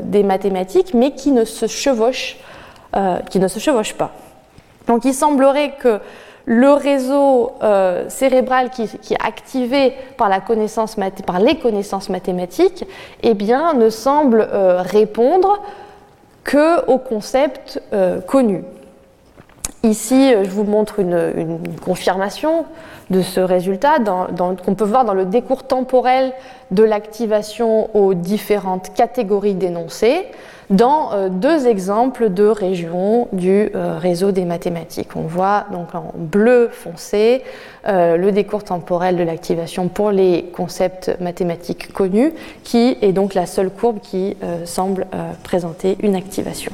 des 0.00 0.22
mathématiques, 0.22 0.94
mais 0.94 1.12
qui 1.12 1.30
ne 1.30 1.44
se 1.44 1.66
chevauchent, 1.66 2.36
qui 3.30 3.38
ne 3.38 3.48
se 3.48 3.58
chevauchent 3.58 3.94
pas. 3.94 4.12
Donc 4.86 5.04
il 5.04 5.14
semblerait 5.14 5.74
que 5.78 6.00
le 6.44 6.72
réseau 6.72 7.52
euh, 7.62 8.08
cérébral 8.08 8.70
qui, 8.70 8.82
est 8.82 9.24
activé 9.24 9.94
par, 10.16 10.28
les 10.28 10.40
connaissances 11.56 12.08
mathématiques 12.08 12.84
eh 13.22 13.34
bien, 13.34 13.74
ne 13.74 13.90
semble 13.90 14.48
euh, 14.52 14.82
répondre 14.82 15.60
que 16.44 16.84
aux 16.86 16.98
concepts 16.98 17.80
euh, 17.92 18.20
connus. 18.20 18.64
Ici, 19.84 20.32
je 20.44 20.50
vous 20.50 20.62
montre 20.62 21.00
une, 21.00 21.58
confirmation 21.84 22.66
de 23.10 23.20
ce 23.20 23.40
résultat 23.40 23.96
qu'on 24.64 24.74
peut 24.74 24.84
voir 24.84 25.04
dans 25.04 25.14
le 25.14 25.24
décours 25.24 25.64
temporel 25.64 26.32
de 26.70 26.84
l'activation 26.84 27.94
aux 27.96 28.14
différentes 28.14 28.94
catégories 28.94 29.54
d'énoncés 29.54 30.26
dans 30.70 31.12
euh, 31.12 31.28
deux 31.28 31.66
exemples 31.66 32.30
de 32.30 32.44
régions 32.44 33.28
du 33.32 33.70
euh, 33.74 33.98
réseau 33.98 34.30
des 34.30 34.44
mathématiques. 34.44 35.16
On 35.16 35.22
voit 35.22 35.66
donc 35.72 35.94
en 35.94 36.12
bleu 36.14 36.68
foncé 36.72 37.42
euh, 37.86 38.16
le 38.16 38.32
décours 38.32 38.64
temporel 38.64 39.16
de 39.16 39.22
l'activation 39.22 39.88
pour 39.88 40.12
les 40.12 40.50
concepts 40.54 41.14
mathématiques 41.20 41.92
connus, 41.92 42.32
qui 42.62 42.96
est 43.02 43.12
donc 43.12 43.34
la 43.34 43.46
seule 43.46 43.70
courbe 43.70 43.98
qui 44.00 44.36
semble 44.64 45.06
présenter 45.42 45.98
une 46.02 46.14
activation. 46.14 46.72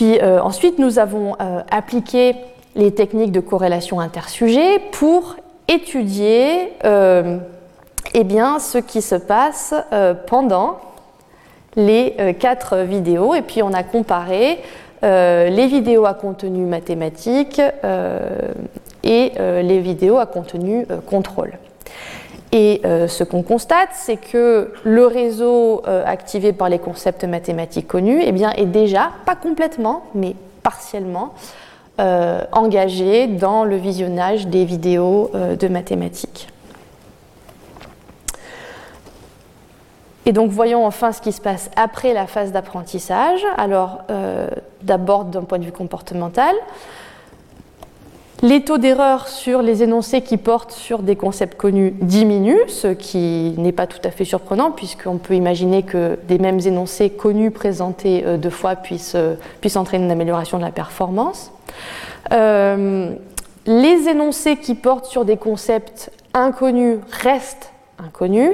Puis 0.00 0.18
ensuite, 0.22 0.78
nous 0.78 0.98
avons 0.98 1.36
appliqué 1.70 2.34
les 2.74 2.94
techniques 2.94 3.32
de 3.32 3.40
corrélation 3.40 4.00
intersujet 4.00 4.78
pour 4.92 5.36
étudier 5.68 6.72
eh 8.14 8.24
bien, 8.24 8.58
ce 8.58 8.78
qui 8.78 9.02
se 9.02 9.14
passe 9.14 9.74
pendant 10.26 10.78
les 11.76 12.14
euh, 12.18 12.32
quatre 12.32 12.78
vidéos 12.78 13.34
et 13.34 13.42
puis 13.42 13.62
on 13.62 13.72
a 13.72 13.82
comparé 13.82 14.58
euh, 15.02 15.48
les 15.48 15.66
vidéos 15.66 16.04
à 16.04 16.14
contenu 16.14 16.64
mathématique 16.64 17.60
euh, 17.84 18.52
et 19.02 19.32
les 19.38 19.80
vidéos 19.80 20.18
à 20.18 20.26
contenu 20.26 20.86
contrôle. 21.06 21.52
Et 22.52 22.82
ce 22.84 23.22
qu'on 23.22 23.42
constate, 23.42 23.90
c'est 23.92 24.16
que 24.16 24.72
le 24.82 25.06
réseau 25.06 25.82
activé 25.86 26.52
par 26.52 26.68
les 26.68 26.80
concepts 26.80 27.24
mathématiques 27.24 27.86
connus 27.86 28.20
eh 28.24 28.32
bien, 28.32 28.50
est 28.52 28.66
déjà, 28.66 29.12
pas 29.24 29.36
complètement, 29.36 30.02
mais 30.14 30.34
partiellement, 30.64 31.32
engagé 31.98 33.28
dans 33.28 33.64
le 33.64 33.76
visionnage 33.76 34.48
des 34.48 34.64
vidéos 34.64 35.30
de 35.32 35.68
mathématiques. 35.68 36.48
Et 40.30 40.32
donc 40.32 40.50
voyons 40.50 40.86
enfin 40.86 41.10
ce 41.10 41.20
qui 41.20 41.32
se 41.32 41.40
passe 41.40 41.70
après 41.76 42.12
la 42.12 42.26
phase 42.26 42.52
d'apprentissage. 42.52 43.44
Alors 43.56 44.02
euh, 44.10 44.48
d'abord 44.82 45.24
d'un 45.24 45.42
point 45.42 45.58
de 45.58 45.64
vue 45.64 45.72
comportemental. 45.72 46.54
Les 48.42 48.62
taux 48.62 48.78
d'erreur 48.78 49.28
sur 49.28 49.60
les 49.60 49.82
énoncés 49.82 50.22
qui 50.22 50.38
portent 50.38 50.72
sur 50.72 51.00
des 51.00 51.14
concepts 51.14 51.58
connus 51.58 51.92
diminuent, 52.00 52.68
ce 52.68 52.88
qui 52.88 53.54
n'est 53.58 53.72
pas 53.72 53.86
tout 53.86 53.98
à 54.02 54.10
fait 54.10 54.24
surprenant 54.24 54.70
puisqu'on 54.70 55.18
peut 55.18 55.34
imaginer 55.34 55.82
que 55.82 56.18
des 56.26 56.38
mêmes 56.38 56.60
énoncés 56.60 57.10
connus 57.10 57.50
présentés 57.50 58.22
euh, 58.24 58.38
deux 58.38 58.48
fois 58.48 58.76
puissent, 58.76 59.14
euh, 59.14 59.34
puissent, 59.60 59.76
entraîner 59.76 60.06
une 60.06 60.10
amélioration 60.10 60.56
de 60.56 60.62
la 60.62 60.70
performance. 60.70 61.52
les 62.30 64.08
énoncés 64.08 64.56
qui 64.56 64.74
portent 64.74 65.04
sur 65.04 65.26
des 65.26 65.36
concepts 65.36 66.10
inconnus 66.32 66.98
restent 67.22 67.72
inconnus 67.98 68.52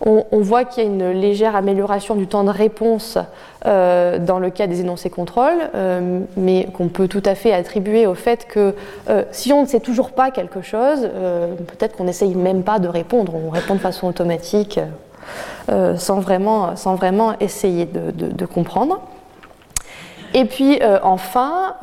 on, 0.00 0.40
voit 0.40 0.64
qu'il 0.64 0.84
y 0.84 0.86
a 0.86 0.90
une 0.90 1.10
légère 1.10 1.56
amélioration 1.56 2.14
du 2.16 2.26
temps 2.26 2.44
de 2.44 2.50
réponse 2.50 3.18
euh, 3.64 4.18
dans 4.18 4.38
le 4.38 4.50
cas 4.50 4.66
des 4.66 4.80
énoncés 4.80 5.08
contrôle, 5.08 5.70
euh, 5.74 6.20
mais 6.36 6.66
qu'on 6.74 6.88
peut 6.88 7.08
tout 7.08 7.22
à 7.24 7.34
fait 7.34 7.52
attribuer 7.52 8.06
au 8.06 8.14
fait 8.14 8.46
que 8.46 8.74
euh, 9.08 9.24
si 9.30 9.52
on 9.52 9.62
ne 9.62 9.66
sait 9.66 9.80
toujours 9.80 10.10
pas 10.10 10.30
quelque 10.30 10.60
chose, 10.60 11.08
peut-être 11.66 11.96
qu'on 11.96 12.04
n'essaye 12.04 12.34
même 12.34 12.62
pas 12.62 12.78
de 12.78 12.88
répondre, 12.88 13.34
on 13.34 13.50
répond 13.50 13.74
de 13.74 13.80
façon 13.80 14.06
automatique 14.06 14.80
sans, 15.68 16.20
vraiment, 16.20 16.76
sans 16.76 16.94
vraiment 16.94 17.34
essayer 17.40 17.86
de, 17.86 18.46
comprendre. 18.46 19.00
Et 20.34 20.44
puis 20.44 20.78
enfin, 21.02 21.74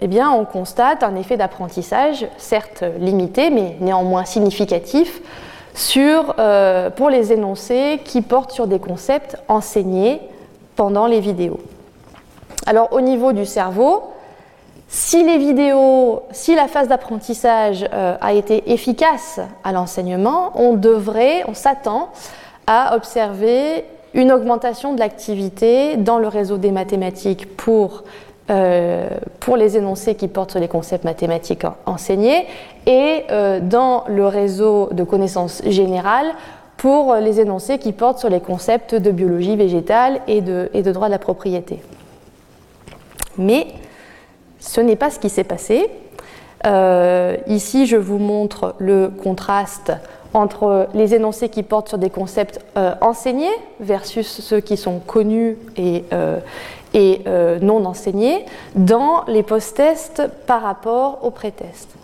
eh 0.00 0.08
bien, 0.08 0.30
on 0.30 0.44
constate 0.44 1.02
un 1.02 1.14
effet 1.16 1.36
d'apprentissage, 1.36 2.26
certes 2.38 2.84
limité, 2.98 3.50
mais 3.50 3.76
néanmoins 3.80 4.24
significatif, 4.24 5.20
sur, 5.74 6.36
euh, 6.38 6.88
pour 6.88 7.10
les 7.10 7.32
énoncés 7.32 8.00
qui 8.04 8.22
portent 8.22 8.52
sur 8.52 8.66
des 8.66 8.78
concepts 8.78 9.36
enseignés 9.48 10.20
pendant 10.76 11.06
les 11.06 11.20
vidéos. 11.20 11.60
Alors 12.66 12.92
au 12.92 13.00
niveau 13.00 13.32
du 13.32 13.44
cerveau, 13.44 14.04
si 14.88 15.24
les 15.24 15.38
vidéos, 15.38 16.22
si 16.30 16.54
la 16.54 16.68
phase 16.68 16.88
d'apprentissage 16.88 17.84
euh, 17.92 18.16
a 18.20 18.32
été 18.32 18.72
efficace 18.72 19.40
à 19.64 19.72
l'enseignement, 19.72 20.52
on 20.54 20.74
devrait, 20.74 21.42
on 21.48 21.54
s'attend 21.54 22.10
à 22.66 22.94
observer 22.94 23.84
une 24.14 24.30
augmentation 24.30 24.94
de 24.94 25.00
l'activité 25.00 25.96
dans 25.96 26.18
le 26.18 26.28
réseau 26.28 26.56
des 26.56 26.70
mathématiques 26.70 27.56
pour 27.56 28.04
euh, 28.50 29.08
pour 29.40 29.56
les 29.56 29.78
énoncés 29.78 30.16
qui 30.16 30.28
portent 30.28 30.50
sur 30.50 30.60
les 30.60 30.68
concepts 30.68 31.04
mathématiques 31.04 31.64
enseignés 31.86 32.46
et 32.84 33.24
euh, 33.30 33.58
dans 33.58 34.04
le 34.06 34.26
réseau 34.26 34.90
de 34.92 35.02
connaissances 35.02 35.62
générales 35.64 36.26
pour 36.76 37.14
les 37.14 37.40
énoncés 37.40 37.78
qui 37.78 37.92
portent 37.92 38.18
sur 38.18 38.28
les 38.28 38.40
concepts 38.40 38.94
de 38.94 39.10
biologie 39.10 39.56
végétale 39.56 40.20
et 40.26 40.42
de, 40.42 40.68
et 40.74 40.82
de 40.82 40.92
droit 40.92 41.06
de 41.06 41.12
la 41.12 41.18
propriété. 41.18 41.80
Mais 43.38 43.68
ce 44.58 44.82
n'est 44.82 44.96
pas 44.96 45.08
ce 45.08 45.18
qui 45.18 45.30
s'est 45.30 45.44
passé. 45.44 45.88
Euh, 46.66 47.38
ici, 47.46 47.86
je 47.86 47.96
vous 47.96 48.18
montre 48.18 48.74
le 48.78 49.08
contraste 49.08 49.90
entre 50.34 50.88
les 50.92 51.14
énoncés 51.14 51.48
qui 51.48 51.62
portent 51.62 51.88
sur 51.88 51.98
des 51.98 52.10
concepts 52.10 52.60
enseignés 53.00 53.54
versus 53.80 54.26
ceux 54.26 54.60
qui 54.60 54.76
sont 54.76 54.98
connus 54.98 55.56
et, 55.76 56.04
et 56.94 57.22
euh, 57.26 57.58
non 57.60 57.84
enseignés 57.84 58.46
dans 58.76 59.24
les 59.26 59.42
post-tests 59.42 60.22
par 60.46 60.62
rapport 60.62 61.18
aux 61.22 61.30
pré-tests. 61.30 61.94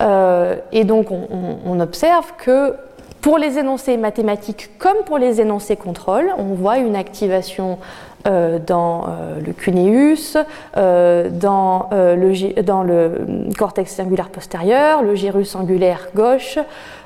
Euh, 0.00 0.56
et 0.72 0.84
donc 0.84 1.08
on, 1.10 1.78
observe 1.80 2.32
que 2.38 2.74
pour 3.20 3.36
les 3.36 3.58
énoncés 3.58 3.98
mathématiques 3.98 4.70
comme 4.78 4.96
pour 5.04 5.18
les 5.18 5.42
énoncés 5.42 5.76
contrôle, 5.76 6.32
on 6.38 6.54
voit 6.54 6.78
une 6.78 6.96
activation 6.96 7.78
euh, 8.26 8.58
dans 8.58 9.08
le 9.44 9.52
cuneus, 9.52 10.38
dans, 10.74 11.88
le, 11.90 12.62
dans, 12.62 12.82
le, 12.82 13.26
cortex 13.58 13.94
singulaire 13.94 14.30
postérieur, 14.30 15.02
le 15.02 15.14
gyrus 15.14 15.54
angulaire 15.54 16.08
gauche, 16.14 16.58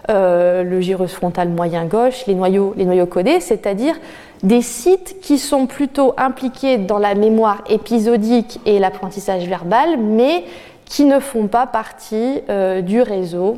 le 0.08 0.80
gyrus 0.80 1.14
frontal 1.14 1.48
moyen 1.48 1.86
gauche, 1.86 2.26
les 2.26 2.34
noyaux, 2.34 2.74
les 2.76 2.84
noyaux 2.84 3.06
codés, 3.06 3.40
c'est-à-dire 3.40 3.96
des 4.44 4.62
sites 4.62 5.20
qui 5.20 5.38
sont 5.38 5.66
plutôt 5.66 6.14
impliqués 6.16 6.76
dans 6.76 6.98
la 6.98 7.14
mémoire 7.14 7.64
épisodique 7.68 8.60
et 8.66 8.78
l'apprentissage 8.78 9.48
verbal, 9.48 9.98
mais 9.98 10.44
qui 10.84 11.04
ne 11.06 11.18
font 11.18 11.48
pas 11.48 11.66
partie 11.66 12.42
euh, 12.50 12.82
du 12.82 13.00
réseau 13.00 13.56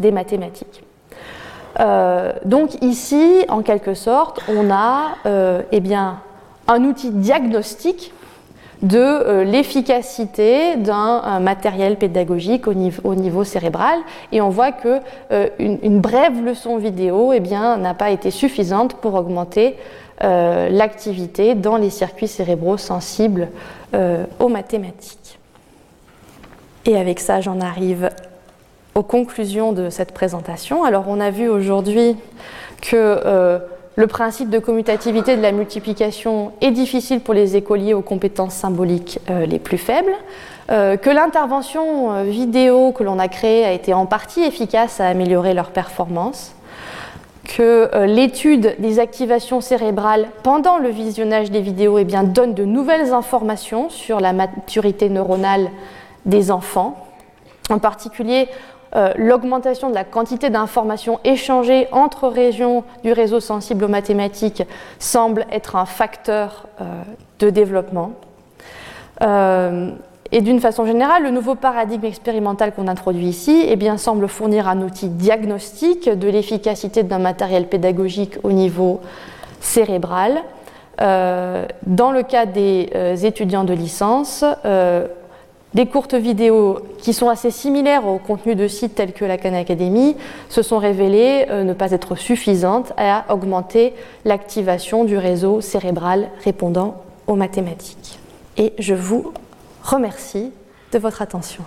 des 0.00 0.10
mathématiques. 0.10 0.82
Euh, 1.80 2.32
donc 2.44 2.82
ici, 2.82 3.44
en 3.48 3.62
quelque 3.62 3.94
sorte, 3.94 4.40
on 4.48 4.70
a 4.70 5.14
euh, 5.24 5.62
eh 5.70 5.80
bien, 5.80 6.18
un 6.66 6.84
outil 6.84 7.10
diagnostique 7.10 8.12
de 8.82 9.42
l'efficacité 9.42 10.76
d'un 10.76 11.40
matériel 11.40 11.96
pédagogique 11.96 12.66
au 12.66 12.74
niveau, 12.74 13.44
cérébral 13.44 13.98
et 14.32 14.40
on 14.40 14.48
voit 14.48 14.72
que 14.72 14.98
une, 15.60 16.00
brève 16.00 16.44
leçon 16.44 16.78
vidéo 16.78 17.32
eh 17.32 17.40
n'a 17.40 17.94
pas 17.94 18.10
été 18.10 18.32
suffisante 18.32 18.94
pour 18.94 19.14
augmenter 19.14 19.76
euh, 20.22 20.68
l'activité 20.68 21.56
dans 21.56 21.76
les 21.76 21.90
circuits 21.90 22.28
cérébraux 22.28 22.76
sensibles 22.76 23.48
euh, 23.92 24.24
aux 24.38 24.46
mathématiques. 24.46 25.40
Et 26.84 26.96
avec 26.96 27.18
ça, 27.18 27.40
j'en 27.40 27.60
arrive 27.60 28.08
aux 28.94 29.02
conclusions 29.02 29.72
de 29.72 29.90
cette 29.90 30.12
présentation. 30.12 30.84
Alors, 30.84 31.06
on 31.08 31.18
a 31.18 31.30
vu 31.30 31.48
aujourd'hui 31.48 32.16
que 32.82 32.94
euh, 32.94 33.58
le 33.96 34.06
principe 34.06 34.48
de 34.50 34.58
commutativité 34.58 35.36
de 35.36 35.42
la 35.42 35.52
multiplication 35.52 36.52
est 36.60 36.70
difficile 36.70 37.20
pour 37.20 37.34
les 37.34 37.56
écoliers 37.56 37.94
aux 37.94 38.00
compétences 38.02 38.54
symboliques 38.54 39.18
les 39.28 39.58
plus 39.58 39.76
faibles, 39.76 40.14
que 40.68 41.10
l'intervention 41.10 42.24
vidéo 42.24 42.92
que 42.92 43.04
l'on 43.04 43.18
a 43.18 43.28
créée 43.28 43.66
a 43.66 43.72
été 43.72 43.92
en 43.92 44.06
partie 44.06 44.42
efficace 44.42 44.98
à 44.98 45.08
améliorer 45.08 45.52
leur 45.52 45.72
performance, 45.72 46.54
que 47.44 47.90
euh, 47.94 48.06
l'étude 48.06 48.76
des 48.78 48.98
activations 48.98 49.60
cérébrales 49.60 50.28
pendant 50.42 50.78
le 50.78 50.88
visionnage 50.88 51.50
des 51.50 51.60
vidéos 51.60 51.98
eh 51.98 52.04
bien, 52.04 52.22
donne 52.22 52.54
de 52.54 52.64
nouvelles 52.64 53.12
informations 53.12 53.90
sur 53.90 54.20
la 54.20 54.32
maturité 54.32 55.08
neuronale 55.08 55.70
des 56.24 56.50
enfants, 56.50 57.06
en 57.70 57.78
particulier 57.78 58.48
euh, 58.94 59.12
l'augmentation 59.16 59.88
de 59.88 59.94
la 59.94 60.04
quantité 60.04 60.50
d'informations 60.50 61.18
échangées 61.24 61.88
entre 61.92 62.28
régions 62.28 62.84
du 63.02 63.12
réseau 63.12 63.40
sensible 63.40 63.84
aux 63.84 63.88
mathématiques 63.88 64.62
semble 64.98 65.46
être 65.50 65.76
un 65.76 65.86
facteur 65.86 66.66
euh, 66.80 66.84
de 67.38 67.50
développement. 67.50 68.12
Et 70.34 70.40
d'une 70.40 70.60
façon 70.60 70.84
générale, 70.84 71.22
le 71.22 71.30
nouveau 71.30 71.54
paradigme 71.54 72.06
expérimental 72.06 72.72
qu'on 72.74 72.88
introduit 72.88 73.26
ici 73.26 73.64
eh 73.68 73.76
bien, 73.76 73.98
semble 73.98 74.26
fournir 74.26 74.66
un 74.66 74.80
outil 74.80 75.08
diagnostique 75.08 76.08
de 76.08 76.28
l'efficacité 76.28 77.04
d'un 77.04 77.20
matériel 77.20 77.68
pédagogique 77.68 78.38
au 78.42 78.50
niveau 78.50 79.00
cérébral, 79.60 80.42
dans 80.98 82.10
le 82.10 82.22
cas 82.22 82.46
des 82.46 82.90
étudiants 83.24 83.64
de 83.64 83.74
licence, 83.74 84.44
des 85.74 85.86
courtes 85.86 86.14
vidéos 86.14 86.80
qui 86.98 87.12
sont 87.12 87.28
assez 87.28 87.50
similaires 87.50 88.06
au 88.06 88.18
contenu 88.18 88.54
de 88.54 88.68
sites 88.68 88.94
tels 88.94 89.12
que 89.12 89.24
la 89.24 89.38
Khan 89.38 89.54
Academy 89.54 90.16
se 90.48 90.62
sont 90.62 90.78
révélées 90.78 91.46
ne 91.50 91.72
pas 91.72 91.92
être 91.92 92.16
suffisantes 92.16 92.92
à 92.96 93.32
augmenter 93.32 93.94
l'activation 94.24 95.04
du 95.04 95.16
réseau 95.16 95.60
cérébral 95.60 96.28
répondant 96.44 97.02
aux 97.26 97.36
mathématiques. 97.36 98.18
Et 98.56 98.72
je 98.78 98.94
vous 98.94 99.32
remercie 99.82 100.50
de 100.92 100.98
votre 100.98 101.22
attention. 101.22 101.64